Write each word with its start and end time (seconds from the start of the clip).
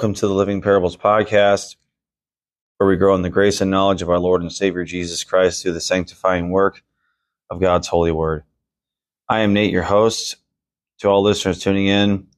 Welcome 0.00 0.14
to 0.14 0.28
the 0.28 0.32
Living 0.32 0.62
Parables 0.62 0.96
podcast, 0.96 1.76
where 2.78 2.88
we 2.88 2.96
grow 2.96 3.14
in 3.14 3.20
the 3.20 3.28
grace 3.28 3.60
and 3.60 3.70
knowledge 3.70 4.00
of 4.00 4.08
our 4.08 4.18
Lord 4.18 4.40
and 4.40 4.50
Savior 4.50 4.82
Jesus 4.82 5.24
Christ 5.24 5.62
through 5.62 5.74
the 5.74 5.80
sanctifying 5.82 6.48
work 6.48 6.82
of 7.50 7.60
God's 7.60 7.86
holy 7.86 8.10
word. 8.10 8.44
I 9.28 9.40
am 9.40 9.52
Nate, 9.52 9.70
your 9.70 9.82
host. 9.82 10.36
To 11.00 11.08
all 11.08 11.22
listeners 11.22 11.58
tuning 11.58 11.86
in, 11.86 12.28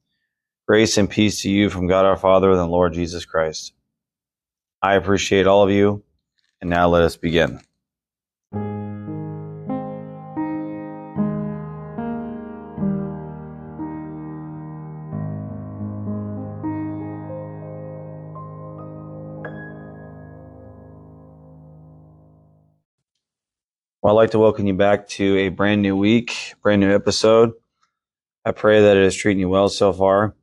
grace 0.67 0.97
and 0.97 1.09
peace 1.09 1.41
to 1.43 1.49
you 1.49 1.69
from 1.69 1.87
God 1.87 2.05
our 2.05 2.17
Father 2.17 2.49
and 2.49 2.59
the 2.59 2.67
Lord 2.67 2.91
Jesus 2.91 3.23
Christ. 3.23 3.71
I 4.81 4.95
appreciate 4.95 5.47
all 5.47 5.63
of 5.63 5.71
you, 5.71 6.03
and 6.59 6.69
now 6.69 6.89
let 6.89 7.03
us 7.03 7.15
begin. 7.15 7.61
Well, 24.03 24.17
I'd 24.17 24.23
like 24.23 24.31
to 24.31 24.39
welcome 24.39 24.67
you 24.67 24.73
back 24.73 25.07
to 25.11 25.37
a 25.37 25.47
brand 25.47 25.81
new 25.81 25.95
week, 25.95 26.55
brand 26.61 26.81
new 26.81 26.93
episode. 26.93 27.53
I 28.43 28.51
pray 28.51 28.81
that 28.81 28.97
it 28.97 29.03
is 29.03 29.15
treating 29.15 29.39
you 29.39 29.47
well 29.47 29.69
so 29.69 29.93
far. 29.93 30.35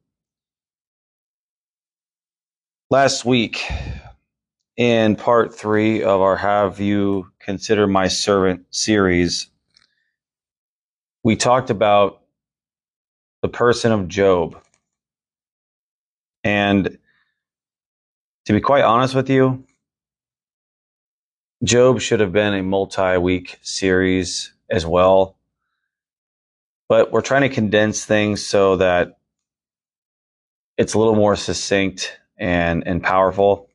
Last 2.88 3.26
week, 3.26 3.62
in 4.78 5.14
part 5.14 5.54
three 5.54 6.02
of 6.02 6.22
our 6.22 6.38
Have 6.38 6.80
You 6.80 7.32
Consider 7.38 7.86
My 7.86 8.08
Servant 8.08 8.64
series, 8.70 9.50
we 11.22 11.36
talked 11.36 11.68
about 11.68 12.22
the 13.42 13.48
person 13.48 13.92
of 13.92 14.08
Job. 14.08 14.58
And 16.42 16.96
to 18.46 18.52
be 18.54 18.62
quite 18.62 18.84
honest 18.84 19.14
with 19.14 19.28
you, 19.28 19.66
Job 21.62 22.00
should 22.00 22.20
have 22.20 22.32
been 22.32 22.54
a 22.54 22.62
multi 22.62 23.18
week 23.18 23.58
series 23.60 24.52
as 24.70 24.86
well. 24.86 25.36
But 26.88 27.12
we're 27.12 27.20
trying 27.20 27.42
to 27.42 27.54
condense 27.54 28.04
things 28.04 28.44
so 28.44 28.76
that 28.76 29.18
it's 30.78 30.94
a 30.94 30.98
little 30.98 31.14
more 31.14 31.36
succinct 31.36 32.18
and, 32.38 32.86
and 32.86 33.02
powerful 33.02 33.68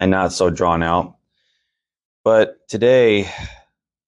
and 0.00 0.10
not 0.10 0.32
so 0.32 0.50
drawn 0.50 0.82
out. 0.82 1.16
But 2.24 2.68
today 2.68 3.30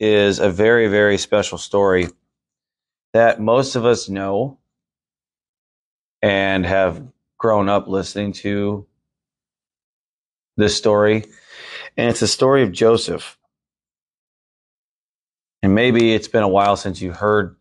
is 0.00 0.40
a 0.40 0.50
very, 0.50 0.88
very 0.88 1.16
special 1.18 1.58
story 1.58 2.08
that 3.12 3.40
most 3.40 3.76
of 3.76 3.86
us 3.86 4.08
know 4.08 4.58
and 6.20 6.66
have 6.66 7.06
grown 7.38 7.68
up 7.68 7.86
listening 7.86 8.32
to 8.32 8.86
this 10.56 10.76
story 10.76 11.26
and 11.96 12.10
it's 12.10 12.20
the 12.20 12.26
story 12.26 12.62
of 12.62 12.72
Joseph. 12.72 13.38
And 15.62 15.74
maybe 15.74 16.12
it's 16.14 16.28
been 16.28 16.42
a 16.42 16.48
while 16.48 16.76
since 16.76 17.00
you 17.00 17.12
heard 17.12 17.56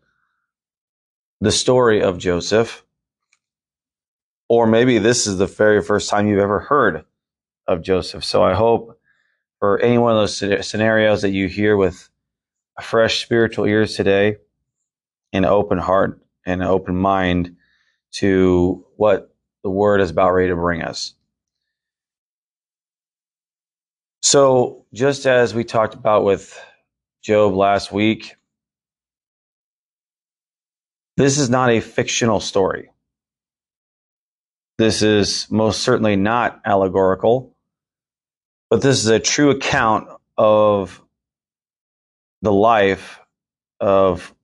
the 1.40 1.52
story 1.52 2.02
of 2.02 2.18
Joseph, 2.18 2.84
or 4.48 4.66
maybe 4.66 4.98
this 4.98 5.26
is 5.26 5.38
the 5.38 5.46
very 5.46 5.82
first 5.82 6.10
time 6.10 6.26
you've 6.26 6.38
ever 6.38 6.60
heard 6.60 7.04
of 7.66 7.82
Joseph. 7.82 8.24
So 8.24 8.42
I 8.42 8.54
hope 8.54 9.00
for 9.58 9.78
any 9.80 9.98
one 9.98 10.12
of 10.12 10.18
those 10.18 10.68
scenarios 10.68 11.22
that 11.22 11.30
you 11.30 11.48
hear 11.48 11.76
with 11.76 12.08
fresh 12.82 13.22
spiritual 13.22 13.64
ears 13.64 13.96
today, 13.96 14.36
an 15.32 15.44
open 15.44 15.78
heart 15.78 16.20
and 16.44 16.60
an 16.62 16.68
open 16.68 16.96
mind 16.96 17.56
to 18.12 18.84
what 18.96 19.34
the 19.62 19.70
word 19.70 20.00
is 20.00 20.10
about 20.10 20.32
ready 20.32 20.48
to 20.48 20.56
bring 20.56 20.82
us. 20.82 21.14
So, 24.24 24.86
just 24.94 25.26
as 25.26 25.52
we 25.52 25.64
talked 25.64 25.92
about 25.92 26.24
with 26.24 26.58
Job 27.22 27.52
last 27.52 27.92
week, 27.92 28.36
this 31.18 31.38
is 31.38 31.50
not 31.50 31.68
a 31.68 31.80
fictional 31.80 32.40
story. 32.40 32.90
This 34.78 35.02
is 35.02 35.46
most 35.50 35.82
certainly 35.82 36.16
not 36.16 36.62
allegorical, 36.64 37.54
but 38.70 38.80
this 38.80 38.96
is 39.00 39.08
a 39.08 39.20
true 39.20 39.50
account 39.50 40.08
of 40.38 41.02
the 42.40 42.52
life 42.52 43.20
of 43.78 44.34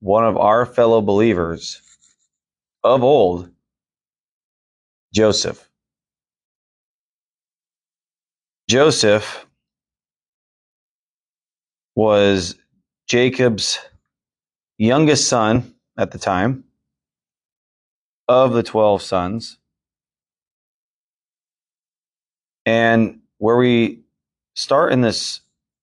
one 0.00 0.26
of 0.26 0.36
our 0.36 0.66
fellow 0.66 1.00
believers 1.00 1.80
of 2.84 3.02
old, 3.02 3.48
Joseph. 5.14 5.69
Joseph 8.70 9.46
was 11.96 12.54
Jacob's 13.08 13.80
youngest 14.78 15.26
son 15.28 15.74
at 15.98 16.12
the 16.12 16.18
time 16.18 16.62
of 18.28 18.52
the 18.52 18.62
12 18.62 19.02
sons. 19.02 19.58
And 22.64 23.22
where 23.38 23.56
we 23.56 24.02
start 24.54 24.92
in 24.92 25.00
this 25.00 25.40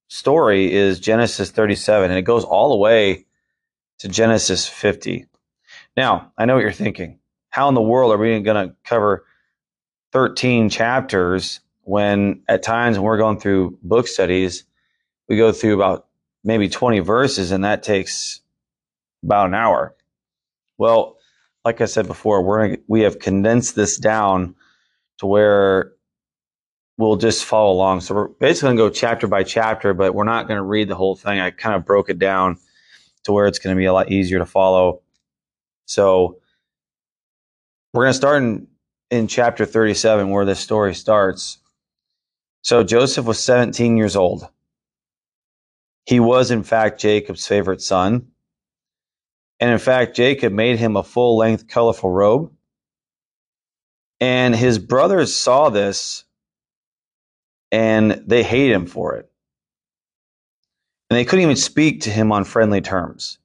story 0.08 0.72
is 0.72 1.02
Genesis 1.02 1.52
37, 1.52 2.10
and 2.10 2.18
it 2.18 2.22
goes 2.22 2.46
all 2.46 2.70
the 2.70 2.78
way 2.78 3.26
to 4.00 4.08
Genesis 4.08 4.66
50. 4.66 5.26
Now, 5.98 6.32
I 6.38 6.46
know 6.46 6.54
what 6.54 6.64
you're 6.64 6.72
thinking. 6.72 7.20
How 7.50 7.68
in 7.68 7.76
the 7.76 7.82
world 7.82 8.14
are 8.14 8.18
we 8.18 8.40
going 8.40 8.70
to 8.70 8.76
cover 8.86 9.26
13 10.14 10.70
chapters 10.70 11.60
when 11.88 12.42
at 12.50 12.64
times 12.64 12.98
when 12.98 13.06
we're 13.06 13.18
going 13.18 13.40
through 13.40 13.78
book 13.82 14.10
studies, 14.10 14.66
we 15.30 15.38
go 15.38 15.54
through 15.54 15.74
about 15.76 16.08
maybe 16.44 16.68
20 16.68 17.00
verses 17.00 17.52
and 17.52 17.64
that 17.64 17.82
takes 17.82 18.42
about 19.24 19.48
an 19.48 19.54
hour. 19.54 19.96
Well, 20.78 21.16
like 21.64 21.80
I 21.80 21.86
said 21.86 22.06
before, 22.06 22.42
we're 22.44 22.76
we 22.88 23.02
have 23.02 23.20
condensed 23.20 23.76
this 23.76 23.98
down 23.98 24.56
to 25.20 25.28
where 25.28 25.94
we'll 26.98 27.16
just 27.16 27.46
follow 27.46 27.72
along. 27.72 28.02
So 28.02 28.16
we're 28.16 28.28
basically 28.28 28.76
going 28.76 28.78
to 28.78 28.84
go 28.84 28.90
chapter 28.90 29.28
by 29.28 29.44
chapter, 29.44 29.94
but 29.94 30.14
we're 30.14 30.26
not 30.26 30.50
going 30.50 30.58
to 30.58 30.64
read 30.64 30.90
the 30.90 30.96
whole 30.96 31.16
thing. 31.16 31.40
I 31.40 31.52
kind 31.52 31.74
of 31.74 31.86
broke 31.86 32.10
it 32.10 32.20
down 32.20 32.58
to 33.24 33.32
where 33.32 33.48
it's 33.48 33.60
going 33.60 33.74
to 33.74 33.80
be 33.80 33.86
a 33.86 33.94
lot 33.94 34.12
easier 34.12 34.40
to 34.40 34.46
follow. 34.46 35.04
So 35.86 36.40
we're 37.94 38.04
going 38.04 38.14
to 38.14 38.18
start 38.18 38.44
in, 38.44 38.68
in 39.10 39.28
chapter 39.30 39.66
37 39.66 40.30
where 40.30 40.44
this 40.44 40.60
story 40.60 40.94
starts. 40.94 41.60
So 42.68 42.84
Joseph 42.84 43.26
was 43.26 43.42
17 43.42 43.96
years 43.96 44.18
old. 44.18 44.46
He 46.06 46.20
was, 46.20 46.52
in 46.52 46.64
fact, 46.64 47.00
Jacob's 47.00 47.48
favorite 47.48 47.82
son. 47.82 48.28
And 49.62 49.72
in 49.72 49.80
fact, 49.80 50.18
Jacob 50.18 50.52
made 50.52 50.78
him 50.78 50.98
a 50.98 51.04
full 51.04 51.38
length, 51.38 51.70
colorful 51.70 52.10
robe. 52.10 52.52
And 54.20 54.54
his 54.54 54.80
brothers 54.80 55.34
saw 55.34 55.70
this 55.70 56.26
and 57.72 58.22
they 58.28 58.44
hated 58.44 58.74
him 58.74 58.86
for 58.86 59.16
it. 59.16 59.32
And 61.10 61.16
they 61.16 61.24
couldn't 61.24 61.44
even 61.44 61.56
speak 61.56 62.02
to 62.02 62.10
him 62.10 62.34
on 62.34 62.44
friendly 62.44 62.82
terms. 62.82 63.40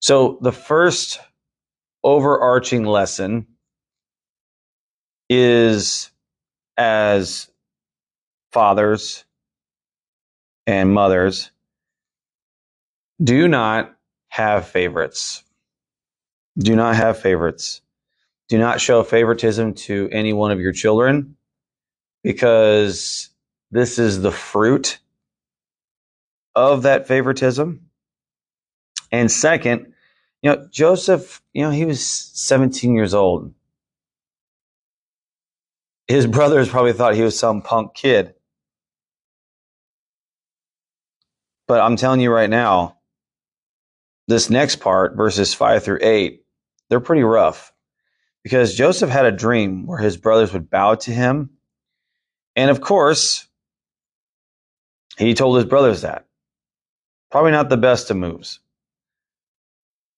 So 0.00 0.38
the 0.40 0.50
first 0.50 1.20
overarching 2.02 2.84
lesson 2.84 3.46
is 5.30 6.10
as 6.76 7.48
fathers 8.52 9.24
and 10.66 10.92
mothers, 10.92 11.50
do 13.22 13.48
not 13.48 13.94
have 14.28 14.68
favorites. 14.68 15.42
Do 16.58 16.76
not 16.76 16.96
have 16.96 17.18
favorites. 17.18 17.82
Do 18.48 18.58
not 18.58 18.80
show 18.80 19.02
favoritism 19.02 19.74
to 19.74 20.08
any 20.12 20.32
one 20.32 20.52
of 20.52 20.60
your 20.60 20.72
children 20.72 21.36
because 22.22 23.30
this 23.70 23.98
is 23.98 24.22
the 24.22 24.30
fruit 24.30 24.98
of 26.54 26.82
that 26.82 27.08
favoritism. 27.08 27.82
And 29.12 29.30
second, 29.30 29.92
you 30.42 30.50
know, 30.50 30.68
Joseph, 30.70 31.42
you 31.52 31.62
know, 31.62 31.70
he 31.70 31.84
was 31.84 32.04
17 32.04 32.94
years 32.94 33.14
old. 33.14 33.52
His 36.06 36.26
brothers 36.28 36.68
probably 36.68 36.92
thought 36.92 37.14
he 37.14 37.22
was 37.22 37.38
some 37.38 37.62
punk 37.62 37.94
kid. 37.94 38.34
But 41.66 41.80
I'm 41.80 41.96
telling 41.96 42.20
you 42.20 42.32
right 42.32 42.50
now, 42.50 42.98
this 44.28 44.50
next 44.50 44.76
part, 44.76 45.16
verses 45.16 45.54
5 45.54 45.82
through 45.82 45.98
8, 46.02 46.44
they're 46.88 47.00
pretty 47.00 47.22
rough 47.22 47.72
because 48.42 48.74
Joseph 48.74 49.10
had 49.10 49.26
a 49.26 49.32
dream 49.32 49.86
where 49.86 49.98
his 49.98 50.16
brothers 50.16 50.52
would 50.52 50.70
bow 50.70 50.94
to 50.94 51.10
him. 51.10 51.50
And 52.54 52.70
of 52.70 52.80
course, 52.80 53.46
he 55.18 55.34
told 55.34 55.56
his 55.56 55.64
brothers 55.64 56.02
that. 56.02 56.26
Probably 57.30 57.52
not 57.52 57.68
the 57.68 57.76
best 57.76 58.10
of 58.10 58.16
moves. 58.16 58.60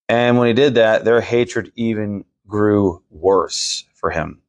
And 0.08 0.38
when 0.38 0.48
he 0.48 0.54
did 0.54 0.74
that, 0.76 1.04
their 1.04 1.20
hatred 1.20 1.72
even 1.74 2.24
grew 2.46 3.02
worse 3.10 3.84
for 3.94 4.10
him. 4.10 4.42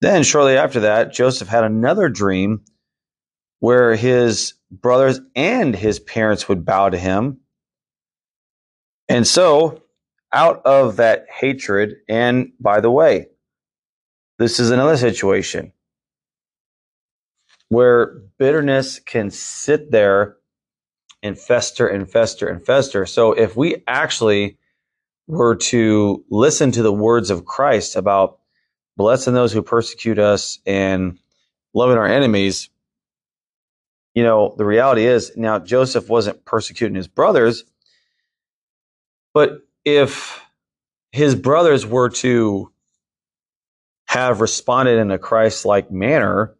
Then, 0.00 0.22
shortly 0.22 0.56
after 0.56 0.80
that, 0.80 1.12
Joseph 1.12 1.48
had 1.48 1.64
another 1.64 2.08
dream 2.08 2.64
where 3.64 3.96
his 3.96 4.52
brothers 4.70 5.22
and 5.34 5.74
his 5.74 5.98
parents 5.98 6.50
would 6.50 6.66
bow 6.66 6.90
to 6.90 6.98
him. 6.98 7.38
And 9.08 9.26
so, 9.26 9.82
out 10.34 10.60
of 10.66 10.96
that 10.96 11.24
hatred, 11.34 11.94
and 12.06 12.52
by 12.60 12.80
the 12.80 12.90
way, 12.90 13.28
this 14.38 14.60
is 14.60 14.70
another 14.70 14.98
situation 14.98 15.72
where 17.70 18.20
bitterness 18.38 18.98
can 18.98 19.30
sit 19.30 19.90
there 19.90 20.36
and 21.22 21.38
fester 21.38 21.86
and 21.86 22.06
fester 22.06 22.46
and 22.46 22.62
fester. 22.66 23.06
So, 23.06 23.32
if 23.32 23.56
we 23.56 23.82
actually 23.86 24.58
were 25.26 25.56
to 25.72 26.22
listen 26.28 26.70
to 26.72 26.82
the 26.82 26.92
words 26.92 27.30
of 27.30 27.46
Christ 27.46 27.96
about 27.96 28.40
blessing 28.98 29.32
those 29.32 29.54
who 29.54 29.62
persecute 29.62 30.18
us 30.18 30.58
and 30.66 31.18
loving 31.72 31.96
our 31.96 32.06
enemies, 32.06 32.68
you 34.14 34.22
know, 34.22 34.54
the 34.56 34.64
reality 34.64 35.06
is 35.06 35.32
now 35.36 35.58
Joseph 35.58 36.08
wasn't 36.08 36.44
persecuting 36.44 36.94
his 36.94 37.08
brothers, 37.08 37.64
but 39.32 39.66
if 39.84 40.40
his 41.12 41.34
brothers 41.34 41.84
were 41.84 42.08
to 42.10 42.70
have 44.06 44.40
responded 44.40 44.98
in 44.98 45.10
a 45.10 45.18
Christ 45.18 45.64
like 45.64 45.90
manner, 45.90 46.54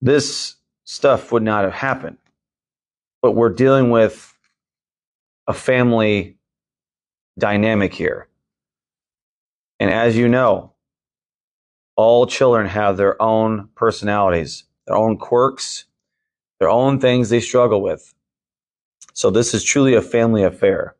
this 0.00 0.56
stuff 0.84 1.32
would 1.32 1.42
not 1.42 1.64
have 1.64 1.72
happened. 1.72 2.18
But 3.22 3.32
we're 3.32 3.50
dealing 3.50 3.90
with 3.90 4.34
a 5.46 5.54
family 5.54 6.36
dynamic 7.38 7.94
here. 7.94 8.28
And 9.80 9.90
as 9.90 10.16
you 10.16 10.28
know, 10.28 10.72
all 11.96 12.26
children 12.26 12.66
have 12.66 12.96
their 12.96 13.20
own 13.20 13.68
personalities, 13.74 14.64
their 14.86 14.96
own 14.96 15.18
quirks, 15.18 15.84
their 16.60 16.70
own 16.70 17.00
things 17.00 17.28
they 17.28 17.40
struggle 17.40 17.82
with. 17.82 18.14
So 19.12 19.30
this 19.30 19.54
is 19.54 19.64
truly 19.64 19.94
a 19.94 20.02
family 20.02 20.42
affair. 20.42 20.94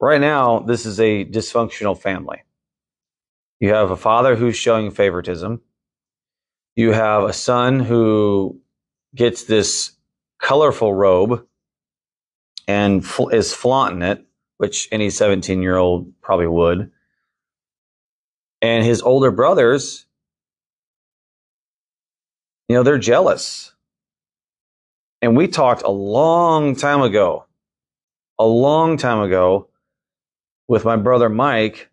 Right 0.00 0.20
now, 0.20 0.60
this 0.60 0.86
is 0.86 1.00
a 1.00 1.24
dysfunctional 1.24 1.98
family. 1.98 2.42
You 3.60 3.70
have 3.70 3.90
a 3.90 3.96
father 3.96 4.36
who's 4.36 4.56
showing 4.56 4.90
favoritism. 4.90 5.60
You 6.76 6.92
have 6.92 7.24
a 7.24 7.32
son 7.32 7.80
who 7.80 8.60
gets 9.14 9.44
this 9.44 9.92
colorful 10.40 10.92
robe 10.92 11.46
and 12.66 13.04
fl- 13.04 13.28
is 13.28 13.54
flaunting 13.54 14.02
it, 14.02 14.24
which 14.58 14.88
any 14.90 15.10
17 15.10 15.62
year 15.62 15.76
old 15.76 16.12
probably 16.20 16.46
would. 16.48 16.90
And 18.60 18.84
his 18.84 19.02
older 19.02 19.30
brothers, 19.30 20.06
you 22.68 22.76
know, 22.76 22.82
they're 22.82 22.98
jealous. 22.98 23.72
And 25.22 25.36
we 25.36 25.48
talked 25.48 25.82
a 25.82 25.90
long 25.90 26.76
time 26.76 27.02
ago, 27.02 27.46
a 28.38 28.44
long 28.44 28.96
time 28.96 29.20
ago 29.20 29.68
with 30.68 30.84
my 30.84 30.96
brother 30.96 31.28
Mike 31.28 31.90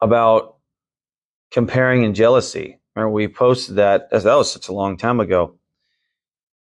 about 0.00 0.56
comparing 1.50 2.04
and 2.04 2.14
jealousy. 2.14 2.78
Remember, 2.94 3.12
we 3.12 3.28
posted 3.28 3.76
that. 3.76 4.10
That 4.10 4.24
was 4.24 4.50
such 4.50 4.68
a 4.68 4.72
long 4.72 4.96
time 4.96 5.20
ago. 5.20 5.56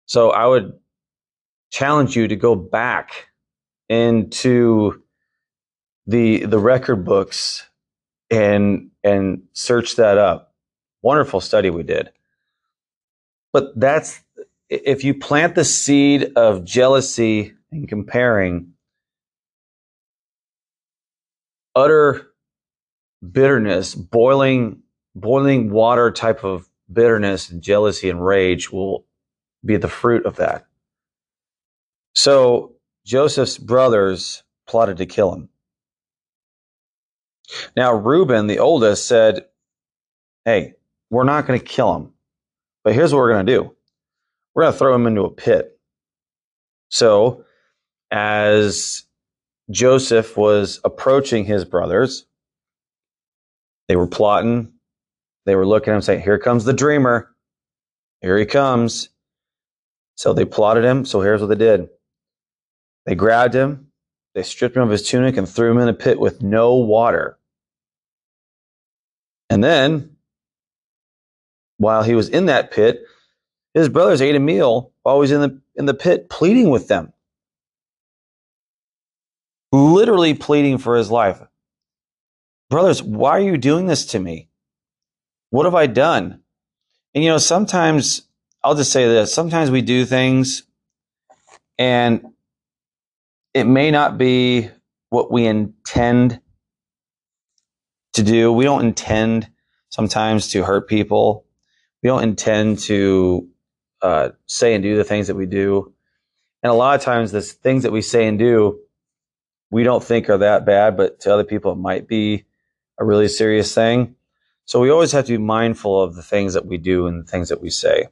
So 0.06 0.30
I 0.30 0.46
would 0.46 0.72
challenge 1.70 2.16
you 2.16 2.28
to 2.28 2.36
go 2.36 2.54
back 2.54 3.28
into 3.88 5.02
the 6.06 6.44
the 6.46 6.58
record 6.58 7.04
books 7.04 7.68
and 8.30 8.90
and 9.04 9.42
search 9.52 9.96
that 9.96 10.18
up. 10.18 10.47
Wonderful 11.02 11.40
study 11.40 11.70
we 11.70 11.82
did. 11.82 12.10
But 13.52 13.78
that's 13.78 14.20
if 14.68 15.04
you 15.04 15.14
plant 15.14 15.54
the 15.54 15.64
seed 15.64 16.32
of 16.36 16.64
jealousy 16.64 17.54
and 17.72 17.88
comparing, 17.88 18.74
utter 21.74 22.28
bitterness, 23.32 23.94
boiling 23.94 24.82
boiling 25.14 25.70
water 25.70 26.10
type 26.10 26.44
of 26.44 26.68
bitterness 26.92 27.50
and 27.50 27.62
jealousy 27.62 28.08
and 28.10 28.24
rage 28.24 28.70
will 28.70 29.04
be 29.64 29.76
the 29.76 29.88
fruit 29.88 30.24
of 30.26 30.36
that. 30.36 30.66
So 32.14 32.74
Joseph's 33.04 33.58
brothers 33.58 34.42
plotted 34.66 34.98
to 34.98 35.06
kill 35.06 35.34
him. 35.34 35.48
Now 37.76 37.94
Reuben, 37.94 38.46
the 38.46 38.58
oldest, 38.58 39.06
said, 39.06 39.46
Hey, 40.44 40.74
we're 41.10 41.24
not 41.24 41.46
going 41.46 41.58
to 41.58 41.64
kill 41.64 41.94
him, 41.94 42.12
but 42.84 42.94
here's 42.94 43.12
what 43.12 43.18
we're 43.18 43.32
going 43.32 43.46
to 43.46 43.52
do 43.52 43.74
we're 44.54 44.64
going 44.64 44.72
to 44.72 44.78
throw 44.78 44.94
him 44.94 45.06
into 45.06 45.22
a 45.22 45.30
pit. 45.30 45.78
So, 46.90 47.44
as 48.10 49.04
Joseph 49.70 50.36
was 50.36 50.80
approaching 50.84 51.44
his 51.44 51.64
brothers, 51.64 52.26
they 53.88 53.96
were 53.96 54.06
plotting. 54.06 54.72
They 55.46 55.54
were 55.54 55.66
looking 55.66 55.92
at 55.92 55.96
him 55.96 56.02
saying, 56.02 56.22
Here 56.22 56.38
comes 56.38 56.64
the 56.64 56.72
dreamer. 56.72 57.34
Here 58.20 58.36
he 58.38 58.46
comes. 58.46 59.10
So 60.16 60.32
they 60.32 60.44
plotted 60.44 60.84
him. 60.84 61.04
So 61.04 61.20
here's 61.20 61.40
what 61.40 61.48
they 61.48 61.54
did 61.54 61.88
they 63.06 63.14
grabbed 63.14 63.54
him, 63.54 63.88
they 64.34 64.42
stripped 64.42 64.76
him 64.76 64.82
of 64.82 64.90
his 64.90 65.08
tunic, 65.08 65.36
and 65.36 65.48
threw 65.48 65.70
him 65.70 65.78
in 65.78 65.88
a 65.88 65.94
pit 65.94 66.20
with 66.20 66.42
no 66.42 66.76
water. 66.76 67.38
And 69.48 69.64
then, 69.64 70.16
while 71.78 72.02
he 72.02 72.14
was 72.14 72.28
in 72.28 72.46
that 72.46 72.70
pit, 72.70 73.02
his 73.74 73.88
brothers 73.88 74.20
ate 74.20 74.34
a 74.34 74.40
meal 74.40 74.92
while 75.02 75.16
he 75.16 75.20
was 75.20 75.32
in 75.32 75.40
the, 75.40 75.60
in 75.76 75.86
the 75.86 75.94
pit, 75.94 76.28
pleading 76.28 76.70
with 76.70 76.88
them. 76.88 77.12
Literally 79.72 80.34
pleading 80.34 80.78
for 80.78 80.96
his 80.96 81.10
life. 81.10 81.40
Brothers, 82.70 83.02
why 83.02 83.30
are 83.30 83.40
you 83.40 83.56
doing 83.56 83.86
this 83.86 84.06
to 84.06 84.18
me? 84.18 84.48
What 85.50 85.64
have 85.64 85.74
I 85.74 85.86
done? 85.86 86.40
And 87.14 87.24
you 87.24 87.30
know, 87.30 87.38
sometimes, 87.38 88.22
I'll 88.62 88.74
just 88.74 88.92
say 88.92 89.06
this 89.06 89.32
sometimes 89.32 89.70
we 89.70 89.82
do 89.82 90.04
things 90.04 90.64
and 91.78 92.22
it 93.54 93.64
may 93.64 93.90
not 93.90 94.18
be 94.18 94.68
what 95.10 95.30
we 95.32 95.46
intend 95.46 96.40
to 98.14 98.22
do. 98.22 98.52
We 98.52 98.64
don't 98.64 98.84
intend 98.84 99.48
sometimes 99.90 100.48
to 100.48 100.64
hurt 100.64 100.88
people. 100.88 101.46
We 102.02 102.08
don't 102.08 102.22
intend 102.22 102.78
to 102.80 103.48
uh, 104.02 104.30
say 104.46 104.74
and 104.74 104.82
do 104.82 104.96
the 104.96 105.04
things 105.04 105.26
that 105.26 105.36
we 105.36 105.46
do. 105.46 105.92
And 106.62 106.70
a 106.70 106.74
lot 106.74 106.96
of 106.96 107.04
times, 107.04 107.32
the 107.32 107.40
things 107.42 107.82
that 107.84 107.92
we 107.92 108.02
say 108.02 108.26
and 108.26 108.38
do, 108.38 108.80
we 109.70 109.82
don't 109.82 110.02
think 110.02 110.28
are 110.30 110.38
that 110.38 110.64
bad, 110.64 110.96
but 110.96 111.20
to 111.20 111.32
other 111.32 111.44
people, 111.44 111.72
it 111.72 111.78
might 111.78 112.08
be 112.08 112.44
a 112.98 113.04
really 113.04 113.28
serious 113.28 113.74
thing. 113.74 114.16
So 114.64 114.80
we 114.80 114.90
always 114.90 115.12
have 115.12 115.26
to 115.26 115.32
be 115.32 115.42
mindful 115.42 116.00
of 116.00 116.14
the 116.14 116.22
things 116.22 116.54
that 116.54 116.66
we 116.66 116.76
do 116.76 117.06
and 117.06 117.24
the 117.24 117.30
things 117.30 117.48
that 117.48 117.62
we 117.62 117.70
say. 117.70 118.08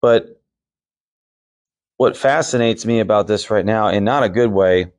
But 0.00 0.40
what 1.96 2.16
fascinates 2.16 2.86
me 2.86 3.00
about 3.00 3.26
this 3.26 3.50
right 3.50 3.66
now, 3.66 3.88
in 3.88 4.04
not 4.04 4.22
a 4.22 4.28
good 4.28 4.52
way, 4.52 4.92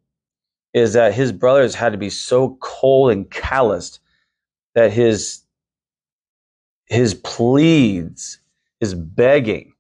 is 0.74 0.94
that 0.94 1.14
his 1.14 1.32
brothers 1.32 1.76
had 1.76 1.94
to 1.94 1.98
be 1.98 2.10
so 2.10 2.58
cold 2.60 3.12
and 3.12 3.30
calloused 3.32 4.00
that 4.76 4.92
his 4.92 5.42
his 6.90 7.14
pleads 7.14 8.40
his 8.80 8.94
begging 8.94 9.74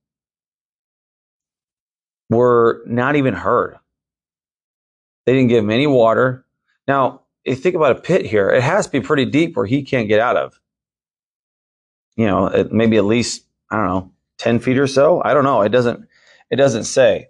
were 2.30 2.84
not 2.86 3.16
even 3.16 3.34
heard. 3.34 3.78
They 5.26 5.34
didn't 5.34 5.50
give 5.50 5.64
him 5.64 5.72
any 5.72 5.88
water. 5.88 6.46
Now, 6.88 7.22
if 7.46 7.58
you 7.58 7.64
think 7.64 7.76
about 7.76 7.98
a 7.98 8.02
pit 8.02 8.26
here, 8.26 8.50
it 8.50 8.62
has 8.62 8.86
to 8.86 8.92
be 8.92 9.02
pretty 9.02 9.26
deep 9.26 9.56
where 9.56 9.66
he 9.66 9.84
can't 9.84 10.08
get 10.08 10.20
out 10.20 10.38
of. 10.38 10.60
You 12.16 12.28
know, 12.28 12.68
maybe 12.72 12.98
at 12.98 13.06
least, 13.06 13.46
I 13.70 13.78
don't 13.78 13.86
know, 13.86 14.12
10 14.40 14.60
feet 14.60 14.78
or 14.78 14.88
so. 14.88 15.22
I 15.24 15.34
don't 15.34 15.44
know. 15.44 15.62
It 15.62 15.70
doesn't, 15.70 16.08
it 16.50 16.58
doesn't 16.58 16.84
say. 16.84 17.30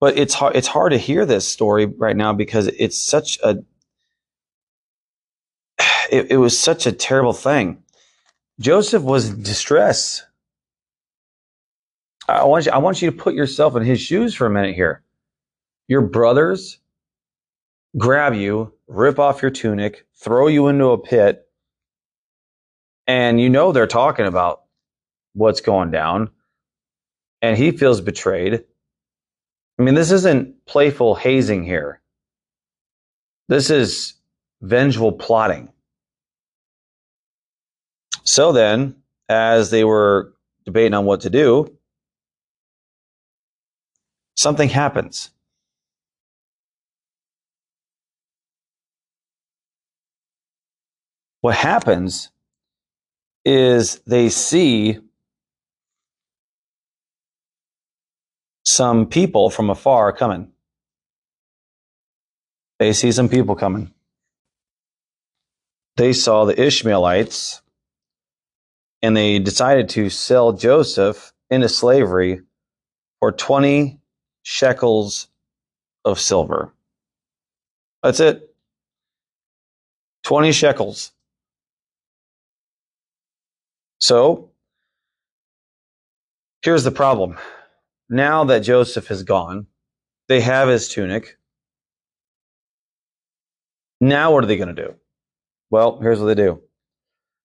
But 0.00 0.18
it's 0.18 0.34
hard, 0.34 0.54
it's 0.54 0.68
hard 0.68 0.92
to 0.92 0.98
hear 0.98 1.24
this 1.24 1.48
story 1.48 1.86
right 1.86 2.16
now 2.16 2.32
because 2.34 2.66
it's 2.66 2.98
such 2.98 3.38
a, 3.42 3.58
it, 6.10 6.32
it 6.32 6.36
was 6.36 6.58
such 6.58 6.86
a 6.86 6.92
terrible 6.92 7.32
thing. 7.32 7.82
Joseph 8.60 9.02
was 9.02 9.30
in 9.30 9.42
distress. 9.42 10.24
I 12.28 12.44
want 12.44 12.66
you, 12.66 12.72
I 12.72 12.78
want 12.78 13.02
you 13.02 13.10
to 13.10 13.16
put 13.16 13.34
yourself 13.34 13.76
in 13.76 13.82
his 13.82 14.00
shoes 14.00 14.34
for 14.34 14.46
a 14.46 14.50
minute 14.50 14.74
here. 14.74 15.02
Your 15.88 16.00
brothers 16.00 16.78
grab 17.98 18.34
you, 18.34 18.72
rip 18.86 19.18
off 19.18 19.42
your 19.42 19.50
tunic, 19.50 20.06
throw 20.16 20.46
you 20.46 20.68
into 20.68 20.86
a 20.86 20.98
pit, 20.98 21.46
and 23.06 23.40
you 23.40 23.50
know 23.50 23.72
they're 23.72 23.86
talking 23.86 24.26
about 24.26 24.62
what's 25.34 25.60
going 25.60 25.90
down, 25.90 26.30
and 27.42 27.58
he 27.58 27.70
feels 27.72 28.00
betrayed. 28.00 28.64
I 29.78 29.82
mean, 29.82 29.94
this 29.94 30.10
isn't 30.10 30.64
playful 30.66 31.16
hazing 31.16 31.64
here. 31.64 32.00
This 33.48 33.68
is 33.68 34.14
vengeful 34.62 35.12
plotting. 35.12 35.73
So 38.24 38.52
then, 38.52 38.96
as 39.28 39.70
they 39.70 39.84
were 39.84 40.34
debating 40.64 40.94
on 40.94 41.04
what 41.04 41.20
to 41.22 41.30
do, 41.30 41.76
something 44.36 44.68
happens. 44.68 45.30
What 51.42 51.54
happens 51.54 52.30
is 53.44 54.00
they 54.06 54.30
see 54.30 54.98
some 58.64 59.06
people 59.06 59.50
from 59.50 59.68
afar 59.68 60.10
coming. 60.12 60.50
They 62.78 62.94
see 62.94 63.12
some 63.12 63.28
people 63.28 63.54
coming. 63.54 63.92
They 65.96 66.14
saw 66.14 66.46
the 66.46 66.58
Ishmaelites 66.60 67.60
and 69.04 69.14
they 69.14 69.38
decided 69.38 69.90
to 69.90 70.08
sell 70.08 70.54
Joseph 70.54 71.34
into 71.50 71.68
slavery 71.68 72.40
for 73.20 73.32
20 73.32 74.00
shekels 74.44 75.28
of 76.06 76.18
silver. 76.18 76.72
That's 78.02 78.18
it. 78.20 78.54
20 80.22 80.52
shekels. 80.52 81.12
So, 84.00 84.48
here's 86.62 86.84
the 86.84 86.90
problem. 86.90 87.36
Now 88.08 88.44
that 88.44 88.60
Joseph 88.60 89.10
is 89.10 89.22
gone, 89.22 89.66
they 90.28 90.40
have 90.40 90.68
his 90.68 90.88
tunic. 90.88 91.36
Now, 94.00 94.32
what 94.32 94.44
are 94.44 94.46
they 94.46 94.56
going 94.56 94.74
to 94.74 94.82
do? 94.82 94.94
Well, 95.68 96.00
here's 96.00 96.20
what 96.20 96.26
they 96.26 96.34
do. 96.34 96.62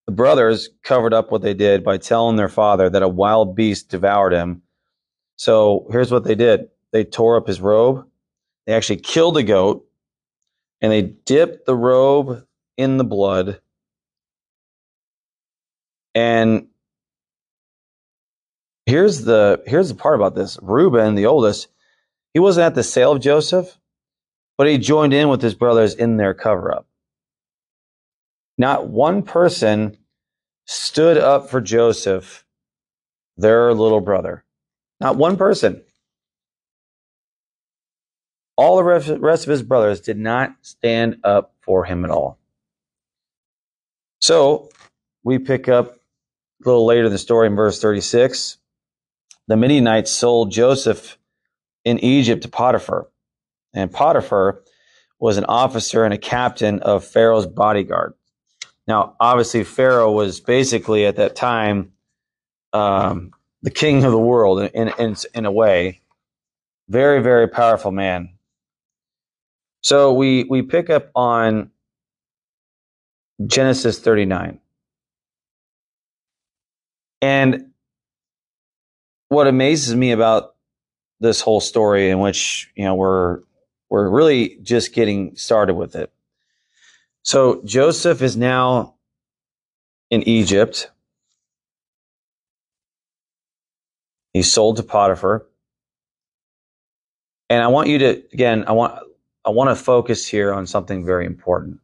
The 0.10 0.16
brothers 0.16 0.70
covered 0.82 1.14
up 1.14 1.32
what 1.32 1.44
they 1.44 1.54
did 1.54 1.84
by 1.84 1.98
telling 2.00 2.36
their 2.36 2.50
father 2.50 2.90
that 2.90 3.04
a 3.04 3.08
wild 3.08 3.56
beast 3.56 3.90
devoured 3.90 4.34
him. 4.34 4.64
So 5.36 5.86
here's 5.92 6.12
what 6.12 6.24
they 6.24 6.34
did 6.34 6.70
they 6.92 7.04
tore 7.04 7.38
up 7.38 7.46
his 7.46 7.62
robe. 7.62 8.08
They 8.66 8.74
actually 8.74 9.02
killed 9.02 9.38
a 9.38 9.44
goat 9.44 9.88
and 10.82 10.92
they 10.92 11.04
dipped 11.04 11.68
the 11.68 11.76
robe 11.76 12.44
in 12.76 12.98
the 12.98 13.04
blood. 13.04 13.62
And 16.16 16.70
here's 18.88 19.26
the 19.26 19.62
here's 19.68 19.90
the 19.90 19.96
part 19.96 20.16
about 20.16 20.34
this. 20.34 20.58
Reuben, 20.60 21.14
the 21.14 21.28
oldest, 21.28 21.68
he 22.34 22.40
wasn't 22.40 22.66
at 22.66 22.74
the 22.74 22.82
sale 22.82 23.12
of 23.12 23.22
Joseph, 23.22 23.78
but 24.58 24.66
he 24.66 24.80
joined 24.80 25.14
in 25.14 25.30
with 25.30 25.44
his 25.44 25.54
brothers 25.54 25.94
in 25.94 26.18
their 26.18 26.34
cover 26.34 26.74
up. 26.74 26.89
Not 28.60 28.90
one 28.90 29.24
person 29.24 29.98
stood 30.66 31.18
up 31.18 31.50
for 31.50 31.62
Joseph, 31.62 32.46
their 33.38 33.74
little 33.74 34.02
brother. 34.02 34.44
Not 35.00 35.16
one 35.16 35.38
person. 35.38 35.82
All 38.58 38.76
the 38.76 38.84
rest 38.84 39.46
of 39.46 39.50
his 39.50 39.64
brothers 39.64 40.02
did 40.02 40.18
not 40.18 40.54
stand 40.62 41.22
up 41.24 41.56
for 41.62 41.86
him 41.86 42.04
at 42.04 42.12
all. 42.12 42.38
So 44.20 44.70
we 45.24 45.40
pick 45.40 45.70
up 45.70 45.96
a 45.96 46.68
little 46.68 46.86
later 46.86 47.06
in 47.06 47.14
the 47.14 47.18
story 47.18 47.48
in 47.48 47.56
verse 47.56 47.80
36. 47.80 48.58
The 49.48 49.56
Midianites 49.56 50.12
sold 50.12 50.52
Joseph 50.52 51.18
in 51.86 52.00
Egypt 52.00 52.44
to 52.44 52.50
Potiphar. 52.50 53.08
And 53.74 53.90
Potiphar 53.90 54.62
was 55.18 55.38
an 55.38 55.46
officer 55.46 56.04
and 56.04 56.14
a 56.14 56.18
captain 56.18 56.82
of 56.82 57.06
Pharaoh's 57.06 57.48
bodyguard. 57.48 58.16
Now, 58.90 59.16
obviously, 59.20 59.64
Pharaoh 59.64 60.12
was 60.12 60.40
basically 60.40 61.06
at 61.06 61.18
that 61.18 61.36
time 61.36 61.94
um, 62.74 63.32
the 63.62 63.70
king 63.70 64.04
of 64.04 64.12
the 64.12 64.18
world 64.20 64.62
in, 64.74 64.92
in, 64.98 65.16
in 65.36 65.46
a 65.46 65.52
way. 65.52 66.02
Very, 66.88 67.22
very 67.22 67.48
powerful 67.48 67.92
man. 67.92 68.34
So 69.82 70.14
we 70.14 70.46
we 70.46 70.64
pick 70.64 70.90
up 70.90 71.12
on 71.14 71.70
Genesis 73.46 74.00
39. 74.00 74.60
And 77.22 77.72
what 79.28 79.46
amazes 79.46 79.96
me 79.96 80.14
about 80.14 80.56
this 81.20 81.42
whole 81.42 81.62
story 81.62 82.10
in 82.10 82.20
which, 82.20 82.72
you 82.76 82.86
know, 82.86 82.96
we're 82.96 83.42
we're 83.90 84.10
really 84.10 84.58
just 84.64 84.94
getting 84.96 85.36
started 85.36 85.76
with 85.76 85.96
it. 85.96 86.12
So 87.24 87.62
Joseph 87.66 88.22
is 88.22 88.38
now 88.38 88.96
in 90.10 90.24
Egypt. 90.24 90.90
He's 94.34 94.52
sold 94.52 94.78
to 94.78 94.84
Potiphar. 94.84 95.46
And 97.50 97.64
I 97.64 97.68
want 97.68 97.90
you 97.90 97.98
to 98.00 98.24
again, 98.32 98.66
I 98.68 98.72
want 98.74 99.00
I 99.46 99.50
want 99.50 99.70
to 99.70 99.76
focus 99.76 100.28
here 100.28 100.54
on 100.54 100.68
something 100.68 101.06
very 101.06 101.26
important. 101.26 101.80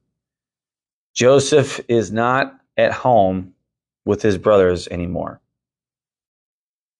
Joseph 1.13 1.79
is 1.87 2.11
not 2.11 2.59
at 2.77 2.91
home 2.91 3.53
with 4.05 4.21
his 4.21 4.37
brothers 4.37 4.87
anymore. 4.89 5.41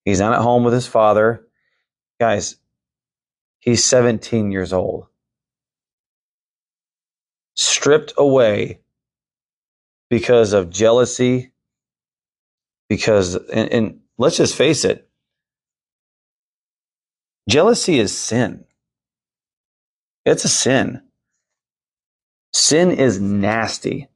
He's 0.06 0.20
not 0.20 0.34
at 0.34 0.42
home 0.42 0.63
with 0.63 0.74
his 0.74 0.88
father. 0.88 1.46
Guys, 2.20 2.56
he's 3.60 3.84
17 3.84 4.51
years 4.51 4.72
old. 4.72 5.08
Stripped 7.56 8.14
away 8.18 8.80
because 10.10 10.54
of 10.54 10.70
jealousy, 10.70 11.52
because, 12.90 13.36
and, 13.36 13.72
and 13.72 14.00
let's 14.18 14.38
just 14.38 14.56
face 14.56 14.86
it, 14.86 15.10
jealousy 17.50 18.00
is 18.00 18.16
sin. 18.18 18.66
It's 20.26 20.46
a 20.46 20.50
sin. 20.50 21.02
Sin 22.54 22.92
is 22.92 23.20
nasty. 23.20 24.08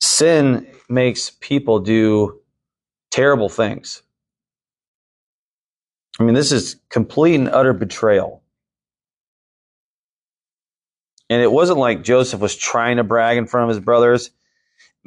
Sin 0.00 0.66
makes 0.88 1.30
people 1.40 1.80
do 1.80 2.40
terrible 3.10 3.48
things. 3.48 4.02
I 6.18 6.24
mean, 6.24 6.34
this 6.34 6.52
is 6.52 6.76
complete 6.90 7.36
and 7.36 7.48
utter 7.48 7.72
betrayal. 7.72 8.39
And 11.30 11.40
it 11.40 11.50
wasn't 11.50 11.78
like 11.78 12.02
Joseph 12.02 12.40
was 12.40 12.56
trying 12.56 12.96
to 12.96 13.04
brag 13.04 13.38
in 13.38 13.46
front 13.46 13.70
of 13.70 13.76
his 13.76 13.82
brothers. 13.82 14.32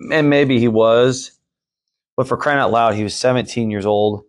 And 0.09 0.29
maybe 0.29 0.57
he 0.57 0.69
was. 0.69 1.37
But 2.15 2.29
for 2.29 2.37
crying 2.37 2.59
out 2.59 2.71
loud, 2.71 2.95
he 2.95 3.03
was 3.03 3.13
17 3.13 3.69
years 3.69 3.85
old. 3.85 4.23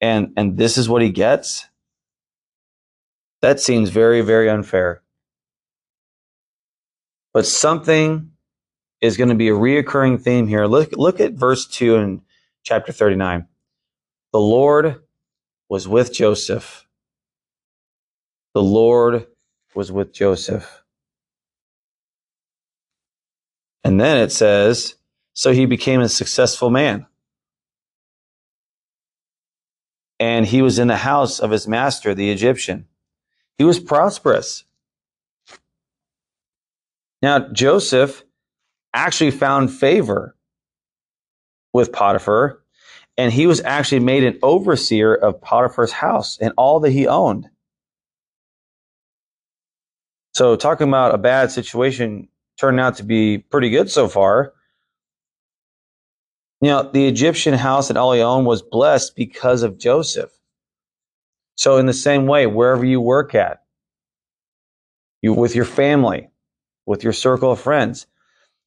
And, 0.00 0.32
and 0.36 0.58
this 0.58 0.76
is 0.76 0.88
what 0.88 1.00
he 1.00 1.10
gets? 1.10 1.64
That 3.40 3.60
seems 3.60 3.90
very, 3.90 4.20
very 4.20 4.50
unfair. 4.50 5.02
But 7.32 7.46
something 7.46 8.32
is 9.00 9.16
going 9.16 9.28
to 9.28 9.36
be 9.36 9.48
a 9.48 9.52
reoccurring 9.52 10.20
theme 10.20 10.48
here. 10.48 10.66
Look, 10.66 10.90
look 10.92 11.20
at 11.20 11.34
verse 11.34 11.66
2 11.68 11.94
in 11.96 12.22
chapter 12.64 12.90
39. 12.90 13.46
The 14.32 14.40
Lord 14.40 15.02
was 15.68 15.86
with 15.86 16.12
Joseph. 16.12 16.86
The 18.54 18.62
Lord 18.62 19.28
was 19.74 19.92
with 19.92 20.12
Joseph. 20.12 20.82
And 23.88 23.98
then 23.98 24.18
it 24.18 24.30
says, 24.30 24.96
so 25.32 25.50
he 25.50 25.64
became 25.64 26.02
a 26.02 26.10
successful 26.10 26.68
man. 26.68 27.06
And 30.20 30.44
he 30.44 30.60
was 30.60 30.78
in 30.78 30.88
the 30.88 30.96
house 30.98 31.40
of 31.40 31.50
his 31.50 31.66
master, 31.66 32.14
the 32.14 32.30
Egyptian. 32.30 32.86
He 33.56 33.64
was 33.64 33.80
prosperous. 33.80 34.64
Now, 37.22 37.48
Joseph 37.48 38.24
actually 38.92 39.30
found 39.30 39.72
favor 39.72 40.36
with 41.72 41.90
Potiphar, 41.90 42.62
and 43.16 43.32
he 43.32 43.46
was 43.46 43.62
actually 43.62 44.00
made 44.00 44.22
an 44.22 44.38
overseer 44.42 45.14
of 45.14 45.40
Potiphar's 45.40 45.92
house 45.92 46.36
and 46.38 46.52
all 46.58 46.80
that 46.80 46.90
he 46.90 47.06
owned. 47.06 47.48
So, 50.34 50.56
talking 50.56 50.88
about 50.88 51.14
a 51.14 51.18
bad 51.18 51.50
situation 51.50 52.28
turned 52.58 52.80
out 52.80 52.96
to 52.96 53.02
be 53.02 53.38
pretty 53.38 53.70
good 53.70 53.90
so 53.90 54.08
far. 54.08 54.52
You 56.60 56.70
know, 56.70 56.90
the 56.90 57.06
Egyptian 57.06 57.54
house 57.54 57.90
all 57.90 58.12
owned 58.12 58.46
was 58.46 58.62
blessed 58.62 59.14
because 59.14 59.62
of 59.62 59.78
Joseph. 59.78 60.30
So 61.56 61.76
in 61.76 61.86
the 61.86 61.92
same 61.92 62.26
way, 62.26 62.46
wherever 62.46 62.84
you 62.84 63.00
work 63.00 63.34
at, 63.34 63.62
you 65.22 65.32
with 65.32 65.54
your 65.54 65.64
family, 65.64 66.30
with 66.86 67.04
your 67.04 67.12
circle 67.12 67.52
of 67.52 67.60
friends, 67.60 68.06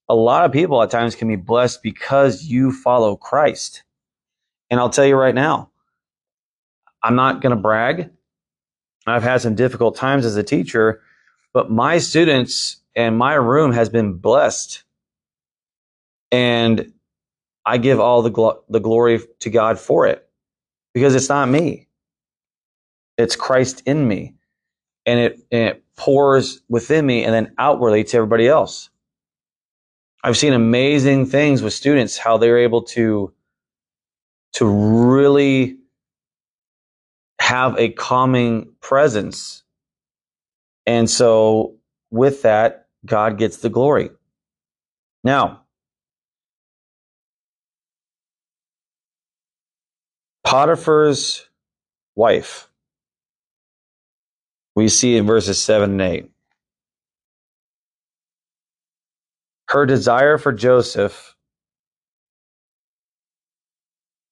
a 0.09 0.15
lot 0.15 0.45
of 0.45 0.51
people 0.51 0.81
at 0.81 0.89
times 0.89 1.15
can 1.15 1.27
be 1.27 1.37
blessed 1.37 1.81
because 1.83 2.43
you 2.43 2.71
follow 2.71 3.15
Christ. 3.15 3.83
And 4.69 4.79
I'll 4.79 4.89
tell 4.89 5.05
you 5.05 5.15
right 5.15 5.35
now, 5.35 5.69
I'm 7.03 7.15
not 7.15 7.41
going 7.41 7.55
to 7.55 7.61
brag. 7.61 8.09
I've 9.07 9.23
had 9.23 9.41
some 9.41 9.55
difficult 9.55 9.95
times 9.95 10.25
as 10.25 10.35
a 10.35 10.43
teacher, 10.43 11.01
but 11.53 11.71
my 11.71 11.97
students 11.97 12.80
and 12.95 13.17
my 13.17 13.33
room 13.35 13.71
has 13.71 13.89
been 13.89 14.13
blessed. 14.13 14.83
And 16.31 16.93
I 17.65 17.77
give 17.77 17.99
all 17.99 18.21
the, 18.21 18.31
gl- 18.31 18.61
the 18.69 18.79
glory 18.79 19.19
to 19.39 19.49
God 19.49 19.79
for 19.79 20.07
it 20.07 20.27
because 20.93 21.15
it's 21.15 21.29
not 21.29 21.49
me. 21.49 21.87
It's 23.17 23.35
Christ 23.35 23.83
in 23.85 24.07
me. 24.07 24.35
And 25.05 25.19
it, 25.19 25.39
and 25.51 25.69
it 25.69 25.83
pours 25.95 26.61
within 26.69 27.05
me 27.05 27.23
and 27.23 27.33
then 27.33 27.53
outwardly 27.57 28.03
to 28.05 28.17
everybody 28.17 28.47
else. 28.47 28.89
I've 30.23 30.37
seen 30.37 30.53
amazing 30.53 31.25
things 31.27 31.63
with 31.63 31.73
students, 31.73 32.17
how 32.17 32.37
they're 32.37 32.59
able 32.59 32.83
to, 32.83 33.33
to 34.53 34.65
really 34.65 35.77
have 37.39 37.77
a 37.79 37.89
calming 37.89 38.73
presence. 38.81 39.63
And 40.85 41.09
so 41.09 41.75
with 42.11 42.43
that, 42.43 42.87
God 43.05 43.37
gets 43.37 43.57
the 43.57 43.69
glory. 43.69 44.11
Now, 45.23 45.63
Potiphar's 50.45 51.47
wife, 52.15 52.69
we 54.75 54.89
see 54.89 55.17
in 55.17 55.25
verses 55.25 55.61
7 55.63 55.91
and 55.91 56.01
8. 56.01 56.31
Her 59.69 59.85
desire 59.85 60.37
for 60.37 60.51
Joseph 60.53 61.35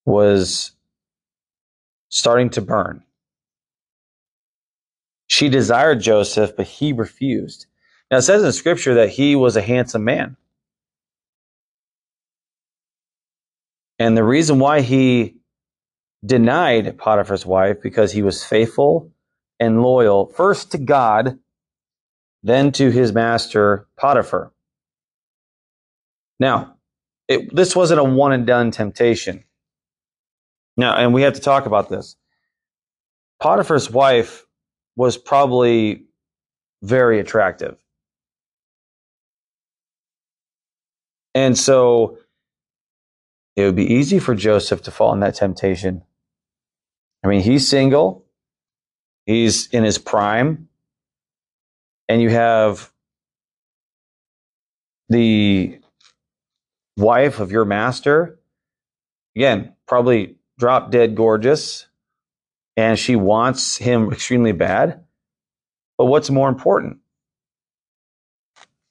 was 0.06 0.72
starting 2.10 2.50
to 2.52 2.62
burn. 2.62 3.04
She 5.28 5.50
desired 5.50 6.02
Joseph, 6.02 6.56
but 6.58 6.68
he 6.68 6.94
refused. 6.94 7.68
Now 8.12 8.18
it 8.18 8.24
says 8.24 8.44
in 8.44 8.52
scripture 8.52 8.96
that 8.96 9.10
he 9.10 9.36
was 9.36 9.56
a 9.56 9.62
handsome 9.62 10.04
man. 10.04 10.36
And 14.00 14.16
the 14.16 14.24
reason 14.24 14.60
why 14.60 14.82
he 14.82 15.36
denied 16.26 16.98
Potiphar's 16.98 17.46
wife 17.46 17.82
because 17.82 18.12
he 18.12 18.22
was 18.22 18.44
faithful 18.44 19.12
and 19.60 19.82
loyal 19.82 20.28
first 20.28 20.72
to 20.72 20.78
God, 20.78 21.38
then 22.44 22.72
to 22.74 22.90
his 22.90 23.14
master 23.14 23.88
Potiphar. 23.98 24.52
Now, 26.40 26.78
it, 27.28 27.54
this 27.54 27.76
wasn't 27.76 28.00
a 28.00 28.04
one 28.04 28.32
and 28.32 28.48
done 28.48 28.72
temptation. 28.72 29.44
Now, 30.78 30.96
and 30.96 31.14
we 31.14 31.24
have 31.24 31.34
to 31.34 31.42
talk 31.42 31.66
about 31.66 31.90
this. 31.90 32.16
Potiphar's 33.42 33.92
wife 33.92 34.46
was 34.96 35.18
probably 35.18 36.06
very 36.82 37.20
attractive. 37.20 37.78
And 41.36 41.58
so 41.58 42.18
it 43.56 43.64
would 43.64 43.76
be 43.76 43.94
easy 43.94 44.20
for 44.20 44.36
Joseph 44.36 44.82
to 44.84 44.92
fall 44.92 45.14
in 45.14 45.20
that 45.20 45.36
temptation. 45.36 46.04
I 47.24 47.28
mean, 47.28 47.42
he's 47.42 47.68
single, 47.68 48.26
he's 49.26 49.68
in 49.68 49.84
his 49.84 49.98
prime, 49.98 50.70
and 52.08 52.22
you 52.22 52.30
have 52.30 52.92
the 55.10 55.80
wife 56.98 57.40
of 57.40 57.52
your 57.52 57.66
master, 57.66 58.40
again, 59.36 59.74
probably 59.88 60.38
drop 60.58 60.92
dead 60.92 61.16
gorgeous, 61.16 61.88
and 62.78 62.98
she 62.98 63.16
wants 63.16 63.78
him 63.78 64.10
extremely 64.14 64.52
bad. 64.52 65.04
But 65.98 66.06
what's 66.06 66.30
more 66.30 66.48
important? 66.48 67.00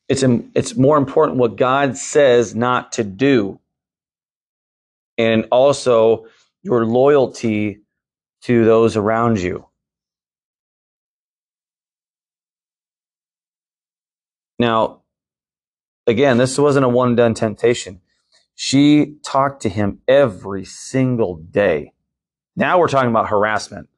It's, 0.09 0.23
it's 0.23 0.77
more 0.77 0.97
important 0.97 1.38
what 1.38 1.57
God 1.57 1.97
says 1.97 2.55
not 2.55 2.92
to 2.92 3.05
do. 3.05 3.61
And 5.18 5.47
also 5.51 6.27
your 6.62 6.87
loyalty 6.87 7.81
to 8.42 8.64
those 8.64 8.97
around 8.97 9.40
you. 9.40 9.66
Now, 14.59 15.03
again, 16.07 16.38
this 16.38 16.59
wasn't 16.59 16.85
a 16.85 16.88
one 16.88 17.14
done 17.14 17.35
temptation. 17.35 18.01
She 18.55 19.16
talked 19.23 19.62
to 19.62 19.68
him 19.68 20.01
every 20.09 20.64
single 20.64 21.37
day. 21.37 21.92
Now 22.57 22.79
we're 22.79 22.88
talking 22.88 23.11
about 23.11 23.29
harassment. 23.29 23.88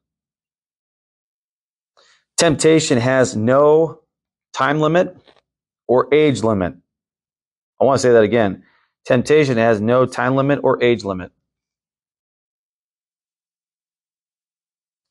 Temptation 2.37 2.99
has 2.99 3.37
no 3.37 4.01
time 4.53 4.81
limit 4.81 5.16
or 5.90 6.07
age 6.14 6.44
limit. 6.44 6.72
I 7.81 7.85
want 7.85 7.98
to 7.98 8.03
say 8.03 8.12
that 8.12 8.22
again. 8.22 8.62
Temptation 9.05 9.57
has 9.57 9.81
no 9.81 10.07
time 10.07 10.37
limit 10.37 10.61
or 10.62 10.81
age 10.81 11.03
limit. 11.03 11.33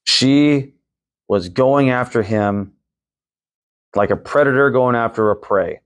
She 0.05 0.75
was 1.27 1.49
going 1.49 1.89
after 1.89 2.23
him 2.23 2.71
like 3.93 4.09
a 4.09 4.15
predator 4.15 4.69
going 4.69 4.95
after 4.95 5.29
a 5.31 5.35
prey. 5.35 5.81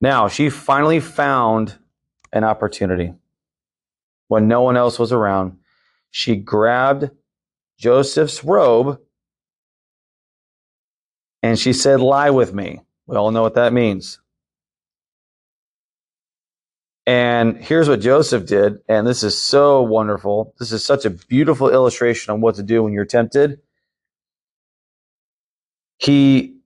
Now, 0.00 0.28
she 0.28 0.48
finally 0.48 1.00
found 1.00 1.76
an 2.32 2.44
opportunity 2.44 3.14
when 4.28 4.46
no 4.46 4.62
one 4.62 4.76
else 4.76 4.96
was 4.96 5.10
around. 5.10 5.58
She 6.12 6.36
grabbed 6.36 7.10
Joseph's 7.80 8.44
robe 8.44 9.00
and 11.46 11.58
she 11.58 11.72
said, 11.72 12.00
Lie 12.00 12.30
with 12.30 12.52
me. 12.52 12.80
We 13.06 13.16
all 13.16 13.30
know 13.30 13.42
what 13.42 13.54
that 13.54 13.72
means. 13.72 14.18
And 17.06 17.58
here's 17.58 17.88
what 17.88 18.00
Joseph 18.00 18.46
did. 18.46 18.78
And 18.88 19.06
this 19.06 19.22
is 19.22 19.40
so 19.40 19.80
wonderful. 19.82 20.54
This 20.58 20.72
is 20.72 20.84
such 20.84 21.04
a 21.04 21.10
beautiful 21.10 21.70
illustration 21.70 22.32
on 22.32 22.40
what 22.40 22.56
to 22.56 22.64
do 22.64 22.82
when 22.82 22.92
you're 22.92 23.04
tempted. 23.04 23.60
He 25.98 26.56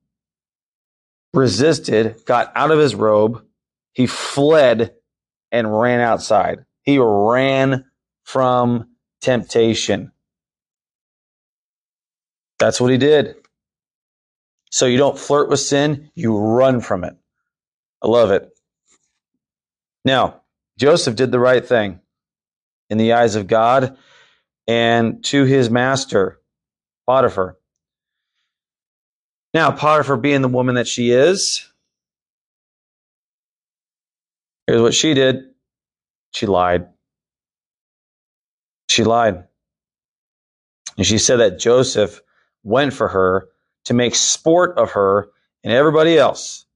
resisted, 1.34 2.24
got 2.24 2.50
out 2.56 2.70
of 2.70 2.78
his 2.78 2.94
robe. 2.94 3.44
He 3.92 4.06
fled 4.06 4.94
and 5.52 5.78
ran 5.78 6.00
outside. 6.00 6.64
He 6.84 6.98
ran 6.98 7.84
from 8.24 8.88
temptation. 9.20 10.12
That's 12.58 12.80
what 12.80 12.90
he 12.90 12.98
did. 12.98 13.36
So 14.70 14.86
you 14.86 14.98
don't 14.98 15.18
flirt 15.18 15.48
with 15.48 15.60
sin, 15.60 16.10
you 16.14 16.36
run 16.36 16.80
from 16.80 17.04
it. 17.04 17.16
I 18.02 18.08
love 18.08 18.30
it. 18.30 18.48
Now, 20.04 20.42
Joseph 20.78 21.16
did 21.16 21.32
the 21.32 21.40
right 21.40 21.64
thing 21.64 22.00
in 22.88 22.98
the 22.98 23.12
eyes 23.12 23.34
of 23.34 23.46
God 23.46 23.96
and 24.66 25.22
to 25.24 25.44
his 25.44 25.70
master, 25.70 26.40
Potiphar. 27.06 27.58
Now, 29.52 29.72
Potiphar 29.72 30.16
being 30.16 30.42
the 30.42 30.48
woman 30.48 30.76
that 30.76 30.86
she 30.86 31.10
is, 31.10 31.66
here's 34.66 34.80
what 34.80 34.94
she 34.94 35.14
did 35.14 35.50
she 36.32 36.46
lied. 36.46 36.86
She 38.88 39.04
lied. 39.04 39.44
And 40.96 41.06
she 41.06 41.18
said 41.18 41.40
that 41.40 41.58
Joseph 41.58 42.20
went 42.62 42.92
for 42.92 43.08
her 43.08 43.48
to 43.84 43.94
make 43.94 44.14
sport 44.14 44.78
of 44.78 44.92
her 44.92 45.30
and 45.64 45.72
everybody 45.72 46.18
else 46.18 46.66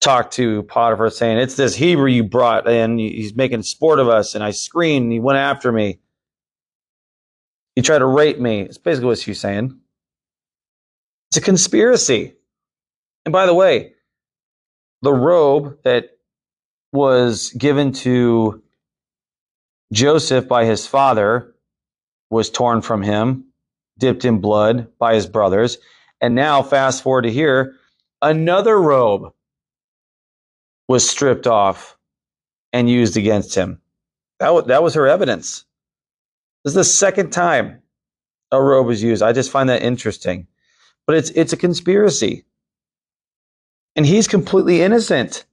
talked 0.00 0.34
to 0.34 0.62
Potiphar 0.64 1.10
saying, 1.10 1.38
It's 1.38 1.56
this 1.56 1.74
Hebrew 1.74 2.08
you 2.08 2.24
brought, 2.24 2.68
and 2.68 2.98
he's 2.98 3.34
making 3.34 3.62
sport 3.62 3.98
of 3.98 4.08
us. 4.08 4.34
And 4.34 4.42
I 4.44 4.52
screamed, 4.52 5.04
and 5.04 5.12
he 5.12 5.20
went 5.20 5.38
after 5.38 5.72
me. 5.72 5.98
He 7.74 7.82
tried 7.82 7.98
to 7.98 8.06
rape 8.06 8.38
me. 8.38 8.62
It's 8.62 8.78
basically 8.78 9.06
what 9.06 9.18
she's 9.18 9.40
saying. 9.40 9.78
It's 11.30 11.36
a 11.36 11.40
conspiracy. 11.40 12.34
And 13.24 13.32
by 13.32 13.46
the 13.46 13.54
way, 13.54 13.92
the 15.02 15.12
robe 15.12 15.78
that 15.84 16.10
was 16.92 17.50
given 17.50 17.92
to 17.92 18.62
Joseph 19.92 20.48
by 20.48 20.64
his 20.64 20.86
father 20.86 21.54
was 22.30 22.50
torn 22.50 22.82
from 22.82 23.02
him, 23.02 23.47
dipped 23.98 24.24
in 24.24 24.40
blood 24.40 24.88
by 24.98 25.14
his 25.14 25.26
brothers. 25.26 25.78
And 26.20 26.34
now, 26.34 26.62
fast 26.62 27.02
forward 27.02 27.22
to 27.22 27.32
here, 27.32 27.74
another 28.22 28.80
robe 28.80 29.32
was 30.88 31.08
stripped 31.08 31.46
off 31.46 31.96
and 32.72 32.88
used 32.88 33.16
against 33.16 33.54
him. 33.54 33.80
That, 34.40 34.46
w- 34.46 34.66
that 34.66 34.82
was 34.82 34.94
her 34.94 35.06
evidence. 35.06 35.64
This 36.64 36.72
is 36.72 36.74
the 36.74 36.84
second 36.84 37.30
time 37.30 37.82
a 38.50 38.62
robe 38.62 38.86
was 38.86 39.02
used. 39.02 39.22
I 39.22 39.32
just 39.32 39.50
find 39.50 39.68
that 39.68 39.82
interesting. 39.82 40.46
But 41.06 41.16
it's, 41.16 41.30
it's 41.30 41.52
a 41.52 41.56
conspiracy. 41.56 42.44
And 43.96 44.06
he's 44.06 44.28
completely 44.28 44.82
innocent. 44.82 45.44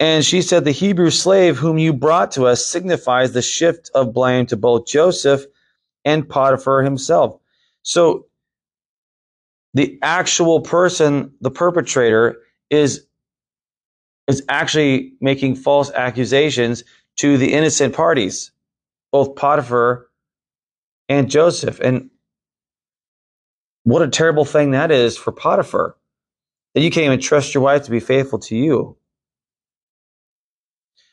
And 0.00 0.24
she 0.24 0.42
said, 0.42 0.64
The 0.64 0.70
Hebrew 0.72 1.10
slave 1.10 1.58
whom 1.58 1.78
you 1.78 1.92
brought 1.92 2.32
to 2.32 2.46
us 2.46 2.64
signifies 2.64 3.32
the 3.32 3.42
shift 3.42 3.90
of 3.94 4.12
blame 4.12 4.46
to 4.46 4.56
both 4.56 4.86
Joseph 4.86 5.44
and 6.04 6.28
Potiphar 6.28 6.82
himself. 6.82 7.40
So 7.82 8.26
the 9.74 9.98
actual 10.02 10.60
person, 10.60 11.32
the 11.40 11.50
perpetrator, 11.50 12.38
is 12.70 13.06
is 14.28 14.44
actually 14.50 15.14
making 15.22 15.56
false 15.56 15.90
accusations 15.90 16.84
to 17.16 17.38
the 17.38 17.54
innocent 17.54 17.94
parties, 17.94 18.52
both 19.10 19.36
Potiphar 19.36 20.06
and 21.08 21.30
Joseph. 21.30 21.80
And 21.80 22.10
what 23.84 24.02
a 24.02 24.08
terrible 24.08 24.44
thing 24.44 24.72
that 24.72 24.90
is 24.90 25.16
for 25.16 25.32
Potiphar 25.32 25.96
that 26.74 26.82
you 26.82 26.90
can't 26.90 27.06
even 27.06 27.20
trust 27.20 27.54
your 27.54 27.64
wife 27.64 27.84
to 27.84 27.90
be 27.90 28.00
faithful 28.00 28.38
to 28.40 28.56
you. 28.56 28.97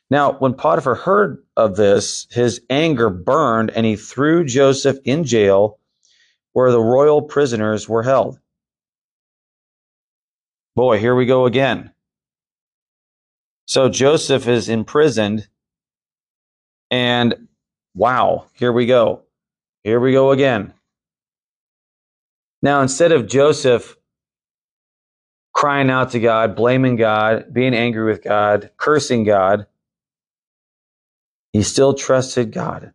Now, 0.09 0.33
when 0.33 0.53
Potiphar 0.53 0.95
heard 0.95 1.43
of 1.57 1.75
this, 1.75 2.27
his 2.31 2.61
anger 2.69 3.09
burned 3.09 3.71
and 3.71 3.85
he 3.85 3.95
threw 3.95 4.45
Joseph 4.45 4.97
in 5.03 5.23
jail 5.23 5.79
where 6.53 6.71
the 6.71 6.81
royal 6.81 7.21
prisoners 7.21 7.89
were 7.89 8.03
held. 8.03 8.39
Boy, 10.75 10.99
here 10.99 11.15
we 11.15 11.25
go 11.25 11.45
again. 11.45 11.91
So 13.65 13.89
Joseph 13.89 14.47
is 14.47 14.69
imprisoned, 14.69 15.47
and 16.91 17.47
wow, 17.95 18.45
here 18.53 18.71
we 18.71 18.85
go. 18.85 19.23
Here 19.83 19.99
we 19.99 20.11
go 20.11 20.31
again. 20.31 20.73
Now, 22.61 22.81
instead 22.81 23.11
of 23.11 23.27
Joseph 23.27 23.97
crying 25.53 25.89
out 25.89 26.11
to 26.11 26.19
God, 26.19 26.55
blaming 26.55 26.95
God, 26.95 27.53
being 27.53 27.73
angry 27.73 28.05
with 28.05 28.23
God, 28.23 28.69
cursing 28.77 29.23
God, 29.23 29.65
he 31.55 31.63
still 31.63 31.93
trusted 31.93 32.51
God. 32.51 32.91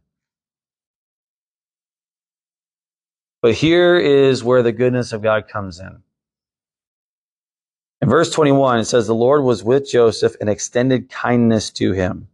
But 3.40 3.54
here 3.54 3.96
is 3.96 4.44
where 4.44 4.62
the 4.62 4.70
goodness 4.70 5.14
of 5.14 5.22
God 5.22 5.48
comes 5.48 5.80
in. 5.80 6.02
In 8.02 8.10
verse 8.10 8.30
21, 8.30 8.80
it 8.80 8.84
says, 8.84 9.06
The 9.06 9.14
Lord 9.14 9.44
was 9.44 9.64
with 9.64 9.90
Joseph 9.90 10.36
and 10.42 10.50
extended 10.50 11.08
kindness 11.08 11.70
to 11.70 11.92
him. 11.92 12.28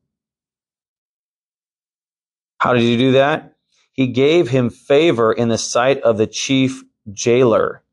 How 2.58 2.72
did 2.72 2.82
he 2.82 2.96
do 2.96 3.12
that? 3.12 3.54
He 3.92 4.08
gave 4.08 4.48
him 4.48 4.68
favor 4.68 5.32
in 5.32 5.48
the 5.48 5.58
sight 5.58 6.00
of 6.00 6.18
the 6.18 6.26
chief 6.26 6.82
jailer. 7.12 7.84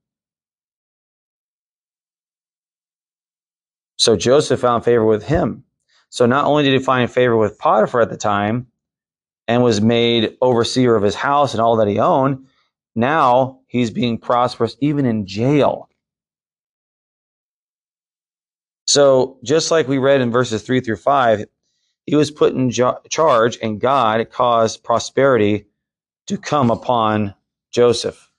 So 3.97 4.15
Joseph 4.15 4.61
found 4.61 4.83
favor 4.83 5.05
with 5.05 5.25
him. 5.25 5.65
So 6.13 6.27
not 6.27 6.45
only 6.45 6.61
did 6.61 6.73
he 6.73 6.77
find 6.77 7.11
favor 7.11 7.35
with 7.35 7.57
Potiphar 7.57 8.01
at 8.01 8.11
the 8.11 8.17
time 8.17 8.67
and 9.47 9.63
was 9.63 9.81
made 9.81 10.37
overseer 10.41 10.95
of 10.95 11.01
his 11.01 11.15
house 11.15 11.55
and 11.55 11.59
all 11.61 11.77
that 11.77 11.87
he 11.87 11.97
owned, 11.97 12.45
now 12.93 13.61
he's 13.65 13.89
being 13.89 14.19
prosperous 14.19 14.77
even 14.79 15.07
in 15.07 15.25
jail. 15.25 15.89
So 18.85 19.39
just 19.43 19.71
like 19.71 19.87
we 19.87 19.97
read 19.97 20.21
in 20.21 20.29
verses 20.29 20.61
three 20.61 20.81
through 20.81 20.97
five, 20.97 21.45
he 22.05 22.15
was 22.15 22.29
put 22.29 22.53
in 22.53 22.69
jo- 22.69 22.99
charge 23.09 23.57
and 23.59 23.81
God 23.81 24.29
caused 24.29 24.83
prosperity 24.83 25.65
to 26.27 26.37
come 26.37 26.69
upon 26.69 27.33
Joseph. 27.71 28.29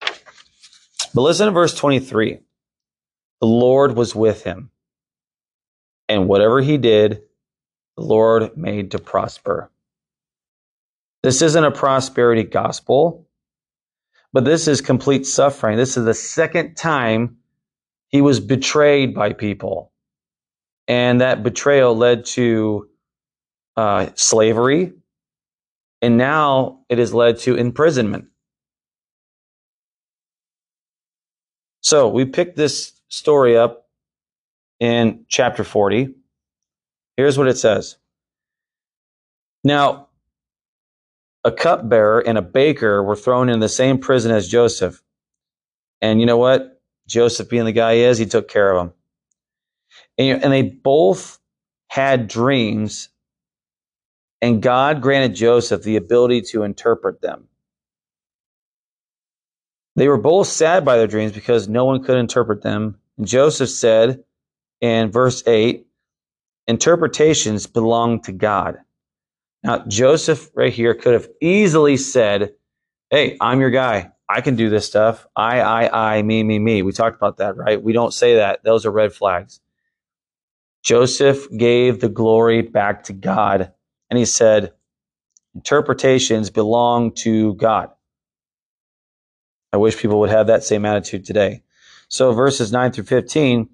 But 0.00 1.22
listen 1.22 1.46
to 1.46 1.52
verse 1.52 1.74
23. 1.74 2.38
The 3.40 3.46
Lord 3.48 3.96
was 3.96 4.14
with 4.14 4.44
him 4.44 4.70
and 6.08 6.28
whatever 6.28 6.60
he 6.60 6.78
did, 6.78 7.22
the 7.96 8.02
Lord 8.02 8.56
made 8.56 8.92
to 8.92 8.98
prosper. 8.98 9.70
This 11.22 11.42
isn't 11.42 11.64
a 11.64 11.70
prosperity 11.70 12.44
gospel, 12.44 13.26
but 14.32 14.44
this 14.44 14.68
is 14.68 14.80
complete 14.80 15.26
suffering. 15.26 15.76
This 15.76 15.96
is 15.96 16.04
the 16.04 16.14
second 16.14 16.76
time 16.76 17.38
he 18.08 18.20
was 18.20 18.38
betrayed 18.38 19.14
by 19.14 19.32
people. 19.32 19.92
And 20.86 21.20
that 21.20 21.42
betrayal 21.42 21.96
led 21.96 22.26
to 22.26 22.88
uh, 23.76 24.10
slavery. 24.14 24.92
And 26.00 26.16
now 26.16 26.80
it 26.88 26.98
has 26.98 27.12
led 27.12 27.38
to 27.40 27.56
imprisonment. 27.56 28.26
So 31.80 32.08
we 32.08 32.24
picked 32.24 32.56
this 32.56 32.92
story 33.08 33.56
up 33.56 33.85
in 34.80 35.24
chapter 35.28 35.64
40. 35.64 36.14
Here's 37.16 37.38
what 37.38 37.48
it 37.48 37.56
says. 37.56 37.96
Now, 39.64 40.08
a 41.44 41.52
cupbearer 41.52 42.20
and 42.20 42.36
a 42.36 42.42
baker 42.42 43.02
were 43.02 43.16
thrown 43.16 43.48
in 43.48 43.60
the 43.60 43.68
same 43.68 43.98
prison 43.98 44.32
as 44.32 44.48
Joseph. 44.48 45.02
And 46.00 46.20
you 46.20 46.26
know 46.26 46.36
what? 46.36 46.82
Joseph, 47.06 47.48
being 47.48 47.64
the 47.64 47.72
guy 47.72 47.94
he 47.94 48.00
is, 48.02 48.18
he 48.18 48.26
took 48.26 48.48
care 48.48 48.72
of 48.72 48.76
them. 48.78 48.94
And, 50.18 50.44
and 50.44 50.52
they 50.52 50.62
both 50.62 51.38
had 51.88 52.28
dreams, 52.28 53.08
and 54.42 54.60
God 54.60 55.00
granted 55.00 55.34
Joseph 55.34 55.82
the 55.82 55.96
ability 55.96 56.42
to 56.50 56.64
interpret 56.64 57.22
them. 57.22 57.48
They 59.94 60.08
were 60.08 60.18
both 60.18 60.48
sad 60.48 60.84
by 60.84 60.98
their 60.98 61.06
dreams 61.06 61.32
because 61.32 61.68
no 61.68 61.86
one 61.86 62.02
could 62.02 62.18
interpret 62.18 62.62
them. 62.62 62.98
And 63.16 63.26
Joseph 63.26 63.70
said, 63.70 64.24
in 64.80 65.10
verse 65.10 65.42
8, 65.46 65.86
interpretations 66.66 67.66
belong 67.66 68.22
to 68.22 68.32
God. 68.32 68.78
Now, 69.62 69.84
Joseph 69.88 70.50
right 70.54 70.72
here 70.72 70.94
could 70.94 71.14
have 71.14 71.28
easily 71.40 71.96
said, 71.96 72.54
Hey, 73.10 73.36
I'm 73.40 73.60
your 73.60 73.70
guy. 73.70 74.12
I 74.28 74.40
can 74.40 74.56
do 74.56 74.68
this 74.70 74.86
stuff. 74.86 75.26
I, 75.36 75.60
I, 75.60 76.16
I, 76.18 76.22
me, 76.22 76.42
me, 76.42 76.58
me. 76.58 76.82
We 76.82 76.92
talked 76.92 77.16
about 77.16 77.38
that, 77.38 77.56
right? 77.56 77.82
We 77.82 77.92
don't 77.92 78.12
say 78.12 78.36
that. 78.36 78.64
Those 78.64 78.84
are 78.86 78.90
red 78.90 79.12
flags. 79.12 79.60
Joseph 80.82 81.46
gave 81.56 82.00
the 82.00 82.08
glory 82.08 82.62
back 82.62 83.04
to 83.04 83.12
God 83.12 83.72
and 84.10 84.18
he 84.18 84.24
said, 84.24 84.72
interpretations 85.54 86.50
belong 86.50 87.12
to 87.12 87.54
God. 87.54 87.90
I 89.72 89.78
wish 89.78 89.98
people 89.98 90.20
would 90.20 90.30
have 90.30 90.46
that 90.48 90.64
same 90.64 90.84
attitude 90.84 91.24
today. 91.24 91.62
So 92.08 92.32
verses 92.32 92.72
9 92.72 92.92
through 92.92 93.04
15, 93.04 93.68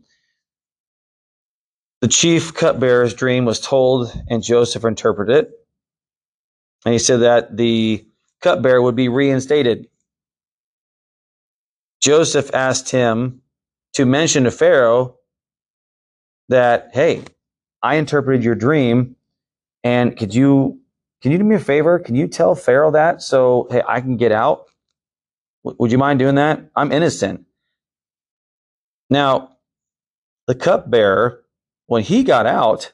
the 2.03 2.09
chief 2.09 2.53
cupbearer's 2.53 3.15
dream 3.15 3.45
was 3.45 3.61
told, 3.61 4.13
and 4.29 4.43
Joseph 4.43 4.85
interpreted 4.85 5.37
it. 5.37 5.51
And 6.85 6.93
he 6.93 6.99
said 6.99 7.21
that 7.21 7.57
the 7.57 8.05
cupbearer 8.41 8.83
would 8.83 8.97
be 8.97 9.09
reinstated. 9.09 9.87
Joseph 12.01 12.53
asked 12.53 12.91
him 12.91 13.41
to 13.93 14.05
mention 14.05 14.45
to 14.45 14.51
Pharaoh 14.51 15.17
that, 16.49 16.91
hey, 16.93 17.23
I 17.85 17.95
interpreted 17.95 18.43
your 18.43 18.57
dream, 18.57 19.15
and 19.85 20.17
could 20.17 20.35
you 20.35 20.81
can 21.23 21.31
you 21.31 21.39
do 21.39 21.45
me 21.45 21.55
a 21.55 21.61
favor? 21.61 22.01
Can 22.01 22.17
you 22.17 22.27
tell 22.27 22.57
Pharaoh 22.57 22.91
that 22.91 23.23
so 23.23 23.69
hey 23.71 23.83
I 23.87 24.01
can 24.01 24.17
get 24.17 24.33
out? 24.33 24.67
W- 25.65 25.77
would 25.79 25.93
you 25.93 25.99
mind 25.99 26.19
doing 26.19 26.35
that? 26.35 26.69
I'm 26.75 26.91
innocent. 26.91 27.47
Now, 29.09 29.57
the 30.49 30.57
cupbearer 30.57 31.42
when 31.93 32.03
he 32.03 32.23
got 32.23 32.47
out, 32.47 32.91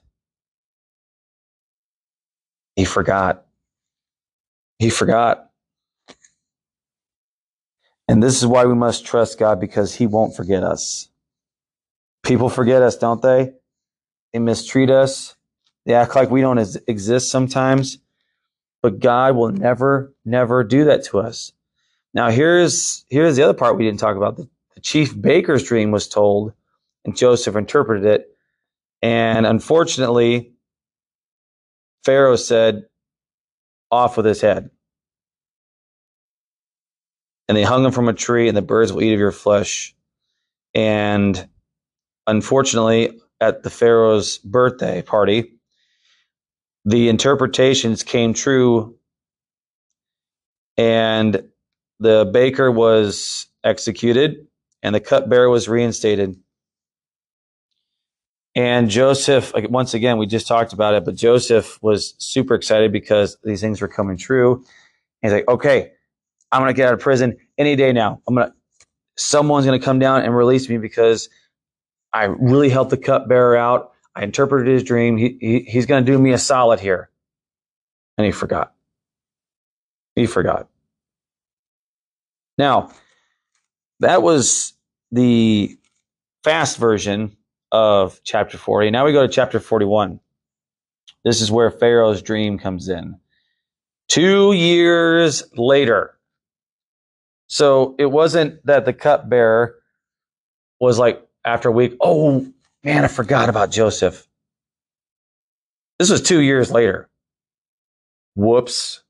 he 2.74 2.84
forgot. 2.84 3.46
He 4.80 4.90
forgot. 4.90 5.52
And 8.08 8.20
this 8.20 8.37
is 8.37 8.44
why 8.44 8.64
we 8.64 8.74
must 8.74 9.06
trust 9.06 9.38
God 9.38 9.61
because 9.61 9.94
he 9.94 10.08
won't 10.08 10.34
forget 10.34 10.64
us. 10.64 11.11
People 12.24 12.48
forget 12.48 12.82
us, 12.82 12.96
don't 12.96 13.22
they? 13.22 13.52
They 14.32 14.40
mistreat 14.40 14.90
us. 14.90 15.37
They 15.87 15.94
act 15.94 16.16
like 16.16 16.32
we 16.32 16.40
don't 16.40 16.58
exist 16.88 17.30
sometimes. 17.30 17.98
But 18.82 18.98
God 18.98 19.37
will 19.37 19.52
never, 19.52 20.12
never 20.24 20.64
do 20.64 20.87
that 20.87 21.04
to 21.04 21.20
us. 21.20 21.52
Now, 22.14 22.30
here's, 22.30 23.04
here's 23.11 23.37
the 23.37 23.44
other 23.44 23.54
part 23.54 23.76
we 23.76 23.84
didn't 23.84 24.00
talk 24.00 24.16
about. 24.16 24.38
The, 24.38 24.48
the 24.74 24.80
chief 24.80 25.14
baker's 25.20 25.62
dream 25.62 25.92
was 25.92 26.08
told, 26.08 26.52
and 27.04 27.16
Joseph 27.16 27.54
interpreted 27.54 28.04
it 28.04 28.34
and 29.02 29.46
unfortunately, 29.46 30.52
Pharaoh 32.04 32.37
said, 32.37 32.84
off 33.90 34.16
with 34.16 34.26
his 34.26 34.40
head. 34.40 34.70
And 37.48 37.56
they 37.56 37.62
hung 37.62 37.84
him 37.84 37.92
from 37.92 38.08
a 38.08 38.12
tree, 38.12 38.48
and 38.48 38.56
the 38.56 38.62
birds 38.62 38.92
will 38.92 39.02
eat 39.02 39.14
of 39.14 39.20
your 39.20 39.32
flesh. 39.32 39.94
And 40.74 41.48
unfortunately, 42.26 43.18
at 43.40 43.62
the 43.62 43.70
Pharaoh's 43.70 44.38
birthday 44.38 45.02
party, 45.02 45.54
the 46.84 47.08
interpretations 47.08 48.02
came 48.02 48.34
true, 48.34 48.96
and 50.76 51.42
the 52.00 52.30
baker 52.32 52.70
was 52.70 53.46
executed, 53.64 54.46
and 54.82 54.94
the 54.94 55.00
cupbearer 55.00 55.50
was 55.50 55.68
reinstated. 55.68 56.37
And 58.59 58.90
Joseph, 58.90 59.53
once 59.71 59.94
again, 59.94 60.18
we 60.18 60.27
just 60.27 60.49
talked 60.49 60.73
about 60.73 60.94
it, 60.94 61.05
but 61.05 61.14
Joseph 61.14 61.81
was 61.81 62.16
super 62.18 62.57
excited 62.57 62.90
because 62.90 63.38
these 63.44 63.61
things 63.61 63.81
were 63.81 63.87
coming 63.87 64.16
true. 64.16 64.64
He's 65.23 65.31
like, 65.31 65.47
okay, 65.47 65.92
I'm 66.51 66.61
going 66.62 66.75
to 66.75 66.77
get 66.77 66.88
out 66.88 66.94
of 66.94 66.99
prison 66.99 67.37
any 67.57 67.77
day 67.77 67.92
now. 67.92 68.21
I'm 68.27 68.35
going 68.35 68.49
to 68.49 68.55
someone's 69.16 69.64
going 69.64 69.79
to 69.79 69.85
come 69.85 70.01
down 70.01 70.25
and 70.25 70.37
release 70.37 70.68
me 70.68 70.77
because 70.77 71.29
I 72.12 72.25
really 72.25 72.68
helped 72.68 72.90
the 72.90 72.97
cupbearer 72.97 73.57
out. 73.57 73.92
I 74.16 74.25
interpreted 74.25 74.66
his 74.66 74.83
dream. 74.83 75.16
He, 75.16 75.38
he, 75.40 75.61
he's 75.61 75.87
going 75.87 76.05
to 76.05 76.12
do 76.12 76.18
me 76.18 76.33
a 76.33 76.38
solid 76.38 76.81
here. 76.81 77.11
And 78.16 78.25
he 78.25 78.33
forgot. 78.33 78.75
He 80.16 80.27
forgot. 80.27 80.68
Now, 82.59 82.90
that 84.01 84.21
was 84.21 84.73
the 85.12 85.79
fast 86.42 86.77
version 86.79 87.37
of 87.72 88.20
chapter 88.24 88.59
40. 88.59 88.90
Now 88.90 89.04
we 89.04 89.12
go 89.12 89.26
to 89.26 89.33
chapter 89.33 89.61
41. 89.61 90.20
This 91.24 91.40
is 91.40 91.50
where 91.50 91.70
Pharaoh's 91.70 92.22
dream 92.22 92.59
comes 92.59 92.88
in. 92.88 93.16
Two 94.09 94.52
years 94.52 95.42
later. 95.57 96.18
So 97.48 97.94
it 97.98 98.07
wasn't 98.07 98.64
that 98.66 98.85
the 98.85 98.92
cupbearer 98.92 99.74
was 100.81 100.98
like 100.98 101.26
after 101.44 101.68
a 101.68 101.72
week, 101.72 101.96
oh 102.00 102.46
man, 102.85 103.04
I 103.04 103.09
forgot 103.09 103.48
about 103.48 103.70
Joseph. 103.70 104.26
This 105.98 106.11
was 106.11 106.22
two 106.22 106.40
years 106.40 106.70
later. 106.70 107.09
Whoops. 108.37 109.02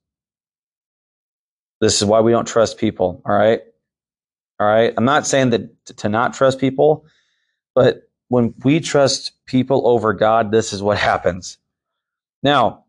This 1.80 2.00
is 2.00 2.04
why 2.04 2.20
we 2.20 2.32
don't 2.32 2.46
trust 2.46 2.78
people. 2.78 3.22
All 3.24 3.34
right. 3.34 3.60
All 4.58 4.66
right. 4.66 4.92
I'm 4.96 5.04
not 5.04 5.26
saying 5.26 5.50
that 5.50 5.96
to 5.98 6.08
not 6.08 6.34
trust 6.34 6.58
people, 6.58 7.04
but 7.74 8.07
when 8.28 8.54
we 8.62 8.80
trust 8.80 9.32
people 9.46 9.88
over 9.88 10.12
God, 10.12 10.50
this 10.50 10.72
is 10.72 10.82
what 10.82 10.98
happens. 11.10 11.58
Now, 12.42 12.84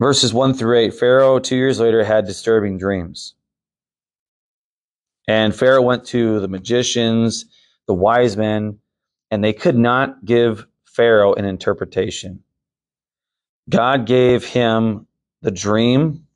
verses 0.00 0.34
1 0.34 0.54
through 0.54 0.78
8 0.78 0.94
Pharaoh, 0.94 1.38
two 1.38 1.56
years 1.56 1.78
later, 1.78 2.02
had 2.04 2.26
disturbing 2.26 2.78
dreams. 2.78 3.34
And 5.28 5.54
Pharaoh 5.54 5.82
went 5.82 6.04
to 6.06 6.40
the 6.40 6.48
magicians, 6.48 7.46
the 7.86 7.94
wise 7.94 8.36
men, 8.36 8.78
and 9.30 9.42
they 9.42 9.52
could 9.52 9.76
not 9.76 10.24
give 10.24 10.66
Pharaoh 10.84 11.34
an 11.34 11.44
interpretation. 11.44 12.42
God 13.68 14.06
gave 14.06 14.44
him 14.44 15.08
the 15.42 15.50
dream, 15.50 16.26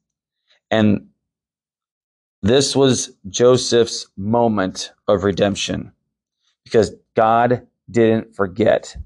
and 0.71 1.09
this 2.43 2.75
was 2.75 3.13
Joseph's 3.29 4.09
moment 4.17 4.93
of 5.07 5.23
redemption 5.23 5.93
because 6.71 6.93
God 7.17 7.67
didn't 7.91 8.37
forget. 8.37 8.97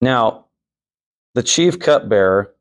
Now, 0.00 0.46
the 1.34 1.42
chief 1.42 1.78
cupbearer 1.78 2.54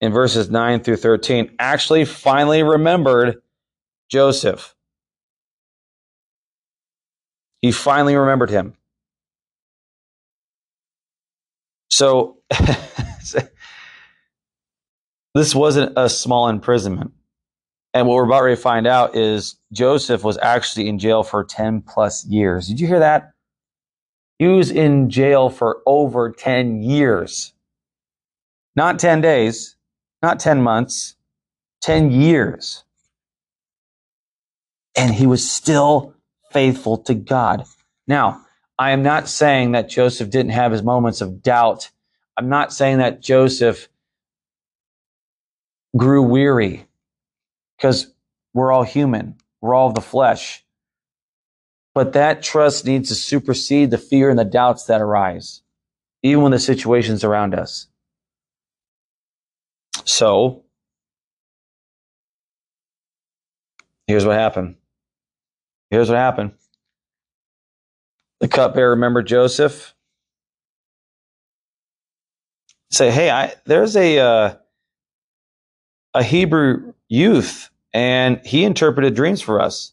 in 0.00 0.12
verses 0.12 0.48
9 0.48 0.84
through 0.84 0.96
13 0.96 1.56
actually 1.58 2.04
finally 2.04 2.62
remembered 2.62 3.42
Joseph. 4.08 4.76
He 7.60 7.72
finally 7.72 8.14
remembered 8.14 8.50
him. 8.50 8.74
So, 11.90 12.38
this 15.34 15.52
wasn't 15.52 15.94
a 15.96 16.08
small 16.08 16.48
imprisonment. 16.48 17.12
And 17.94 18.06
what 18.06 18.14
we're 18.14 18.26
about 18.26 18.42
ready 18.42 18.56
to 18.56 18.62
find 18.62 18.86
out 18.86 19.16
is 19.16 19.56
Joseph 19.72 20.22
was 20.22 20.38
actually 20.38 20.88
in 20.88 20.98
jail 20.98 21.22
for 21.22 21.42
10 21.42 21.82
plus 21.82 22.24
years. 22.26 22.68
Did 22.68 22.80
you 22.80 22.86
hear 22.86 22.98
that? 22.98 23.32
He 24.38 24.46
was 24.46 24.70
in 24.70 25.10
jail 25.10 25.50
for 25.50 25.82
over 25.86 26.30
10 26.30 26.82
years. 26.82 27.54
Not 28.76 28.98
10 28.98 29.20
days, 29.20 29.76
not 30.22 30.38
10 30.38 30.62
months, 30.62 31.16
10 31.82 32.10
years. 32.10 32.84
And 34.96 35.14
he 35.14 35.26
was 35.26 35.48
still 35.48 36.14
faithful 36.50 36.98
to 36.98 37.14
God. 37.14 37.64
Now, 38.06 38.42
I 38.78 38.92
am 38.92 39.02
not 39.02 39.28
saying 39.28 39.72
that 39.72 39.88
Joseph 39.88 40.30
didn't 40.30 40.52
have 40.52 40.70
his 40.70 40.82
moments 40.82 41.20
of 41.20 41.42
doubt. 41.42 41.90
I'm 42.36 42.48
not 42.48 42.72
saying 42.72 42.98
that 42.98 43.20
Joseph 43.20 43.88
grew 45.96 46.22
weary 46.22 46.87
because 47.78 48.12
we're 48.52 48.72
all 48.72 48.82
human. 48.82 49.36
We're 49.60 49.74
all 49.74 49.88
of 49.88 49.94
the 49.94 50.00
flesh. 50.00 50.64
But 51.94 52.12
that 52.12 52.42
trust 52.42 52.84
needs 52.84 53.08
to 53.08 53.14
supersede 53.14 53.90
the 53.90 53.98
fear 53.98 54.30
and 54.30 54.38
the 54.38 54.44
doubts 54.44 54.84
that 54.84 55.00
arise, 55.00 55.62
even 56.22 56.42
when 56.42 56.52
the 56.52 56.58
situation's 56.58 57.24
around 57.24 57.54
us. 57.54 57.86
So, 60.04 60.64
here's 64.06 64.24
what 64.24 64.36
happened. 64.36 64.76
Here's 65.90 66.08
what 66.08 66.18
happened. 66.18 66.52
The 68.40 68.48
cupbearer 68.48 68.90
remembered 68.90 69.26
Joseph. 69.26 69.94
Say, 72.90 73.10
hey, 73.10 73.30
I, 73.30 73.54
there's 73.66 73.96
a 73.96 74.18
uh, 74.18 74.54
a 76.14 76.22
Hebrew 76.22 76.87
youth, 77.08 77.70
and 77.92 78.40
he 78.44 78.64
interpreted 78.64 79.14
dreams 79.14 79.40
for 79.40 79.60
us. 79.60 79.92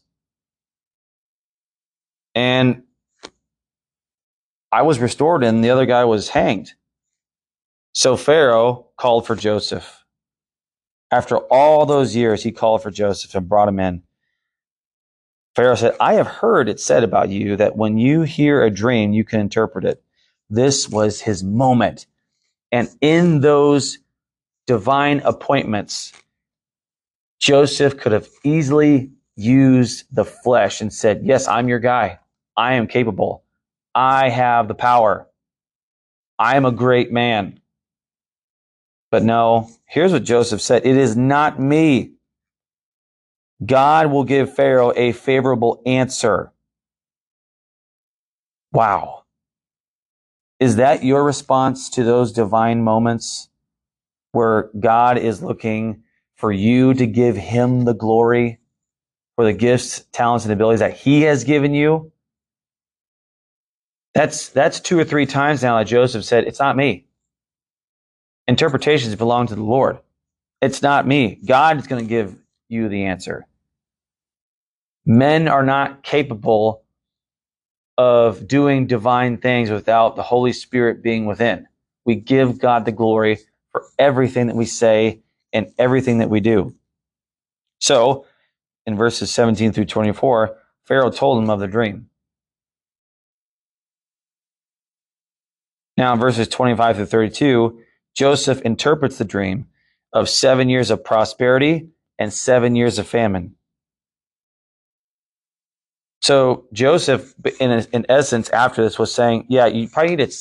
And 2.34 2.82
I 4.70 4.82
was 4.82 4.98
restored, 4.98 5.42
and 5.42 5.64
the 5.64 5.70
other 5.70 5.86
guy 5.86 6.04
was 6.04 6.28
hanged. 6.28 6.74
So 7.92 8.16
Pharaoh 8.16 8.88
called 8.96 9.26
for 9.26 9.34
Joseph. 9.34 10.04
After 11.10 11.38
all 11.38 11.86
those 11.86 12.14
years, 12.14 12.42
he 12.42 12.52
called 12.52 12.82
for 12.82 12.90
Joseph 12.90 13.34
and 13.34 13.48
brought 13.48 13.68
him 13.68 13.80
in. 13.80 14.02
Pharaoh 15.54 15.76
said, 15.76 15.96
I 15.98 16.14
have 16.14 16.26
heard 16.26 16.68
it 16.68 16.78
said 16.78 17.02
about 17.02 17.30
you 17.30 17.56
that 17.56 17.76
when 17.76 17.96
you 17.96 18.22
hear 18.22 18.62
a 18.62 18.70
dream, 18.70 19.14
you 19.14 19.24
can 19.24 19.40
interpret 19.40 19.86
it. 19.86 20.02
This 20.50 20.88
was 20.90 21.22
his 21.22 21.42
moment. 21.42 22.06
And 22.70 22.90
in 23.00 23.40
those 23.40 23.98
divine 24.66 25.20
appointments, 25.20 26.12
Joseph 27.40 27.98
could 27.98 28.12
have 28.12 28.28
easily 28.44 29.10
used 29.36 30.04
the 30.10 30.24
flesh 30.24 30.80
and 30.80 30.92
said, 30.92 31.20
Yes, 31.24 31.46
I'm 31.46 31.68
your 31.68 31.78
guy. 31.78 32.18
I 32.56 32.74
am 32.74 32.86
capable. 32.86 33.44
I 33.94 34.28
have 34.30 34.68
the 34.68 34.74
power. 34.74 35.28
I 36.38 36.56
am 36.56 36.64
a 36.64 36.72
great 36.72 37.12
man. 37.12 37.60
But 39.10 39.22
no, 39.22 39.70
here's 39.86 40.12
what 40.12 40.24
Joseph 40.24 40.60
said 40.60 40.86
It 40.86 40.96
is 40.96 41.16
not 41.16 41.60
me. 41.60 42.12
God 43.64 44.10
will 44.10 44.24
give 44.24 44.54
Pharaoh 44.54 44.92
a 44.94 45.12
favorable 45.12 45.82
answer. 45.86 46.52
Wow. 48.72 49.24
Is 50.60 50.76
that 50.76 51.04
your 51.04 51.24
response 51.24 51.88
to 51.90 52.04
those 52.04 52.32
divine 52.32 52.82
moments 52.82 53.48
where 54.32 54.70
God 54.78 55.16
is 55.16 55.42
looking 55.42 56.02
for 56.36 56.52
you 56.52 56.94
to 56.94 57.06
give 57.06 57.36
him 57.36 57.84
the 57.84 57.94
glory 57.94 58.60
for 59.36 59.44
the 59.44 59.52
gifts, 59.52 60.00
talents, 60.12 60.44
and 60.44 60.52
abilities 60.52 60.80
that 60.80 60.96
he 60.96 61.22
has 61.22 61.44
given 61.44 61.74
you? 61.74 62.12
That's 64.14 64.48
that's 64.48 64.80
two 64.80 64.98
or 64.98 65.04
three 65.04 65.26
times 65.26 65.62
now 65.62 65.78
that 65.78 65.86
Joseph 65.86 66.24
said, 66.24 66.44
It's 66.44 66.60
not 66.60 66.76
me. 66.76 67.06
Interpretations 68.48 69.14
belong 69.16 69.48
to 69.48 69.54
the 69.54 69.62
Lord. 69.62 69.98
It's 70.62 70.82
not 70.82 71.06
me. 71.06 71.38
God 71.46 71.78
is 71.78 71.86
going 71.86 72.04
to 72.04 72.08
give 72.08 72.36
you 72.68 72.88
the 72.88 73.04
answer. 73.06 73.46
Men 75.04 75.48
are 75.48 75.64
not 75.64 76.02
capable 76.02 76.82
of 77.98 78.46
doing 78.46 78.86
divine 78.86 79.38
things 79.38 79.70
without 79.70 80.16
the 80.16 80.22
Holy 80.22 80.52
Spirit 80.52 81.02
being 81.02 81.26
within. 81.26 81.66
We 82.04 82.16
give 82.16 82.58
God 82.58 82.84
the 82.84 82.92
glory 82.92 83.38
for 83.72 83.84
everything 83.98 84.48
that 84.48 84.56
we 84.56 84.66
say 84.66 85.20
and 85.56 85.72
everything 85.78 86.18
that 86.18 86.30
we 86.30 86.40
do. 86.40 86.74
So, 87.80 88.26
in 88.84 88.96
verses 88.96 89.30
17 89.30 89.72
through 89.72 89.86
24, 89.86 90.56
Pharaoh 90.84 91.10
told 91.10 91.42
him 91.42 91.50
of 91.50 91.60
the 91.60 91.66
dream. 91.66 92.10
Now, 95.96 96.12
in 96.12 96.20
verses 96.20 96.46
25 96.48 96.96
through 96.96 97.06
32, 97.06 97.80
Joseph 98.14 98.60
interprets 98.62 99.18
the 99.18 99.24
dream 99.24 99.66
of 100.12 100.28
seven 100.28 100.68
years 100.68 100.90
of 100.90 101.02
prosperity 101.02 101.88
and 102.18 102.32
seven 102.32 102.76
years 102.76 102.98
of 102.98 103.08
famine. 103.08 103.54
So 106.20 106.66
Joseph, 106.72 107.34
in, 107.60 107.86
in 107.92 108.06
essence, 108.08 108.50
after 108.50 108.82
this, 108.82 108.98
was 108.98 109.14
saying, 109.14 109.46
"Yeah, 109.48 109.66
you 109.66 109.88
probably 109.88 110.16
need 110.16 110.30
to 110.30 110.36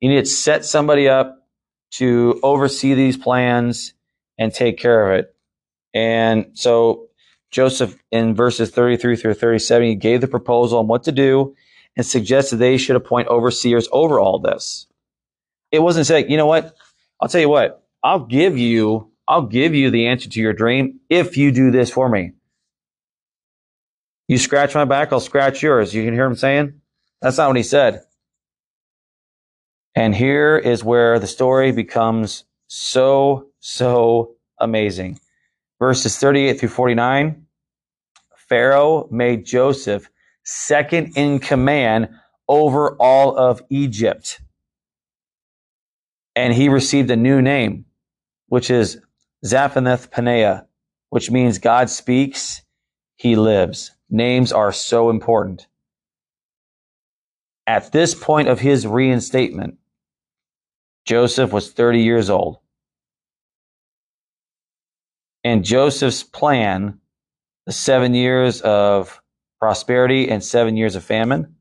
you 0.00 0.08
need 0.08 0.24
to 0.24 0.30
set 0.30 0.64
somebody 0.64 1.08
up 1.08 1.46
to 1.92 2.40
oversee 2.42 2.94
these 2.94 3.16
plans 3.16 3.94
and 4.38 4.54
take 4.54 4.78
care 4.78 5.10
of 5.10 5.18
it." 5.18 5.34
And 5.94 6.50
so 6.54 7.08
Joseph, 7.50 7.98
in 8.10 8.34
verses 8.34 8.70
33 8.70 9.16
through 9.16 9.34
37, 9.34 9.88
he 9.88 9.94
gave 9.94 10.20
the 10.20 10.28
proposal 10.28 10.78
on 10.78 10.86
what 10.86 11.04
to 11.04 11.12
do 11.12 11.54
and 11.96 12.06
suggested 12.06 12.56
they 12.56 12.76
should 12.76 12.96
appoint 12.96 13.28
overseers 13.28 13.88
over 13.90 14.20
all 14.20 14.38
this. 14.38 14.86
It 15.72 15.80
wasn't 15.80 16.06
saying, 16.06 16.30
you 16.30 16.36
know 16.36 16.46
what? 16.46 16.76
I'll 17.20 17.28
tell 17.28 17.40
you 17.40 17.48
what, 17.48 17.84
I'll 18.02 18.24
give 18.24 18.56
you 18.56 19.10
I'll 19.26 19.42
give 19.42 19.74
you 19.74 19.90
the 19.90 20.06
answer 20.06 20.30
to 20.30 20.40
your 20.40 20.54
dream 20.54 21.00
if 21.10 21.36
you 21.36 21.52
do 21.52 21.70
this 21.70 21.90
for 21.90 22.08
me. 22.08 22.32
You 24.26 24.38
scratch 24.38 24.74
my 24.74 24.86
back, 24.86 25.12
I'll 25.12 25.20
scratch 25.20 25.62
yours. 25.62 25.94
You 25.94 26.02
can 26.02 26.14
hear 26.14 26.24
him 26.24 26.34
saying? 26.34 26.80
That's 27.20 27.36
not 27.36 27.48
what 27.48 27.56
he 27.56 27.62
said. 27.62 28.02
And 29.94 30.14
here 30.14 30.56
is 30.56 30.82
where 30.82 31.18
the 31.18 31.26
story 31.26 31.72
becomes 31.72 32.44
so, 32.68 33.47
so 33.60 34.36
amazing. 34.58 35.18
Verses 35.78 36.16
38 36.18 36.60
through 36.60 36.68
49 36.68 37.46
Pharaoh 38.48 39.06
made 39.10 39.44
Joseph 39.44 40.08
second 40.42 41.12
in 41.16 41.38
command 41.38 42.08
over 42.48 42.96
all 42.96 43.36
of 43.36 43.62
Egypt. 43.68 44.40
And 46.34 46.54
he 46.54 46.68
received 46.68 47.10
a 47.10 47.16
new 47.16 47.42
name, 47.42 47.84
which 48.46 48.70
is 48.70 49.00
Zaphenath 49.44 50.08
Paneah, 50.08 50.66
which 51.10 51.30
means 51.30 51.58
God 51.58 51.90
speaks, 51.90 52.62
he 53.16 53.36
lives. 53.36 53.92
Names 54.08 54.52
are 54.52 54.72
so 54.72 55.10
important. 55.10 55.66
At 57.66 57.92
this 57.92 58.14
point 58.14 58.48
of 58.48 58.60
his 58.60 58.86
reinstatement, 58.86 59.76
Joseph 61.04 61.52
was 61.52 61.70
30 61.72 62.00
years 62.00 62.30
old. 62.30 62.58
And 65.48 65.64
Joseph's 65.64 66.22
plan, 66.22 67.00
the 67.64 67.72
seven 67.72 68.12
years 68.12 68.60
of 68.60 69.18
prosperity 69.58 70.28
and 70.28 70.44
seven 70.44 70.76
years 70.76 70.94
of 70.94 71.02
famine, 71.02 71.56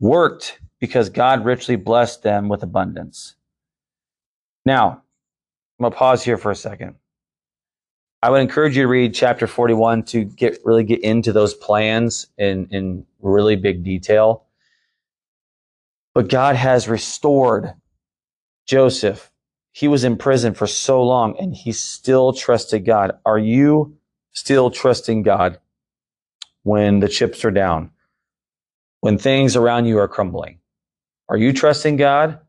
worked 0.00 0.58
because 0.80 1.10
God 1.10 1.44
richly 1.44 1.76
blessed 1.76 2.22
them 2.22 2.48
with 2.48 2.62
abundance. 2.62 3.34
Now, 4.64 5.02
I'm 5.78 5.82
going 5.82 5.92
to 5.92 5.98
pause 5.98 6.24
here 6.24 6.38
for 6.38 6.50
a 6.50 6.56
second. 6.56 6.94
I 8.22 8.30
would 8.30 8.40
encourage 8.40 8.74
you 8.74 8.84
to 8.84 8.88
read 8.88 9.14
chapter 9.14 9.46
41 9.46 10.04
to 10.04 10.24
get 10.24 10.58
really 10.64 10.82
get 10.82 11.04
into 11.04 11.34
those 11.34 11.52
plans 11.52 12.28
in, 12.38 12.68
in 12.70 13.04
really 13.20 13.56
big 13.56 13.84
detail. 13.84 14.46
But 16.14 16.30
God 16.30 16.56
has 16.56 16.88
restored 16.88 17.74
Joseph. 18.66 19.30
He 19.76 19.88
was 19.88 20.04
in 20.04 20.16
prison 20.16 20.54
for 20.54 20.66
so 20.66 21.02
long 21.02 21.36
and 21.38 21.54
he 21.54 21.70
still 21.70 22.32
trusted 22.32 22.86
God. 22.86 23.18
Are 23.26 23.38
you 23.38 23.98
still 24.32 24.70
trusting 24.70 25.22
God 25.22 25.58
when 26.62 27.00
the 27.00 27.10
chips 27.10 27.44
are 27.44 27.50
down? 27.50 27.90
When 29.00 29.18
things 29.18 29.54
around 29.54 29.84
you 29.84 29.98
are 29.98 30.08
crumbling? 30.08 30.60
Are 31.28 31.36
you 31.36 31.52
trusting 31.52 31.96
God? 31.96 32.40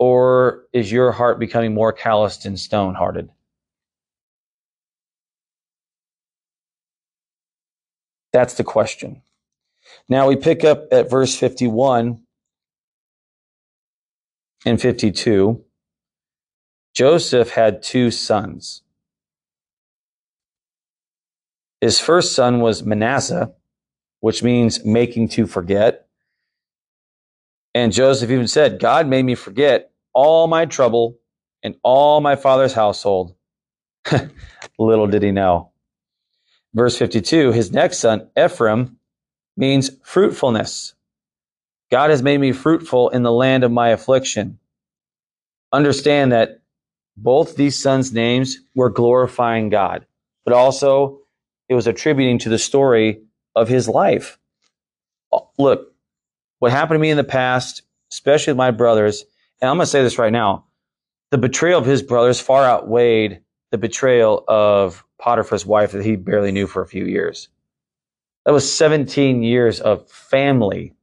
Or 0.00 0.64
is 0.72 0.90
your 0.90 1.12
heart 1.12 1.38
becoming 1.38 1.74
more 1.74 1.92
calloused 1.92 2.44
and 2.44 2.58
stone 2.58 2.96
hearted? 2.96 3.30
That's 8.32 8.54
the 8.54 8.64
question. 8.64 9.22
Now 10.08 10.26
we 10.26 10.34
pick 10.34 10.64
up 10.64 10.88
at 10.90 11.08
verse 11.08 11.36
51 11.36 12.20
and 14.66 14.80
52. 14.80 15.64
Joseph 16.98 17.50
had 17.50 17.80
two 17.80 18.10
sons. 18.10 18.82
His 21.80 22.00
first 22.00 22.34
son 22.34 22.58
was 22.58 22.82
Manasseh, 22.82 23.52
which 24.18 24.42
means 24.42 24.84
making 24.84 25.28
to 25.28 25.46
forget. 25.46 26.08
And 27.72 27.92
Joseph 27.92 28.32
even 28.32 28.48
said, 28.48 28.80
God 28.80 29.06
made 29.06 29.24
me 29.24 29.36
forget 29.36 29.92
all 30.12 30.48
my 30.48 30.66
trouble 30.66 31.20
and 31.62 31.76
all 31.84 32.20
my 32.20 32.34
father's 32.34 32.72
household. 32.72 33.36
Little 34.76 35.06
did 35.06 35.22
he 35.22 35.30
know. 35.30 35.70
Verse 36.74 36.98
52 36.98 37.52
His 37.52 37.70
next 37.70 37.98
son, 37.98 38.28
Ephraim, 38.36 38.96
means 39.56 39.92
fruitfulness. 40.02 40.94
God 41.92 42.10
has 42.10 42.24
made 42.24 42.40
me 42.40 42.50
fruitful 42.50 43.10
in 43.10 43.22
the 43.22 43.30
land 43.30 43.62
of 43.62 43.70
my 43.70 43.90
affliction. 43.90 44.58
Understand 45.72 46.32
that 46.32 46.57
both 47.22 47.56
these 47.56 47.80
sons' 47.80 48.12
names 48.12 48.58
were 48.74 48.90
glorifying 48.90 49.68
God, 49.68 50.06
but 50.44 50.54
also 50.54 51.20
it 51.68 51.74
was 51.74 51.86
attributing 51.86 52.38
to 52.38 52.48
the 52.48 52.58
story 52.58 53.22
of 53.54 53.68
his 53.68 53.88
life. 53.88 54.38
Oh, 55.32 55.50
look, 55.58 55.92
what 56.60 56.70
happened 56.70 56.96
to 56.96 57.00
me 57.00 57.10
in 57.10 57.16
the 57.16 57.24
past, 57.24 57.82
especially 58.12 58.52
with 58.52 58.58
my 58.58 58.70
brothers, 58.70 59.24
and 59.60 59.68
I'm 59.68 59.76
going 59.76 59.84
to 59.84 59.90
say 59.90 60.02
this 60.02 60.18
right 60.18 60.32
now 60.32 60.64
the 61.30 61.38
betrayal 61.38 61.78
of 61.78 61.84
his 61.84 62.02
brothers 62.02 62.40
far 62.40 62.64
outweighed 62.64 63.42
the 63.70 63.78
betrayal 63.78 64.44
of 64.48 65.04
Potiphar's 65.18 65.66
wife 65.66 65.92
that 65.92 66.04
he 66.04 66.16
barely 66.16 66.52
knew 66.52 66.66
for 66.66 66.80
a 66.80 66.86
few 66.86 67.04
years. 67.04 67.48
That 68.46 68.52
was 68.52 68.72
17 68.72 69.42
years 69.42 69.80
of 69.80 70.08
family 70.08 70.94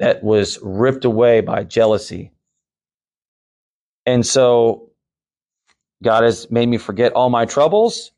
that 0.00 0.24
was 0.24 0.58
ripped 0.62 1.04
away 1.04 1.42
by 1.42 1.62
jealousy. 1.62 2.32
And 4.04 4.26
so 4.26 4.90
God 6.02 6.24
has 6.24 6.50
made 6.50 6.66
me 6.66 6.78
forget 6.78 7.12
all 7.12 7.30
my 7.30 7.44
troubles. 7.46 8.10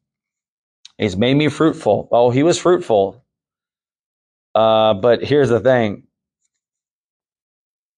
He's 0.99 1.17
made 1.17 1.35
me 1.35 1.49
fruitful. 1.49 2.09
Oh, 2.11 2.31
he 2.31 2.43
was 2.43 2.59
fruitful. 2.59 3.23
Uh, 4.55 4.95
but 4.95 5.23
here's 5.23 5.49
the 5.49 5.61
thing 5.61 6.05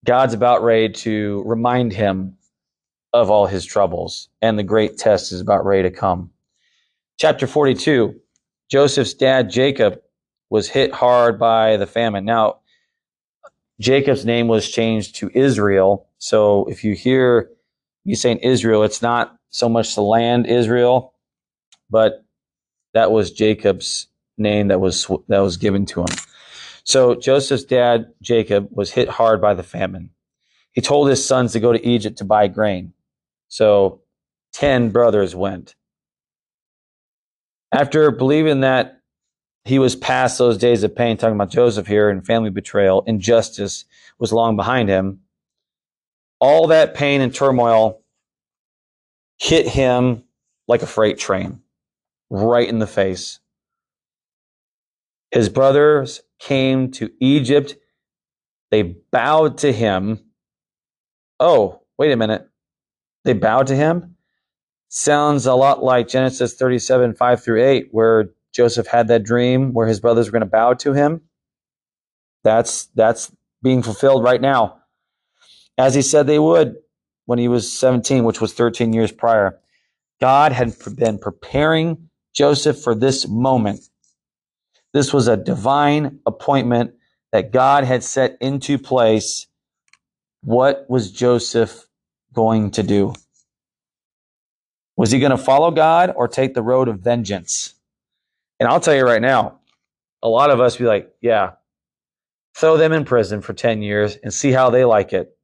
God's 0.04 0.34
about 0.34 0.62
ready 0.62 0.88
to 0.90 1.42
remind 1.46 1.92
him 1.92 2.36
of 3.12 3.30
all 3.30 3.46
his 3.46 3.64
troubles, 3.64 4.28
and 4.42 4.58
the 4.58 4.62
great 4.62 4.98
test 4.98 5.32
is 5.32 5.40
about 5.40 5.64
ready 5.64 5.82
to 5.88 5.94
come. 5.94 6.30
Chapter 7.18 7.46
42 7.46 8.14
Joseph's 8.70 9.14
dad, 9.14 9.50
Jacob, 9.50 10.00
was 10.50 10.68
hit 10.68 10.92
hard 10.92 11.38
by 11.38 11.76
the 11.76 11.86
famine. 11.86 12.24
Now, 12.24 12.58
Jacob's 13.80 14.24
name 14.24 14.48
was 14.48 14.68
changed 14.68 15.16
to 15.16 15.30
Israel. 15.34 16.08
So 16.18 16.64
if 16.66 16.82
you 16.82 16.94
hear 16.94 17.50
me 18.04 18.14
saying 18.14 18.38
Israel, 18.38 18.82
it's 18.82 19.02
not 19.02 19.36
so 19.56 19.70
much 19.70 19.94
the 19.94 20.02
land 20.02 20.46
Israel, 20.46 21.14
but 21.88 22.24
that 22.92 23.10
was 23.10 23.30
Jacob's 23.30 24.08
name 24.36 24.68
that 24.68 24.80
was 24.80 25.06
that 25.28 25.38
was 25.38 25.56
given 25.56 25.86
to 25.86 26.00
him. 26.00 26.14
So 26.84 27.14
Joseph's 27.14 27.64
dad, 27.64 28.12
Jacob, 28.20 28.68
was 28.70 28.92
hit 28.92 29.08
hard 29.08 29.40
by 29.40 29.54
the 29.54 29.62
famine. 29.62 30.10
He 30.72 30.82
told 30.82 31.08
his 31.08 31.26
sons 31.26 31.52
to 31.52 31.60
go 31.60 31.72
to 31.72 31.84
Egypt 31.86 32.18
to 32.18 32.24
buy 32.24 32.48
grain. 32.48 32.92
So 33.48 34.02
10 34.52 34.90
brothers 34.90 35.34
went. 35.34 35.74
After 37.72 38.10
believing 38.10 38.60
that 38.60 39.00
he 39.64 39.78
was 39.78 39.96
past 39.96 40.36
those 40.36 40.58
days 40.58 40.84
of 40.84 40.94
pain, 40.94 41.16
talking 41.16 41.34
about 41.34 41.50
Joseph 41.50 41.86
here 41.86 42.10
and 42.10 42.24
family 42.24 42.50
betrayal, 42.50 43.02
injustice 43.06 43.86
was 44.18 44.32
long 44.32 44.54
behind 44.54 44.90
him. 44.90 45.20
All 46.40 46.66
that 46.66 46.94
pain 46.94 47.22
and 47.22 47.34
turmoil 47.34 48.02
hit 49.38 49.68
him 49.68 50.24
like 50.68 50.82
a 50.82 50.86
freight 50.86 51.18
train, 51.18 51.60
right 52.30 52.68
in 52.68 52.78
the 52.78 52.86
face. 52.86 53.40
His 55.30 55.48
brothers 55.48 56.22
came 56.38 56.90
to 56.92 57.10
Egypt. 57.20 57.76
They 58.70 58.82
bowed 58.82 59.58
to 59.58 59.72
him. 59.72 60.20
Oh, 61.38 61.82
wait 61.98 62.12
a 62.12 62.16
minute. 62.16 62.48
They 63.24 63.32
bowed 63.32 63.66
to 63.68 63.76
him? 63.76 64.16
Sounds 64.88 65.46
a 65.46 65.54
lot 65.54 65.82
like 65.82 66.08
Genesis 66.08 66.54
37, 66.54 67.14
5 67.14 67.42
through 67.42 67.64
8, 67.64 67.88
where 67.90 68.30
Joseph 68.54 68.86
had 68.86 69.08
that 69.08 69.24
dream 69.24 69.74
where 69.74 69.86
his 69.86 70.00
brothers 70.00 70.26
were 70.26 70.32
going 70.32 70.40
to 70.40 70.46
bow 70.46 70.72
to 70.74 70.92
him. 70.94 71.22
That's 72.42 72.86
that's 72.94 73.30
being 73.62 73.82
fulfilled 73.82 74.22
right 74.22 74.40
now. 74.40 74.78
As 75.76 75.94
he 75.94 76.02
said 76.02 76.26
they 76.26 76.38
would 76.38 76.76
when 77.26 77.38
he 77.38 77.48
was 77.48 77.70
17, 77.70 78.24
which 78.24 78.40
was 78.40 78.54
13 78.54 78.92
years 78.92 79.12
prior. 79.12 79.58
God 80.20 80.52
had 80.52 80.74
been 80.96 81.18
preparing 81.18 82.08
Joseph 82.34 82.82
for 82.82 82.94
this 82.94 83.28
moment. 83.28 83.80
This 84.92 85.12
was 85.12 85.28
a 85.28 85.36
divine 85.36 86.20
appointment 86.24 86.94
that 87.32 87.52
God 87.52 87.84
had 87.84 88.02
set 88.02 88.38
into 88.40 88.78
place. 88.78 89.46
What 90.42 90.86
was 90.88 91.12
Joseph 91.12 91.86
going 92.32 92.70
to 92.72 92.82
do? 92.82 93.12
Was 94.96 95.10
he 95.10 95.18
going 95.18 95.32
to 95.32 95.36
follow 95.36 95.70
God 95.70 96.12
or 96.16 96.28
take 96.28 96.54
the 96.54 96.62
road 96.62 96.88
of 96.88 97.00
vengeance? 97.00 97.74
And 98.58 98.68
I'll 98.68 98.80
tell 98.80 98.94
you 98.94 99.04
right 99.04 99.20
now, 99.20 99.58
a 100.22 100.28
lot 100.28 100.50
of 100.50 100.60
us 100.60 100.76
be 100.76 100.84
like, 100.84 101.14
yeah, 101.20 101.52
throw 102.56 102.78
them 102.78 102.92
in 102.92 103.04
prison 103.04 103.42
for 103.42 103.52
10 103.52 103.82
years 103.82 104.16
and 104.16 104.32
see 104.32 104.52
how 104.52 104.70
they 104.70 104.84
like 104.84 105.12
it. 105.12 105.35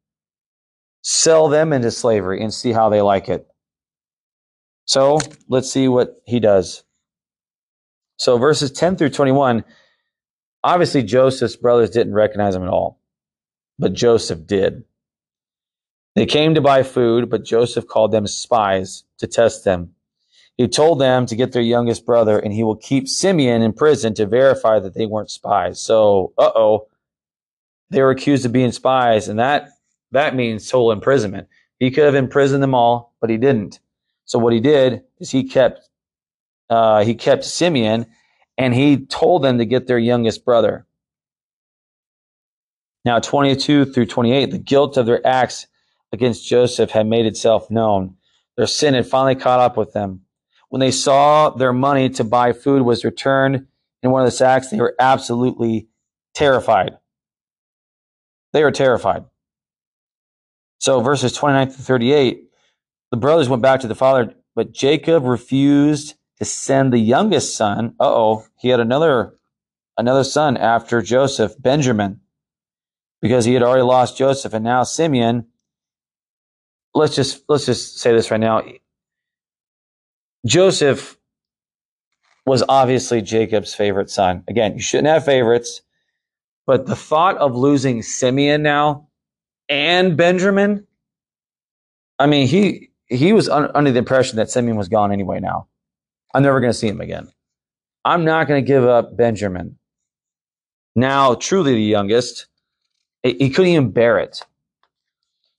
Sell 1.03 1.49
them 1.49 1.73
into 1.73 1.91
slavery 1.91 2.43
and 2.43 2.55
see 2.55 2.73
how 2.73 2.89
they 2.89 3.03
like 3.03 3.29
it. 3.29 3.47
So 4.87 5.19
let's 5.49 5.71
see 5.71 5.89
what 5.89 6.23
he 6.27 6.41
does. 6.41 6.85
So 8.17 8.39
verses 8.39 8.71
10 8.71 8.97
through 8.97 9.11
21, 9.11 9.65
obviously 10.63 11.03
Joseph's 11.03 11.57
brothers 11.57 11.91
didn't 11.91 12.15
recognize 12.15 12.55
him 12.55 12.63
at 12.63 12.69
all, 12.69 13.01
but 13.79 13.95
Joseph 13.95 14.47
did. 14.47 14.85
They 16.15 16.27
came 16.27 16.55
to 16.55 16.61
buy 16.61 16.83
food, 16.83 17.31
but 17.31 17.45
Joseph 17.45 17.87
called 17.87 18.13
them 18.13 18.27
spies 18.27 19.05
to 19.19 19.27
test 19.27 19.65
them. 19.65 19.95
He 20.57 20.69
told 20.69 21.01
them 21.01 21.27
to 21.27 21.35
get 21.35 21.53
their 21.53 21.63
youngest 21.63 22.05
brother, 22.05 22.39
and 22.39 22.53
he 22.53 22.63
will 22.63 22.77
keep 22.77 23.09
Simeon 23.09 23.63
in 23.63 23.73
prison 23.73 24.15
to 24.15 24.27
verify 24.27 24.79
that 24.79 24.95
they 24.95 25.07
weren't 25.07 25.31
spies. 25.31 25.81
So, 25.81 26.35
uh 26.37 26.53
oh, 26.55 26.89
they 27.91 28.03
were 28.03 28.11
accused 28.11 28.45
of 28.45 28.53
being 28.53 28.73
spies, 28.73 29.29
and 29.29 29.39
that 29.39 29.71
that 30.13 30.35
means 30.35 30.69
total 30.69 30.93
imprisonment. 30.93 31.49
He 31.79 31.91
could 31.91 32.05
have 32.05 32.15
imprisoned 32.15 32.63
them 32.63 32.75
all, 32.75 33.15
but 33.21 33.31
he 33.31 33.37
didn't. 33.37 33.81
So 34.25 34.39
what 34.39 34.53
he 34.53 34.61
did 34.61 35.03
is 35.19 35.31
he 35.31 35.45
kept 35.45 35.89
uh, 36.71 37.05
he 37.05 37.15
kept 37.15 37.45
Simeon, 37.45 38.07
and 38.57 38.75
he 38.75 39.05
told 39.05 39.43
them 39.43 39.59
to 39.59 39.67
get 39.67 39.87
their 39.87 39.99
youngest 39.99 40.43
brother. 40.43 40.87
Now, 43.05 43.19
22 43.19 43.87
through 43.87 44.07
28, 44.07 44.51
the 44.51 44.59
guilt 44.59 44.97
of 44.97 45.05
their 45.05 45.27
acts 45.27 45.67
against 46.13 46.47
Joseph 46.47 46.91
had 46.91 47.07
made 47.07 47.27
itself 47.27 47.71
known. 47.71 48.17
Their 48.57 48.67
sin 48.67 48.95
had 48.95 49.07
finally 49.07 49.35
caught 49.35 49.61
up 49.61 49.77
with 49.77 49.93
them. 49.93 50.23
When 50.71 50.81
they 50.81 50.93
saw 50.93 51.51
their 51.51 51.73
money 51.75 52.09
to 52.11 52.25
buy 52.25 52.53
food 52.53 52.83
was 52.83 53.05
returned 53.05 53.67
in 54.03 54.11
one 54.11 54.23
of 54.23 54.27
the 54.27 54.37
sacks, 54.37 54.71
they 54.71 54.81
were 54.81 54.95
absolutely 54.99 55.89
terrified. 56.35 56.97
They 58.53 58.63
were 58.63 58.71
terrified. 58.71 59.25
So, 60.83 61.01
verses 61.01 61.33
29 61.33 61.69
to 61.69 61.73
38, 61.75 62.43
the 63.13 63.17
brothers 63.17 63.49
went 63.49 63.63
back 63.63 63.79
to 63.83 63.87
the 63.87 63.95
father, 63.95 64.35
but 64.57 64.73
Jacob 64.73 65.23
refused 65.23 66.15
to 66.39 66.45
send 66.45 66.93
the 66.93 66.99
youngest 66.99 67.55
son. 67.55 67.95
Uh 68.01 68.13
oh, 68.13 68.47
he 68.59 68.69
had 68.69 68.81
another 68.81 69.37
another 69.97 70.25
son 70.25 70.57
after 70.57 71.01
Joseph, 71.01 71.55
Benjamin, 71.57 72.19
because 73.21 73.45
he 73.45 73.55
had 73.55 73.63
already 73.63 73.85
lost 73.85 74.19
Joseph, 74.19 74.55
and 74.55 74.65
now 74.65 74.83
Simeon 74.83 75.47
let's 76.95 77.15
just 77.15 77.45
let's 77.49 77.67
just 77.67 78.01
say 78.01 78.13
this 78.13 78.33
right 78.33 78.41
now. 78.41 78.65
Joseph 80.45 81.17
was 82.45 82.65
obviously 82.69 83.23
Jacob's 83.23 83.73
favorite 83.73 84.11
son. 84.11 84.43
Again, 84.49 84.75
you 84.75 84.81
shouldn't 84.81 85.07
have 85.07 85.25
favorites, 85.25 85.83
but 86.67 86.87
the 86.87 86.97
thought 86.97 87.37
of 87.37 87.55
losing 87.55 88.03
Simeon 88.03 88.65
now 88.65 89.07
and 89.73 90.19
Benjamin, 90.19 90.87
I 92.19 92.27
mean, 92.27 92.47
he 92.47 92.91
he 93.07 93.33
was 93.33 93.49
un, 93.49 93.71
under 93.75 93.91
the 93.91 93.99
impression 93.99 94.37
that 94.37 94.51
Simeon 94.51 94.77
was 94.77 94.89
gone 94.89 95.11
anyway. 95.11 95.41
Now, 95.41 95.67
I'm 96.35 96.43
never 96.43 96.61
going 96.61 96.73
to 96.73 96.79
see 96.79 96.89
him 96.89 97.01
again. 97.01 97.33
I'm 98.05 98.27
not 98.27 98.49
going 98.49 98.63
to 98.63 98.67
give 98.67 98.85
up 98.85 99.17
Benjamin. 99.17 99.79
Now, 100.95 101.35
truly 101.35 101.73
the 101.73 101.83
youngest, 101.83 102.49
he 103.23 103.49
couldn't 103.49 103.73
even 103.73 103.93
bear 103.93 104.19
it. 104.19 104.45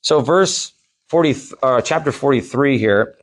So, 0.01 0.22
verse 0.22 0.74
40, 1.09 1.36
uh, 1.64 1.82
chapter 1.82 2.11
43 2.11 2.78
here, 2.78 3.16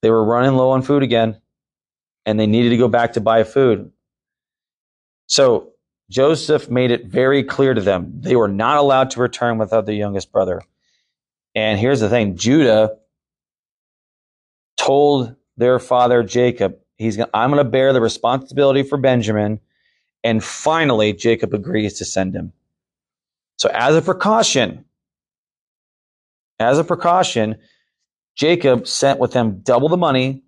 they 0.00 0.10
were 0.10 0.24
running 0.24 0.54
low 0.54 0.70
on 0.70 0.80
food 0.80 1.02
again, 1.02 1.38
and 2.24 2.40
they 2.40 2.46
needed 2.46 2.70
to 2.70 2.78
go 2.78 2.88
back 2.88 3.12
to 3.12 3.20
buy 3.20 3.44
food. 3.44 3.92
So 5.26 5.72
Joseph 6.10 6.70
made 6.70 6.90
it 6.90 7.06
very 7.06 7.42
clear 7.42 7.74
to 7.74 7.80
them 7.80 8.12
they 8.20 8.36
were 8.36 8.48
not 8.48 8.78
allowed 8.78 9.10
to 9.10 9.20
return 9.20 9.58
without 9.58 9.86
their 9.86 9.94
youngest 9.94 10.32
brother. 10.32 10.62
And 11.54 11.78
here's 11.78 12.00
the 12.00 12.08
thing 12.08 12.36
Judah 12.36 12.96
told 14.76 15.34
their 15.56 15.78
father 15.78 16.22
Jacob, 16.22 16.78
he's 16.96 17.16
gonna, 17.16 17.30
I'm 17.34 17.50
going 17.50 17.62
to 17.62 17.70
bear 17.70 17.92
the 17.92 18.00
responsibility 18.00 18.82
for 18.82 18.96
Benjamin. 18.96 19.60
And 20.24 20.42
finally, 20.42 21.12
Jacob 21.12 21.52
agrees 21.54 21.98
to 21.98 22.04
send 22.04 22.34
him. 22.34 22.52
So, 23.56 23.68
as 23.72 23.96
a 23.96 24.02
precaution, 24.02 24.84
as 26.58 26.78
a 26.78 26.84
precaution, 26.84 27.56
Jacob 28.34 28.86
sent 28.86 29.18
with 29.18 29.32
them 29.32 29.60
double 29.60 29.88
the 29.88 29.96
money 29.96 30.42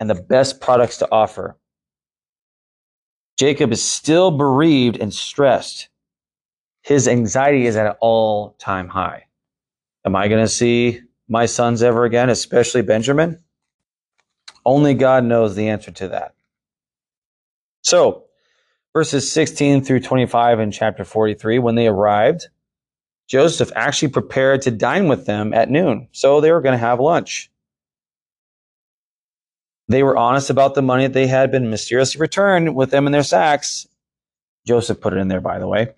and 0.00 0.08
the 0.08 0.14
best 0.14 0.60
products 0.60 0.98
to 0.98 1.08
offer. 1.12 1.56
Jacob 3.40 3.72
is 3.72 3.82
still 3.82 4.30
bereaved 4.30 4.98
and 4.98 5.14
stressed. 5.14 5.88
His 6.82 7.08
anxiety 7.08 7.64
is 7.64 7.74
at 7.74 7.86
an 7.86 7.94
all 7.98 8.54
time 8.58 8.86
high. 8.86 9.28
Am 10.04 10.14
I 10.14 10.28
going 10.28 10.44
to 10.44 10.46
see 10.46 11.00
my 11.26 11.46
sons 11.46 11.82
ever 11.82 12.04
again, 12.04 12.28
especially 12.28 12.82
Benjamin? 12.82 13.42
Only 14.66 14.92
God 14.92 15.24
knows 15.24 15.56
the 15.56 15.70
answer 15.70 15.90
to 15.90 16.08
that. 16.08 16.34
So, 17.82 18.24
verses 18.92 19.32
16 19.32 19.84
through 19.84 20.00
25 20.00 20.60
in 20.60 20.70
chapter 20.70 21.02
43, 21.02 21.60
when 21.60 21.76
they 21.76 21.86
arrived, 21.86 22.48
Joseph 23.26 23.72
actually 23.74 24.08
prepared 24.08 24.60
to 24.62 24.70
dine 24.70 25.08
with 25.08 25.24
them 25.24 25.54
at 25.54 25.70
noon. 25.70 26.08
So 26.12 26.42
they 26.42 26.52
were 26.52 26.60
going 26.60 26.74
to 26.74 26.86
have 26.86 27.00
lunch. 27.00 27.50
They 29.90 30.04
were 30.04 30.16
honest 30.16 30.50
about 30.50 30.76
the 30.76 30.82
money 30.82 31.02
that 31.08 31.14
they 31.14 31.26
had 31.26 31.50
been 31.50 31.68
mysteriously 31.68 32.20
returned 32.20 32.76
with 32.76 32.92
them 32.92 33.06
in 33.06 33.12
their 33.12 33.24
sacks. 33.24 33.88
Joseph 34.64 35.00
put 35.00 35.12
it 35.12 35.16
in 35.16 35.26
there, 35.26 35.40
by 35.40 35.58
the 35.58 35.66
way. 35.66 35.88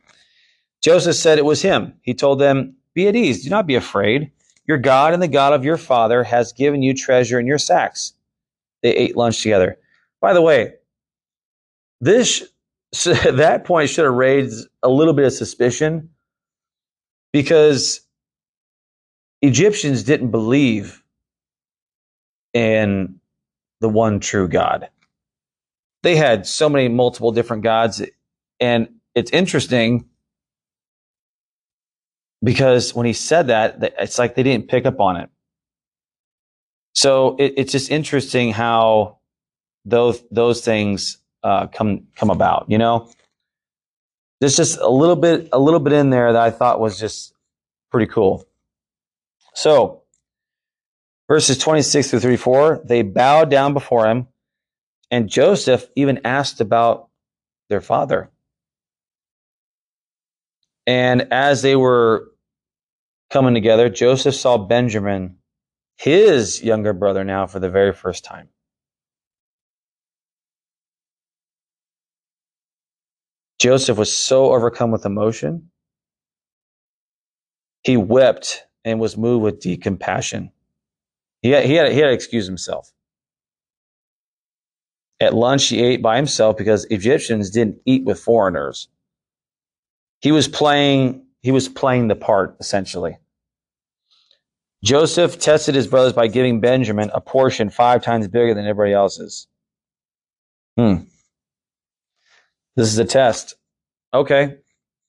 Joseph 0.82 1.14
said 1.14 1.36
it 1.36 1.44
was 1.44 1.60
him. 1.60 1.92
He 2.00 2.14
told 2.14 2.40
them, 2.40 2.74
Be 2.94 3.06
at 3.06 3.16
ease, 3.16 3.44
do 3.44 3.50
not 3.50 3.66
be 3.66 3.74
afraid. 3.74 4.32
Your 4.66 4.78
God 4.78 5.12
and 5.12 5.22
the 5.22 5.28
God 5.28 5.52
of 5.52 5.62
your 5.62 5.76
father 5.76 6.24
has 6.24 6.54
given 6.54 6.82
you 6.82 6.94
treasure 6.94 7.38
in 7.38 7.46
your 7.46 7.58
sacks. 7.58 8.14
They 8.82 8.96
ate 8.96 9.14
lunch 9.14 9.42
together. 9.42 9.76
By 10.22 10.32
the 10.32 10.40
way, 10.40 10.72
this 12.00 12.48
at 13.06 13.36
that 13.36 13.64
point 13.66 13.90
should 13.90 14.06
have 14.06 14.14
raised 14.14 14.68
a 14.82 14.88
little 14.88 15.12
bit 15.12 15.26
of 15.26 15.34
suspicion 15.34 16.08
because 17.30 18.00
Egyptians 19.42 20.02
didn't 20.02 20.30
believe 20.30 21.02
in 22.54 23.18
the 23.82 23.88
one 23.88 24.20
true 24.20 24.48
God. 24.48 24.88
They 26.02 26.16
had 26.16 26.46
so 26.46 26.68
many 26.68 26.88
multiple 26.88 27.32
different 27.32 27.64
gods. 27.64 28.00
And 28.60 28.88
it's 29.14 29.30
interesting 29.32 30.08
because 32.42 32.94
when 32.94 33.04
he 33.04 33.12
said 33.12 33.48
that, 33.48 33.94
it's 33.98 34.18
like 34.18 34.36
they 34.36 34.44
didn't 34.44 34.68
pick 34.68 34.86
up 34.86 35.00
on 35.00 35.16
it. 35.16 35.28
So 36.94 37.36
it, 37.38 37.54
it's 37.56 37.72
just 37.72 37.90
interesting 37.90 38.52
how 38.52 39.18
those 39.84 40.22
those 40.30 40.64
things 40.64 41.18
uh, 41.42 41.66
come 41.66 42.06
come 42.14 42.30
about. 42.30 42.66
You 42.68 42.78
know, 42.78 43.10
there's 44.40 44.56
just 44.56 44.78
a 44.78 44.88
little 44.88 45.16
bit 45.16 45.48
a 45.52 45.58
little 45.58 45.80
bit 45.80 45.92
in 45.94 46.10
there 46.10 46.32
that 46.32 46.42
I 46.42 46.50
thought 46.50 46.80
was 46.80 46.98
just 46.98 47.34
pretty 47.90 48.06
cool. 48.06 48.46
So 49.54 50.01
verses 51.32 51.56
26 51.56 52.10
through 52.10 52.20
34, 52.20 52.82
they 52.84 53.00
bowed 53.00 53.48
down 53.50 53.72
before 53.72 54.06
him, 54.06 54.28
and 55.10 55.30
Joseph 55.30 55.86
even 55.96 56.20
asked 56.26 56.60
about 56.60 57.08
their 57.70 57.80
father. 57.80 58.30
And 60.86 61.28
as 61.32 61.62
they 61.62 61.74
were 61.74 62.32
coming 63.30 63.54
together, 63.54 63.88
Joseph 63.88 64.34
saw 64.34 64.58
Benjamin, 64.58 65.38
his 65.96 66.62
younger 66.62 66.92
brother, 66.92 67.24
now 67.24 67.46
for 67.46 67.60
the 67.60 67.70
very 67.70 67.94
first 67.94 68.24
time. 68.24 68.50
Joseph 73.58 73.96
was 73.96 74.14
so 74.14 74.52
overcome 74.52 74.90
with 74.90 75.06
emotion, 75.06 75.70
he 77.84 77.96
wept 77.96 78.64
and 78.84 79.00
was 79.00 79.16
moved 79.16 79.44
with 79.44 79.60
deep 79.60 79.80
compassion. 79.82 80.52
He 81.42 81.50
had, 81.50 81.64
he 81.64 81.74
had, 81.74 81.92
he 81.92 81.98
had 81.98 82.06
to 82.06 82.12
excuse 82.12 82.46
himself. 82.46 82.92
At 85.20 85.34
lunch, 85.34 85.68
he 85.68 85.82
ate 85.82 86.02
by 86.02 86.16
himself 86.16 86.56
because 86.56 86.84
Egyptians 86.86 87.50
didn't 87.50 87.78
eat 87.84 88.04
with 88.04 88.18
foreigners. 88.18 88.88
He 90.20 90.32
was 90.32 90.48
playing, 90.48 91.26
he 91.42 91.50
was 91.50 91.68
playing 91.68 92.08
the 92.08 92.16
part, 92.16 92.56
essentially. 92.60 93.18
Joseph 94.84 95.38
tested 95.38 95.74
his 95.74 95.86
brothers 95.86 96.12
by 96.12 96.26
giving 96.26 96.60
Benjamin 96.60 97.10
a 97.14 97.20
portion 97.20 97.70
five 97.70 98.02
times 98.02 98.26
bigger 98.26 98.54
than 98.54 98.66
everybody 98.66 98.92
else's. 98.92 99.46
Hmm. 100.76 101.04
This 102.76 102.88
is 102.88 102.98
a 102.98 103.04
test. 103.04 103.54
Okay. 104.14 104.56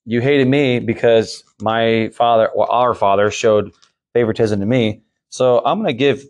You 0.05 0.21
hated 0.21 0.47
me 0.47 0.79
because 0.79 1.43
my 1.61 2.09
father 2.09 2.49
or 2.49 2.69
our 2.71 2.93
father 2.93 3.31
showed 3.31 3.71
favoritism 4.13 4.59
to 4.59 4.65
me. 4.65 5.02
So 5.33 5.63
I'm 5.65 5.79
going 5.79 5.87
to 5.87 5.93
give 5.93 6.25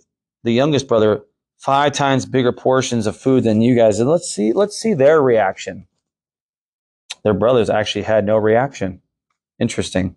the 0.45 0.53
youngest 0.53 0.87
brother 0.87 1.25
five 1.57 1.91
times 1.91 2.25
bigger 2.25 2.53
portions 2.53 3.05
of 3.05 3.17
food 3.17 3.43
than 3.43 3.59
you 3.59 3.75
guys. 3.75 3.99
And 3.99 4.09
let's 4.09 4.33
see, 4.33 4.53
let's 4.53 4.77
see 4.77 4.93
their 4.93 5.21
reaction. 5.21 5.87
Their 7.25 7.33
brothers 7.33 7.69
actually 7.69 8.03
had 8.03 8.25
no 8.25 8.37
reaction. 8.37 9.01
Interesting. 9.59 10.15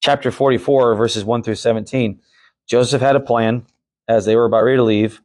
Chapter 0.00 0.30
44, 0.30 0.94
verses 0.94 1.24
1 1.24 1.42
through 1.42 1.56
17. 1.56 2.20
Joseph 2.68 3.02
had 3.02 3.16
a 3.16 3.20
plan 3.20 3.66
as 4.06 4.24
they 4.24 4.36
were 4.36 4.44
about 4.44 4.62
ready 4.62 4.76
to 4.76 4.84
leave. 4.84 5.20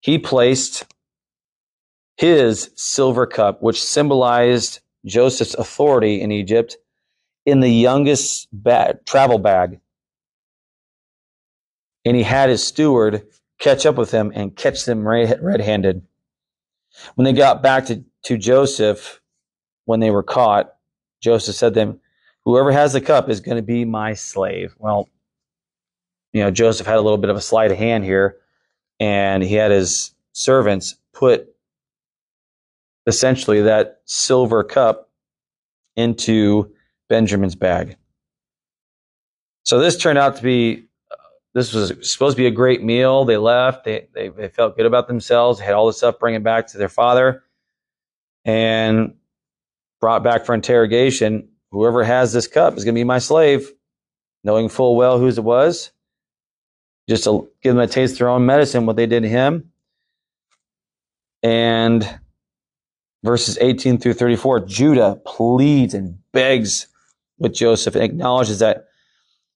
He 0.00 0.18
placed 0.18 0.84
his 2.16 2.72
silver 2.74 3.24
cup, 3.24 3.62
which 3.62 3.80
symbolized 3.80 4.80
Joseph's 5.06 5.54
authority 5.54 6.20
in 6.20 6.32
Egypt, 6.32 6.76
in 7.46 7.60
the 7.60 7.70
youngest 7.70 8.48
travel 9.06 9.38
bag. 9.38 9.78
And 12.04 12.16
he 12.16 12.22
had 12.22 12.48
his 12.48 12.62
steward 12.62 13.26
catch 13.58 13.86
up 13.86 13.96
with 13.96 14.10
him 14.10 14.32
and 14.34 14.56
catch 14.56 14.84
them 14.84 15.06
red 15.06 15.60
handed. 15.60 16.02
When 17.14 17.24
they 17.24 17.32
got 17.32 17.62
back 17.62 17.86
to, 17.86 18.04
to 18.24 18.38
Joseph, 18.38 19.20
when 19.84 20.00
they 20.00 20.10
were 20.10 20.22
caught, 20.22 20.74
Joseph 21.20 21.56
said 21.56 21.74
to 21.74 21.80
them, 21.80 22.00
Whoever 22.44 22.72
has 22.72 22.92
the 22.92 23.00
cup 23.00 23.28
is 23.28 23.40
going 23.40 23.56
to 23.56 23.62
be 23.62 23.84
my 23.84 24.14
slave. 24.14 24.74
Well, 24.78 25.08
you 26.32 26.42
know, 26.42 26.50
Joseph 26.50 26.86
had 26.86 26.96
a 26.96 27.02
little 27.02 27.18
bit 27.18 27.30
of 27.30 27.36
a 27.36 27.42
sleight 27.42 27.70
of 27.70 27.76
hand 27.76 28.04
here, 28.04 28.36
and 29.00 29.42
he 29.42 29.54
had 29.54 29.70
his 29.70 30.14
servants 30.32 30.96
put 31.12 31.48
essentially 33.06 33.62
that 33.62 34.00
silver 34.04 34.62
cup 34.62 35.10
into 35.96 36.72
Benjamin's 37.08 37.56
bag. 37.56 37.96
So 39.64 39.80
this 39.80 39.96
turned 39.96 40.18
out 40.18 40.36
to 40.36 40.42
be 40.42 40.87
this 41.54 41.72
was 41.72 41.92
supposed 42.10 42.36
to 42.36 42.42
be 42.42 42.46
a 42.46 42.52
great 42.52 42.82
meal. 42.82 43.24
They 43.24 43.36
left. 43.36 43.84
They, 43.84 44.06
they, 44.14 44.28
they 44.28 44.48
felt 44.48 44.76
good 44.76 44.86
about 44.86 45.08
themselves. 45.08 45.58
They 45.58 45.64
had 45.64 45.74
all 45.74 45.86
this 45.86 45.96
stuff 45.96 46.18
bringing 46.18 46.42
back 46.42 46.66
to 46.68 46.78
their 46.78 46.88
father, 46.88 47.44
and 48.44 49.14
brought 50.00 50.22
back 50.22 50.44
for 50.44 50.54
interrogation. 50.54 51.48
Whoever 51.70 52.04
has 52.04 52.32
this 52.32 52.46
cup 52.46 52.76
is 52.76 52.84
going 52.84 52.94
to 52.94 52.98
be 52.98 53.04
my 53.04 53.18
slave, 53.18 53.72
knowing 54.44 54.68
full 54.68 54.96
well 54.96 55.18
whose 55.18 55.38
it 55.38 55.44
was. 55.44 55.90
Just 57.08 57.24
to 57.24 57.50
give 57.62 57.74
them 57.74 57.82
a 57.82 57.86
taste 57.86 58.14
of 58.14 58.18
their 58.18 58.28
own 58.28 58.44
medicine, 58.44 58.84
what 58.86 58.96
they 58.96 59.06
did 59.06 59.22
to 59.22 59.28
him. 59.28 59.72
And 61.42 62.18
verses 63.24 63.56
18 63.60 63.98
through 63.98 64.14
34, 64.14 64.60
Judah 64.60 65.20
pleads 65.24 65.94
and 65.94 66.18
begs 66.32 66.86
with 67.38 67.54
Joseph 67.54 67.94
and 67.94 68.04
acknowledges 68.04 68.58
that 68.58 68.88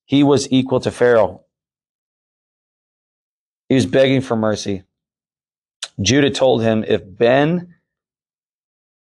he 0.04 0.22
was 0.22 0.50
equal 0.50 0.80
to 0.80 0.90
Pharaoh. 0.90 1.41
He 3.72 3.74
was 3.74 3.86
begging 3.86 4.20
for 4.20 4.36
mercy. 4.36 4.82
Judah 5.98 6.28
told 6.28 6.60
him 6.60 6.84
if 6.86 7.00
Ben 7.06 7.74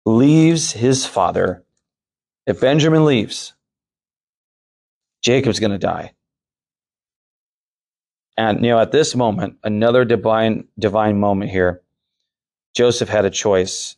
leaves 0.05 0.73
his 0.73 1.07
father, 1.07 1.65
if 2.47 2.61
Benjamin 2.61 3.07
leaves, 3.07 3.55
Jacob's 5.23 5.59
going 5.59 5.71
to 5.71 5.79
die. 5.79 6.13
And 8.37 8.63
you 8.63 8.73
know, 8.73 8.79
at 8.79 8.93
this 8.93 9.17
moment, 9.17 9.57
another 9.65 10.05
divine 10.05 10.69
divine 10.79 11.19
moment 11.19 11.51
here. 11.51 11.81
Joseph 12.75 13.09
had 13.09 13.25
a 13.25 13.31
choice. 13.31 13.97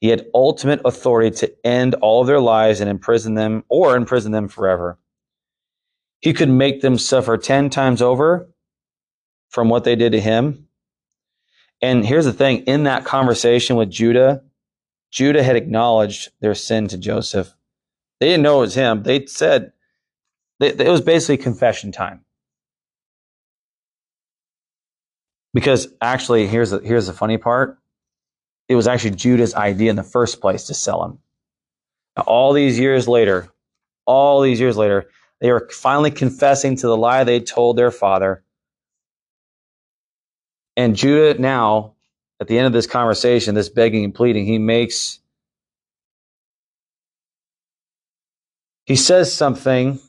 He 0.00 0.08
had 0.08 0.30
ultimate 0.32 0.80
authority 0.86 1.36
to 1.40 1.54
end 1.62 1.92
all 1.96 2.22
of 2.22 2.26
their 2.26 2.40
lives 2.40 2.80
and 2.80 2.88
imprison 2.88 3.34
them 3.34 3.64
or 3.68 3.96
imprison 3.96 4.32
them 4.32 4.48
forever. 4.48 4.98
He 6.20 6.32
could 6.32 6.48
make 6.48 6.80
them 6.80 6.96
suffer 6.96 7.36
10 7.36 7.68
times 7.68 8.00
over 8.00 8.48
from 9.50 9.68
what 9.68 9.84
they 9.84 9.96
did 9.96 10.12
to 10.12 10.20
him. 10.20 10.66
And 11.82 12.04
here's 12.04 12.24
the 12.24 12.32
thing 12.32 12.64
in 12.64 12.84
that 12.84 13.04
conversation 13.04 13.76
with 13.76 13.90
Judah, 13.90 14.42
Judah 15.10 15.42
had 15.42 15.56
acknowledged 15.56 16.30
their 16.40 16.54
sin 16.54 16.88
to 16.88 16.98
Joseph. 16.98 17.52
They 18.20 18.28
didn't 18.28 18.42
know 18.42 18.58
it 18.58 18.62
was 18.62 18.74
him. 18.74 19.02
They 19.02 19.26
said 19.26 19.72
it 20.60 20.88
was 20.88 21.00
basically 21.00 21.38
confession 21.38 21.90
time. 21.90 22.24
Because 25.52 25.88
actually, 26.00 26.46
here's 26.46 26.70
the, 26.70 26.78
here's 26.78 27.06
the 27.06 27.12
funny 27.12 27.38
part 27.38 27.78
it 28.68 28.76
was 28.76 28.86
actually 28.86 29.16
Judah's 29.16 29.54
idea 29.54 29.90
in 29.90 29.96
the 29.96 30.04
first 30.04 30.40
place 30.40 30.68
to 30.68 30.74
sell 30.74 31.04
him. 31.04 31.18
Now, 32.16 32.22
all 32.22 32.52
these 32.52 32.78
years 32.78 33.08
later, 33.08 33.50
all 34.06 34.42
these 34.42 34.60
years 34.60 34.76
later, 34.76 35.10
they 35.40 35.50
were 35.50 35.68
finally 35.72 36.12
confessing 36.12 36.76
to 36.76 36.86
the 36.86 36.96
lie 36.96 37.24
they 37.24 37.40
told 37.40 37.76
their 37.76 37.90
father. 37.90 38.44
And 40.80 40.96
Judah 40.96 41.38
now, 41.38 41.92
at 42.40 42.48
the 42.48 42.56
end 42.56 42.66
of 42.66 42.72
this 42.72 42.86
conversation, 42.86 43.54
this 43.54 43.68
begging 43.68 44.02
and 44.02 44.14
pleading, 44.14 44.46
he 44.46 44.56
makes, 44.56 45.18
he 48.86 48.96
says 48.96 49.30
something 49.30 50.00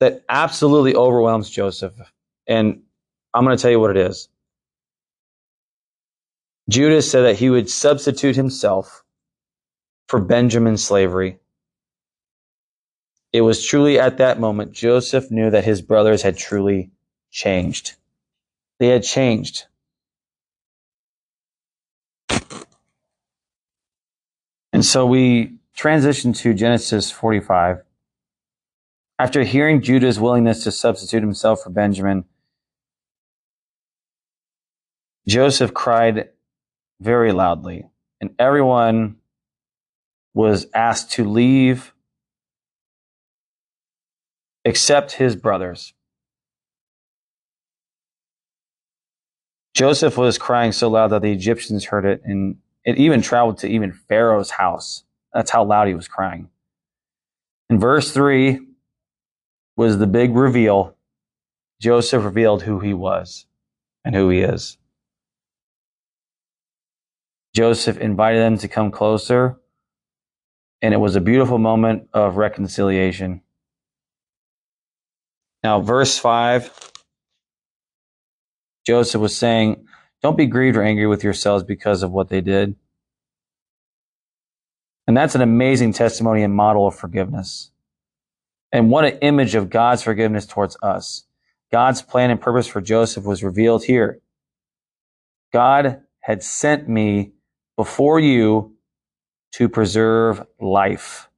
that 0.00 0.24
absolutely 0.28 0.96
overwhelms 0.96 1.48
Joseph. 1.48 1.94
And 2.48 2.82
I'm 3.32 3.44
going 3.44 3.56
to 3.56 3.62
tell 3.62 3.70
you 3.70 3.78
what 3.78 3.92
it 3.92 3.96
is. 3.96 4.28
Judas 6.68 7.08
said 7.08 7.22
that 7.22 7.36
he 7.36 7.48
would 7.48 7.70
substitute 7.70 8.34
himself 8.34 9.04
for 10.08 10.18
Benjamin's 10.18 10.82
slavery. 10.82 11.38
It 13.32 13.42
was 13.42 13.64
truly 13.64 14.00
at 14.00 14.18
that 14.18 14.40
moment 14.40 14.72
Joseph 14.72 15.30
knew 15.30 15.48
that 15.48 15.62
his 15.62 15.80
brothers 15.80 16.22
had 16.22 16.36
truly 16.36 16.90
changed. 17.30 17.94
They 18.80 18.88
had 18.88 19.04
changed. 19.04 19.66
And 24.72 24.82
so 24.82 25.04
we 25.04 25.58
transition 25.74 26.32
to 26.32 26.54
Genesis 26.54 27.10
45. 27.10 27.82
After 29.18 29.44
hearing 29.44 29.82
Judah's 29.82 30.18
willingness 30.18 30.64
to 30.64 30.72
substitute 30.72 31.22
himself 31.22 31.62
for 31.62 31.68
Benjamin, 31.68 32.24
Joseph 35.28 35.74
cried 35.74 36.30
very 37.00 37.32
loudly, 37.32 37.84
and 38.18 38.34
everyone 38.38 39.16
was 40.32 40.66
asked 40.72 41.12
to 41.12 41.28
leave 41.28 41.92
except 44.64 45.12
his 45.12 45.36
brothers. 45.36 45.92
Joseph 49.74 50.16
was 50.16 50.38
crying 50.38 50.72
so 50.72 50.88
loud 50.88 51.08
that 51.08 51.22
the 51.22 51.32
Egyptians 51.32 51.84
heard 51.84 52.04
it, 52.04 52.22
and 52.24 52.56
it 52.84 52.98
even 52.98 53.22
traveled 53.22 53.58
to 53.58 53.68
even 53.68 53.92
Pharaoh's 53.92 54.50
house. 54.50 55.04
That's 55.32 55.50
how 55.50 55.64
loud 55.64 55.88
he 55.88 55.94
was 55.94 56.08
crying. 56.08 56.48
In 57.68 57.78
verse 57.78 58.12
3 58.12 58.60
was 59.76 59.98
the 59.98 60.06
big 60.06 60.34
reveal. 60.34 60.96
Joseph 61.80 62.24
revealed 62.24 62.62
who 62.62 62.80
he 62.80 62.92
was 62.92 63.46
and 64.04 64.14
who 64.14 64.28
he 64.28 64.40
is. 64.40 64.76
Joseph 67.54 67.96
invited 67.98 68.40
them 68.40 68.58
to 68.58 68.68
come 68.68 68.90
closer, 68.90 69.56
and 70.82 70.94
it 70.94 70.98
was 70.98 71.16
a 71.16 71.20
beautiful 71.20 71.58
moment 71.58 72.08
of 72.12 72.36
reconciliation. 72.36 73.42
Now, 75.62 75.80
verse 75.80 76.18
5, 76.18 76.92
Joseph 78.86 79.20
was 79.20 79.36
saying, 79.36 79.86
Don't 80.22 80.36
be 80.36 80.46
grieved 80.46 80.76
or 80.76 80.82
angry 80.82 81.06
with 81.06 81.24
yourselves 81.24 81.64
because 81.64 82.02
of 82.02 82.12
what 82.12 82.28
they 82.28 82.40
did. 82.40 82.76
And 85.06 85.16
that's 85.16 85.34
an 85.34 85.40
amazing 85.40 85.92
testimony 85.92 86.42
and 86.42 86.54
model 86.54 86.86
of 86.86 86.94
forgiveness. 86.94 87.70
And 88.72 88.90
what 88.90 89.04
an 89.04 89.18
image 89.18 89.54
of 89.54 89.68
God's 89.70 90.02
forgiveness 90.02 90.46
towards 90.46 90.76
us. 90.82 91.24
God's 91.72 92.02
plan 92.02 92.30
and 92.30 92.40
purpose 92.40 92.66
for 92.66 92.80
Joseph 92.80 93.24
was 93.24 93.42
revealed 93.42 93.84
here. 93.84 94.20
God 95.52 96.02
had 96.20 96.42
sent 96.42 96.88
me 96.88 97.32
before 97.76 98.20
you 98.20 98.76
to 99.52 99.68
preserve 99.68 100.46
life. 100.60 101.28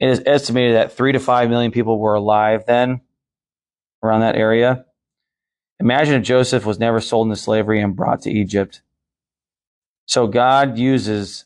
It 0.00 0.08
is 0.08 0.22
estimated 0.24 0.76
that 0.76 0.92
three 0.92 1.12
to 1.12 1.20
five 1.20 1.50
million 1.50 1.72
people 1.72 1.98
were 1.98 2.14
alive 2.14 2.64
then 2.66 3.02
around 4.02 4.20
that 4.20 4.36
area. 4.36 4.86
Imagine 5.80 6.14
if 6.14 6.22
Joseph 6.22 6.64
was 6.64 6.78
never 6.78 7.00
sold 7.00 7.26
into 7.26 7.36
slavery 7.36 7.80
and 7.80 7.94
brought 7.96 8.22
to 8.22 8.30
Egypt. 8.30 8.82
So 10.06 10.26
God 10.26 10.78
uses 10.78 11.44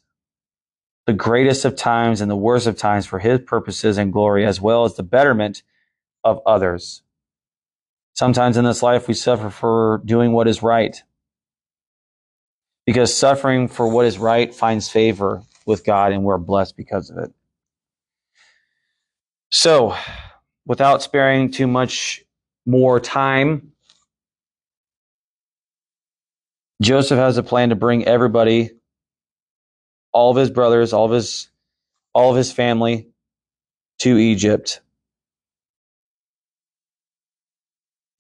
the 1.07 1.13
greatest 1.13 1.65
of 1.65 1.77
times 1.77 2.21
and 2.21 2.31
the 2.31 2.37
worst 2.37 2.67
of 2.67 2.77
times 2.77 3.07
for 3.07 3.19
his 3.19 3.41
purposes 3.41 3.99
and 3.99 4.13
glory, 4.13 4.47
as 4.47 4.61
well 4.61 4.85
as 4.85 4.95
the 4.95 5.03
betterment 5.03 5.63
of 6.23 6.41
others. 6.47 7.03
Sometimes 8.15 8.57
in 8.57 8.65
this 8.65 8.83
life, 8.83 9.09
we 9.09 9.15
suffer 9.15 9.51
for 9.51 10.03
doing 10.05 10.33
what 10.33 10.47
is 10.47 10.63
right 10.63 11.03
because 12.87 13.17
suffering 13.17 13.69
for 13.69 13.89
what 13.89 14.07
is 14.07 14.19
right 14.19 14.55
finds 14.55 14.89
favor 14.89 15.43
with 15.67 15.85
God 15.85 16.13
and 16.13 16.25
we're 16.25 16.39
blessed 16.39 16.77
because 16.77 17.11
of 17.11 17.19
it. 17.19 17.33
So, 19.51 19.97
without 20.67 21.03
sparing 21.03 21.51
too 21.51 21.67
much 21.67 22.23
more 22.67 23.01
time, 23.01 23.73
Joseph 26.83 27.19
has 27.19 27.39
a 27.39 27.43
plan 27.43 27.71
to 27.71 27.77
bring 27.77 28.07
everybody, 28.07 28.71
all 30.13 30.31
of 30.31 30.37
his 30.37 30.51
brothers, 30.51 30.93
all 30.93 31.07
of 31.07 31.13
his 31.13 31.51
all 32.15 32.31
of 32.31 32.37
his 32.37 32.53
family 32.53 33.09
to 34.01 34.17
Egypt. 34.19 34.81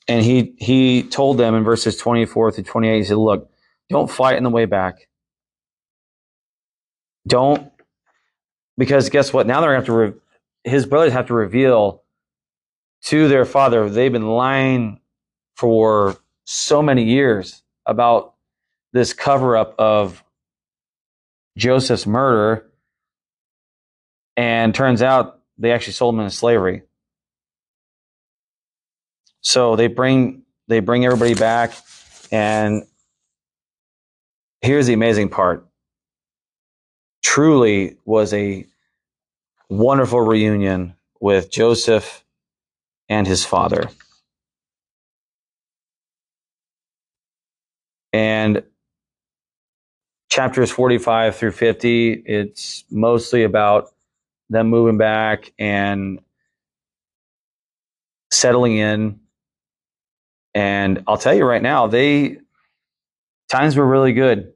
And 0.08 0.24
he 0.24 0.54
he 0.58 1.02
told 1.04 1.38
them 1.38 1.54
in 1.54 1.64
verses 1.64 1.96
24 1.96 2.52
through 2.52 2.64
28, 2.64 2.98
he 2.98 3.04
said, 3.04 3.16
Look, 3.16 3.50
don't 3.88 4.11
fight 4.11 4.36
in 4.36 4.44
the 4.44 4.50
way 4.50 4.66
back. 4.66 5.08
Don't, 7.26 7.70
because 8.78 9.08
guess 9.11 9.32
what? 9.32 9.46
Now 9.46 9.61
they're 9.61 9.72
going 9.72 9.84
to 9.84 9.92
have 9.92 9.96
to 10.12 10.12
re- 10.14 10.20
his 10.72 10.86
brothers 10.86 11.12
have 11.12 11.26
to 11.28 11.34
reveal 11.34 12.02
to 13.04 13.28
their 13.28 13.44
father 13.44 13.88
they've 13.88 14.12
been 14.12 14.28
lying 14.28 15.00
for 15.56 16.16
so 16.44 16.82
many 16.82 17.04
years 17.04 17.62
about 17.86 18.34
this 18.93 19.12
cover 19.12 19.57
up 19.57 19.74
of 19.78 20.22
Joseph's 21.57 22.07
murder. 22.07 22.66
And 24.36 24.74
turns 24.74 25.03
out 25.03 25.41
they 25.59 25.72
actually 25.72 25.93
sold 25.93 26.14
him 26.14 26.20
into 26.20 26.34
slavery. 26.34 26.82
So 29.43 29.76
they 29.76 29.86
bring 29.86 30.43
they 30.68 30.80
bring 30.80 31.05
everybody 31.05 31.34
back 31.34 31.72
and 32.30 32.84
here's 34.62 34.86
the 34.86 34.93
amazing 34.93 35.28
part. 35.28 35.66
Truly 37.22 37.97
was 38.05 38.32
a 38.32 38.66
wonderful 39.68 40.20
reunion 40.20 40.95
with 41.20 41.51
Joseph 41.51 42.24
and 43.09 43.26
his 43.26 43.45
father. 43.45 43.88
And 48.12 48.62
chapters 50.31 50.70
45 50.70 51.37
through 51.37 51.51
50, 51.51 52.22
it's 52.24 52.85
mostly 52.91 53.43
about 53.43 53.93
them 54.49 54.68
moving 54.68 54.97
back 54.97 55.53
and 55.59 56.20
settling 58.33 58.76
in. 58.76 59.20
And 60.55 61.03
I'll 61.07 61.18
tell 61.18 61.35
you 61.35 61.45
right 61.45 61.62
now, 61.62 61.89
they 61.89 62.39
times 63.49 63.76
were 63.76 63.87
really 63.87 64.12
good. 64.12 64.53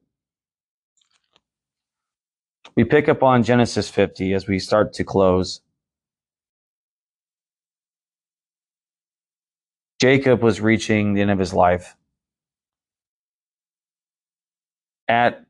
We 2.76 2.84
pick 2.84 3.08
up 3.08 3.22
on 3.22 3.42
Genesis 3.42 3.88
50 3.88 4.32
as 4.32 4.48
we 4.48 4.58
start 4.58 4.92
to 4.94 5.04
close. 5.04 5.60
Jacob 10.00 10.42
was 10.42 10.60
reaching 10.60 11.14
the 11.14 11.20
end 11.20 11.30
of 11.30 11.38
his 11.38 11.54
life. 11.54 11.96
At 15.08 15.44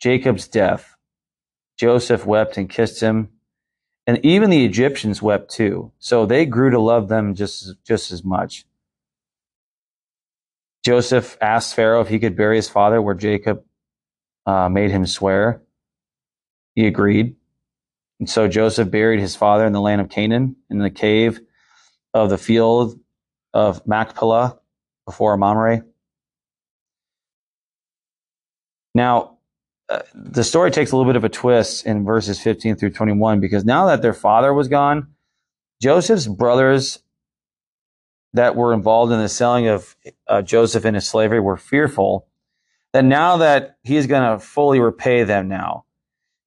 Jacob's 0.00 0.48
death, 0.48 0.96
Joseph 1.76 2.24
wept 2.24 2.56
and 2.56 2.68
kissed 2.68 3.00
him, 3.00 3.30
and 4.06 4.24
even 4.24 4.50
the 4.50 4.64
Egyptians 4.64 5.20
wept 5.20 5.50
too. 5.50 5.92
So 5.98 6.24
they 6.24 6.46
grew 6.46 6.70
to 6.70 6.80
love 6.80 7.08
them 7.08 7.34
just, 7.34 7.74
just 7.84 8.10
as 8.12 8.24
much. 8.24 8.64
Joseph 10.84 11.36
asked 11.40 11.74
Pharaoh 11.74 12.00
if 12.00 12.08
he 12.08 12.18
could 12.18 12.36
bury 12.36 12.56
his 12.56 12.68
father 12.68 13.02
where 13.02 13.14
Jacob 13.14 13.64
uh, 14.46 14.68
made 14.68 14.90
him 14.90 15.04
swear. 15.04 15.62
He 16.74 16.86
agreed. 16.86 17.36
And 18.20 18.30
so 18.30 18.48
Joseph 18.48 18.90
buried 18.90 19.20
his 19.20 19.36
father 19.36 19.66
in 19.66 19.72
the 19.72 19.80
land 19.80 20.00
of 20.00 20.08
Canaan 20.08 20.56
in 20.70 20.78
the 20.78 20.90
cave 20.90 21.40
of 22.14 22.30
the 22.30 22.38
field 22.38 22.98
of 23.52 23.86
Machpelah 23.86 24.58
before 25.04 25.36
Mamre. 25.36 25.82
Now, 28.94 29.37
uh, 29.88 30.00
the 30.14 30.44
story 30.44 30.70
takes 30.70 30.92
a 30.92 30.96
little 30.96 31.10
bit 31.10 31.16
of 31.16 31.24
a 31.24 31.28
twist 31.28 31.86
in 31.86 32.04
verses 32.04 32.40
15 32.40 32.76
through 32.76 32.90
21 32.90 33.40
because 33.40 33.64
now 33.64 33.86
that 33.86 34.02
their 34.02 34.12
father 34.12 34.52
was 34.52 34.68
gone, 34.68 35.08
Joseph's 35.80 36.26
brothers 36.26 37.00
that 38.34 38.56
were 38.56 38.74
involved 38.74 39.12
in 39.12 39.18
the 39.18 39.28
selling 39.28 39.68
of 39.68 39.96
uh, 40.26 40.42
Joseph 40.42 40.84
into 40.84 41.00
slavery 41.00 41.40
were 41.40 41.56
fearful 41.56 42.26
that 42.92 43.04
now 43.04 43.38
that 43.38 43.78
he's 43.82 44.06
going 44.06 44.22
to 44.22 44.44
fully 44.44 44.80
repay 44.80 45.24
them 45.24 45.48
now 45.48 45.84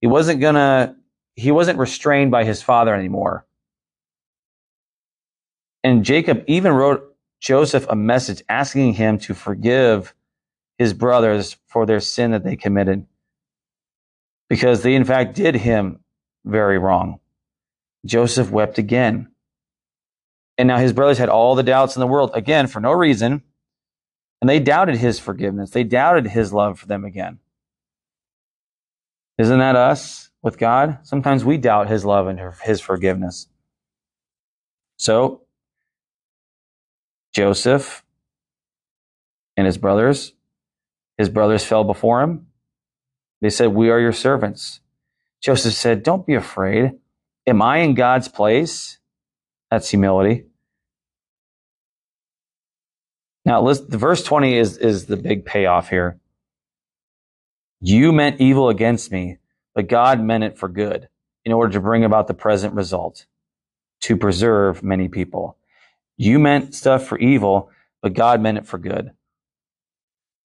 he 0.02 0.08
wasn't 0.08 0.42
gonna, 0.42 0.96
he 1.36 1.52
wasn't 1.52 1.78
restrained 1.78 2.32
by 2.32 2.44
his 2.44 2.62
father 2.62 2.94
anymore. 2.94 3.46
And 5.84 6.04
Jacob 6.04 6.44
even 6.48 6.74
wrote 6.74 7.16
Joseph 7.40 7.86
a 7.88 7.96
message 7.96 8.44
asking 8.50 8.94
him 8.94 9.20
to 9.20 9.34
forgive 9.34 10.14
his 10.78 10.94
brothers 10.94 11.58
for 11.68 11.86
their 11.86 12.00
sin 12.00 12.32
that 12.32 12.44
they 12.44 12.56
committed. 12.56 13.06
Because 14.52 14.84
they, 14.84 14.96
in 14.96 15.06
fact, 15.06 15.34
did 15.36 15.56
him 15.56 16.02
very 16.44 16.78
wrong. 16.78 17.22
Joseph 18.06 18.52
wept 18.52 18.78
again. 18.78 19.32
And 20.58 20.68
now 20.68 20.76
his 20.78 20.92
brothers 20.92 21.20
had 21.20 21.30
all 21.30 21.56
the 21.56 21.64
doubts 21.64 21.96
in 21.96 22.02
the 22.02 22.08
world, 22.08 22.32
again, 22.34 22.68
for 22.68 22.82
no 22.82 22.92
reason. 22.92 23.44
And 24.42 24.50
they 24.50 24.60
doubted 24.60 24.98
his 24.98 25.22
forgiveness. 25.22 25.70
They 25.70 25.86
doubted 25.86 26.28
his 26.28 26.52
love 26.52 26.78
for 26.78 26.86
them 26.86 27.06
again. 27.06 27.40
Isn't 29.38 29.60
that 29.60 29.78
us 29.78 30.32
with 30.42 30.58
God? 30.58 30.98
Sometimes 31.04 31.46
we 31.46 31.56
doubt 31.56 31.88
his 31.88 32.04
love 32.04 32.28
and 32.28 32.38
his 32.62 32.82
forgiveness. 32.82 33.48
So, 34.98 35.44
Joseph 37.32 38.04
and 39.56 39.66
his 39.66 39.78
brothers, 39.78 40.34
his 41.18 41.30
brothers 41.30 41.64
fell 41.64 41.86
before 41.86 42.22
him. 42.22 42.48
They 43.42 43.50
said, 43.50 43.70
We 43.70 43.90
are 43.90 44.00
your 44.00 44.14
servants. 44.14 44.80
Joseph 45.42 45.74
said, 45.74 46.04
Don't 46.04 46.26
be 46.26 46.36
afraid. 46.36 46.92
Am 47.48 47.62
I 47.62 47.78
in 47.78 47.96
God's 47.96 48.28
place? 48.28 49.00
That's 49.70 49.90
humility. 49.90 50.46
Now, 53.46 53.62
listen, 53.62 53.88
the 53.90 53.98
verse 53.98 54.24
20 54.24 54.56
is, 54.58 54.78
is 54.78 55.08
the 55.08 55.18
big 55.18 55.46
payoff 55.46 55.90
here. 55.90 56.20
You 57.80 58.12
meant 58.12 58.40
evil 58.40 58.70
against 58.70 59.12
me, 59.12 59.38
but 59.74 59.88
God 59.88 60.22
meant 60.22 60.44
it 60.44 60.58
for 60.58 60.70
good 60.70 61.10
in 61.44 61.52
order 61.52 61.74
to 61.74 61.80
bring 61.80 62.04
about 62.04 62.28
the 62.28 62.36
present 62.36 62.76
result 62.76 63.26
to 64.02 64.16
preserve 64.16 64.84
many 64.84 65.08
people. 65.08 65.58
You 66.18 66.38
meant 66.38 66.76
stuff 66.76 67.08
for 67.08 67.18
evil, 67.18 67.72
but 68.02 68.14
God 68.14 68.42
meant 68.42 68.60
it 68.60 68.68
for 68.68 68.78
good. 68.78 69.12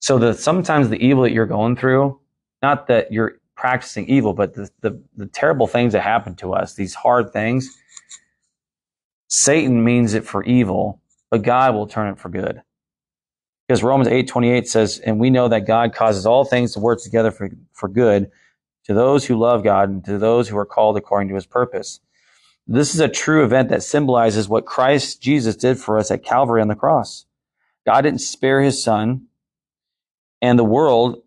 So 0.01 0.19
that 0.19 0.39
sometimes 0.39 0.89
the 0.89 1.05
evil 1.05 1.25
that 1.25 1.33
you're 1.33 1.47
going 1.47 1.77
through, 1.77 2.19
not 2.63 2.87
that 2.89 3.13
you're 3.13 3.39
practicing 3.55 4.09
evil, 4.09 4.33
but 4.33 4.55
the, 4.55 4.71
the, 4.81 5.01
the 5.17 5.27
terrible 5.27 5.67
things 5.67 5.93
that 5.93 6.03
happen 6.03 6.35
to 6.37 6.53
us, 6.53 6.75
these 6.75 6.95
hard 6.95 7.33
things, 7.33 7.69
Satan 9.29 9.83
means 9.83 10.15
it 10.15 10.25
for 10.25 10.45
evil, 10.45 11.01
but 11.31 11.43
God 11.43 11.75
will 11.75 11.87
turn 11.87 12.13
it 12.13 12.19
for 12.19 12.29
good. 12.29 12.63
Because 13.67 13.83
Romans 13.83 14.09
8:28 14.09 14.69
says, 14.69 15.01
"And 15.01 15.19
we 15.19 15.31
know 15.31 15.49
that 15.49 15.67
God 15.67 15.93
causes 15.93 16.25
all 16.25 16.45
things 16.45 16.73
to 16.75 16.81
work 16.81 17.03
together 17.03 17.33
for, 17.33 17.51
for 17.73 17.89
good 17.89 18.31
to 18.85 18.95
those 18.95 19.27
who 19.27 19.37
love 19.37 19.65
God 19.65 19.89
and 19.89 20.05
to 20.05 20.19
those 20.19 20.49
who 20.49 20.57
are 20.57 20.67
called 20.67 20.97
according 20.97 21.29
to 21.31 21.35
his 21.35 21.47
purpose." 21.47 22.01
This 22.69 22.95
is 22.95 23.01
a 23.01 23.09
true 23.09 23.45
event 23.45 23.69
that 23.71 23.83
symbolizes 23.83 24.49
what 24.49 24.67
Christ 24.67 25.21
Jesus 25.21 25.57
did 25.57 25.79
for 25.79 25.99
us 25.99 26.11
at 26.11 26.25
Calvary 26.25 26.61
on 26.61 26.69
the 26.69 26.75
cross. 26.75 27.27
God 27.85 28.03
didn't 28.03 28.21
spare 28.21 28.61
his 28.61 28.83
son, 28.83 29.27
and 30.41 30.59
the 30.59 30.65
world 30.65 31.23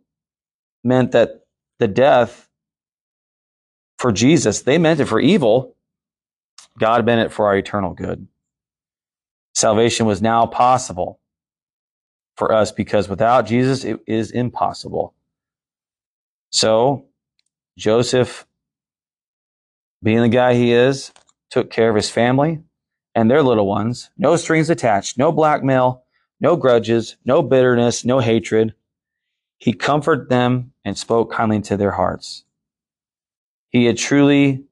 meant 0.84 1.12
that 1.12 1.46
the 1.80 1.88
death 1.88 2.50
for 3.98 4.12
Jesus, 4.12 4.62
they 4.62 4.78
meant 4.78 5.00
it 5.00 5.06
for 5.06 5.20
evil. 5.20 5.76
God 6.78 7.06
meant 7.06 7.22
it 7.22 7.34
for 7.34 7.48
our 7.48 7.58
eternal 7.58 7.94
good. 7.94 8.28
Salvation 9.54 10.06
was 10.06 10.22
now 10.22 10.46
possible 10.46 11.20
for 12.38 12.54
us 12.54 12.72
because 12.72 13.10
without 13.10 13.46
Jesus, 13.46 13.84
it 13.84 14.00
is 14.08 14.32
impossible. 14.32 15.14
So, 16.52 17.06
Joseph, 17.78 18.48
being 20.02 20.22
the 20.22 20.30
guy 20.30 20.54
he 20.54 20.72
is, 20.72 21.12
took 21.50 21.70
care 21.70 21.90
of 21.90 21.96
his 21.96 22.10
family 22.10 22.60
and 23.14 23.30
their 23.30 23.44
little 23.44 23.68
ones. 23.68 24.12
No 24.18 24.38
strings 24.38 24.70
attached, 24.70 25.18
no 25.18 25.32
blackmail, 25.32 26.04
no 26.40 26.56
grudges, 26.56 27.18
no 27.26 27.42
bitterness, 27.42 28.06
no 28.06 28.20
hatred. 28.20 28.74
He 29.60 29.74
comforted 29.74 30.30
them 30.30 30.72
and 30.86 30.98
spoke 30.98 31.32
kindly 31.32 31.62
to 31.62 31.78
their 31.78 31.92
hearts. 31.92 32.46
He 33.70 33.86
had 33.86 33.98
truly 33.98 34.64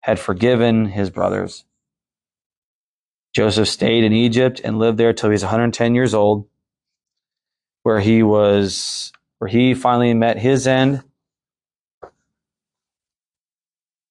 had 0.00 0.18
forgiven 0.18 0.86
his 0.86 1.10
brothers. 1.10 1.64
Joseph 3.34 3.68
stayed 3.68 4.04
in 4.04 4.12
Egypt 4.12 4.60
and 4.64 4.78
lived 4.78 4.98
there 4.98 5.12
till 5.12 5.30
he 5.30 5.34
was 5.34 5.42
110 5.42 5.94
years 5.94 6.14
old 6.14 6.48
where 7.82 8.00
he 8.00 8.22
was 8.22 9.12
where 9.38 9.48
he 9.48 9.74
finally 9.74 10.14
met 10.14 10.38
his 10.38 10.66
end. 10.66 11.02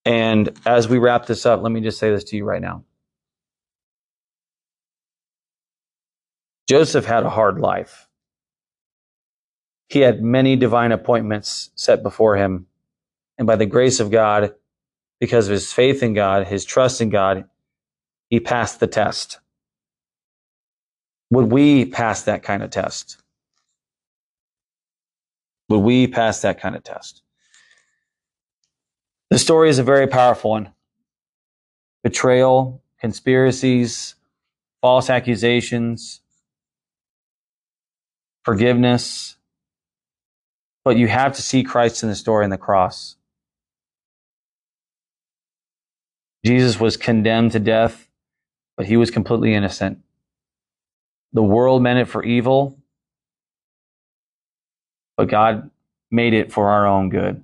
And 0.04 0.58
as 0.66 0.88
we 0.88 0.98
wrap 0.98 1.26
this 1.26 1.46
up, 1.46 1.62
let 1.62 1.72
me 1.72 1.82
just 1.82 2.00
say 2.00 2.12
this 2.12 2.24
to 2.26 2.36
you 2.36 2.44
right 2.44 2.62
now. 2.62 2.84
Joseph 6.68 7.06
had 7.06 7.24
a 7.24 7.30
hard 7.30 7.60
life. 7.60 8.08
He 9.92 10.02
had 10.02 10.24
many 10.24 10.58
divine 10.58 10.94
appointments 10.94 11.72
set 11.76 12.04
before 12.04 12.38
him. 12.38 12.68
And 13.38 13.48
by 13.48 13.58
the 13.58 13.68
grace 13.68 14.00
of 14.02 14.12
God, 14.12 14.56
because 15.20 15.48
of 15.48 15.54
his 15.54 15.74
faith 15.74 16.04
in 16.04 16.14
God, 16.16 16.48
his 16.48 16.66
trust 16.66 17.02
in 17.02 17.10
God, 17.10 17.46
he 18.30 18.40
passed 18.40 18.80
the 18.82 18.88
test. 18.88 19.40
Would 21.32 21.52
we 21.52 21.86
pass 21.86 22.24
that 22.24 22.44
kind 22.44 22.64
of 22.64 22.72
test? 22.72 23.18
Would 25.70 25.80
we 25.80 26.08
pass 26.08 26.42
that 26.44 26.62
kind 26.62 26.76
of 26.76 26.84
test? 26.84 27.24
The 29.32 29.40
story 29.40 29.70
is 29.70 29.80
a 29.80 29.84
very 29.84 30.08
powerful 30.08 30.52
one. 30.52 30.70
betrayal, 32.04 32.82
conspiracies, 33.00 34.16
false 34.82 35.10
accusations, 35.10 36.22
forgiveness. 38.44 39.38
But 40.84 40.98
you 40.98 41.08
have 41.08 41.36
to 41.36 41.42
see 41.42 41.64
Christ 41.64 42.04
in 42.04 42.10
the 42.10 42.16
story 42.16 42.44
in 42.44 42.50
the 42.50 42.58
cross. 42.58 43.16
Jesus 46.44 46.80
was 46.80 46.98
condemned 46.98 47.52
to 47.52 47.60
death, 47.60 48.08
but 48.76 48.88
he 48.88 48.98
was 48.98 49.12
completely 49.12 49.54
innocent. 49.54 50.00
The 51.34 51.44
world 51.44 51.84
meant 51.84 52.00
it 52.00 52.06
for 52.06 52.24
evil, 52.24 52.78
but 55.18 55.30
God 55.30 55.70
made 56.10 56.34
it 56.34 56.52
for 56.52 56.70
our 56.70 56.88
own 56.88 57.10
good. 57.10 57.44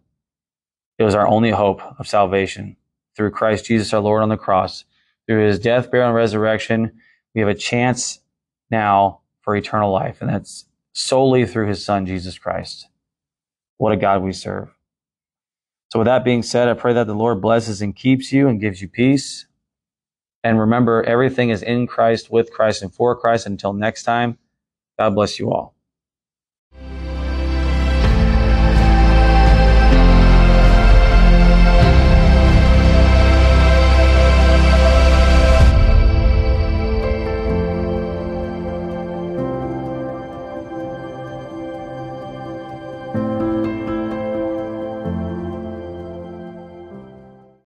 It 0.97 1.03
was 1.03 1.13
our 1.15 1.27
only 1.27 1.51
hope 1.51 1.81
of 1.99 2.07
salvation 2.07 2.75
through 3.15 3.31
Christ 3.31 3.65
Jesus 3.65 3.93
our 3.93 3.99
Lord 3.99 4.23
on 4.23 4.29
the 4.29 4.37
cross. 4.37 4.83
Through 5.27 5.45
his 5.45 5.59
death, 5.59 5.91
burial, 5.91 6.09
and 6.09 6.15
resurrection, 6.15 6.99
we 7.35 7.41
have 7.41 7.49
a 7.49 7.55
chance 7.55 8.19
now 8.71 9.19
for 9.41 9.55
eternal 9.55 9.91
life, 9.91 10.21
and 10.21 10.29
that's 10.29 10.65
solely 10.93 11.45
through 11.45 11.67
his 11.67 11.83
Son, 11.83 12.05
Jesus 12.05 12.37
Christ. 12.39 12.87
What 13.77 13.93
a 13.93 13.97
God 13.97 14.21
we 14.23 14.33
serve. 14.33 14.69
So, 15.91 15.99
with 15.99 16.07
that 16.07 16.25
being 16.25 16.43
said, 16.43 16.67
I 16.67 16.73
pray 16.73 16.93
that 16.93 17.07
the 17.07 17.13
Lord 17.15 17.41
blesses 17.41 17.81
and 17.81 17.95
keeps 17.95 18.33
you 18.33 18.47
and 18.47 18.59
gives 18.59 18.81
you 18.81 18.89
peace. 18.89 19.45
And 20.43 20.59
remember, 20.59 21.03
everything 21.03 21.49
is 21.49 21.63
in 21.63 21.87
Christ, 21.87 22.31
with 22.31 22.51
Christ, 22.51 22.81
and 22.81 22.93
for 22.93 23.15
Christ. 23.15 23.45
Until 23.45 23.73
next 23.73 24.03
time, 24.03 24.37
God 24.99 25.15
bless 25.15 25.39
you 25.39 25.51
all. 25.51 25.76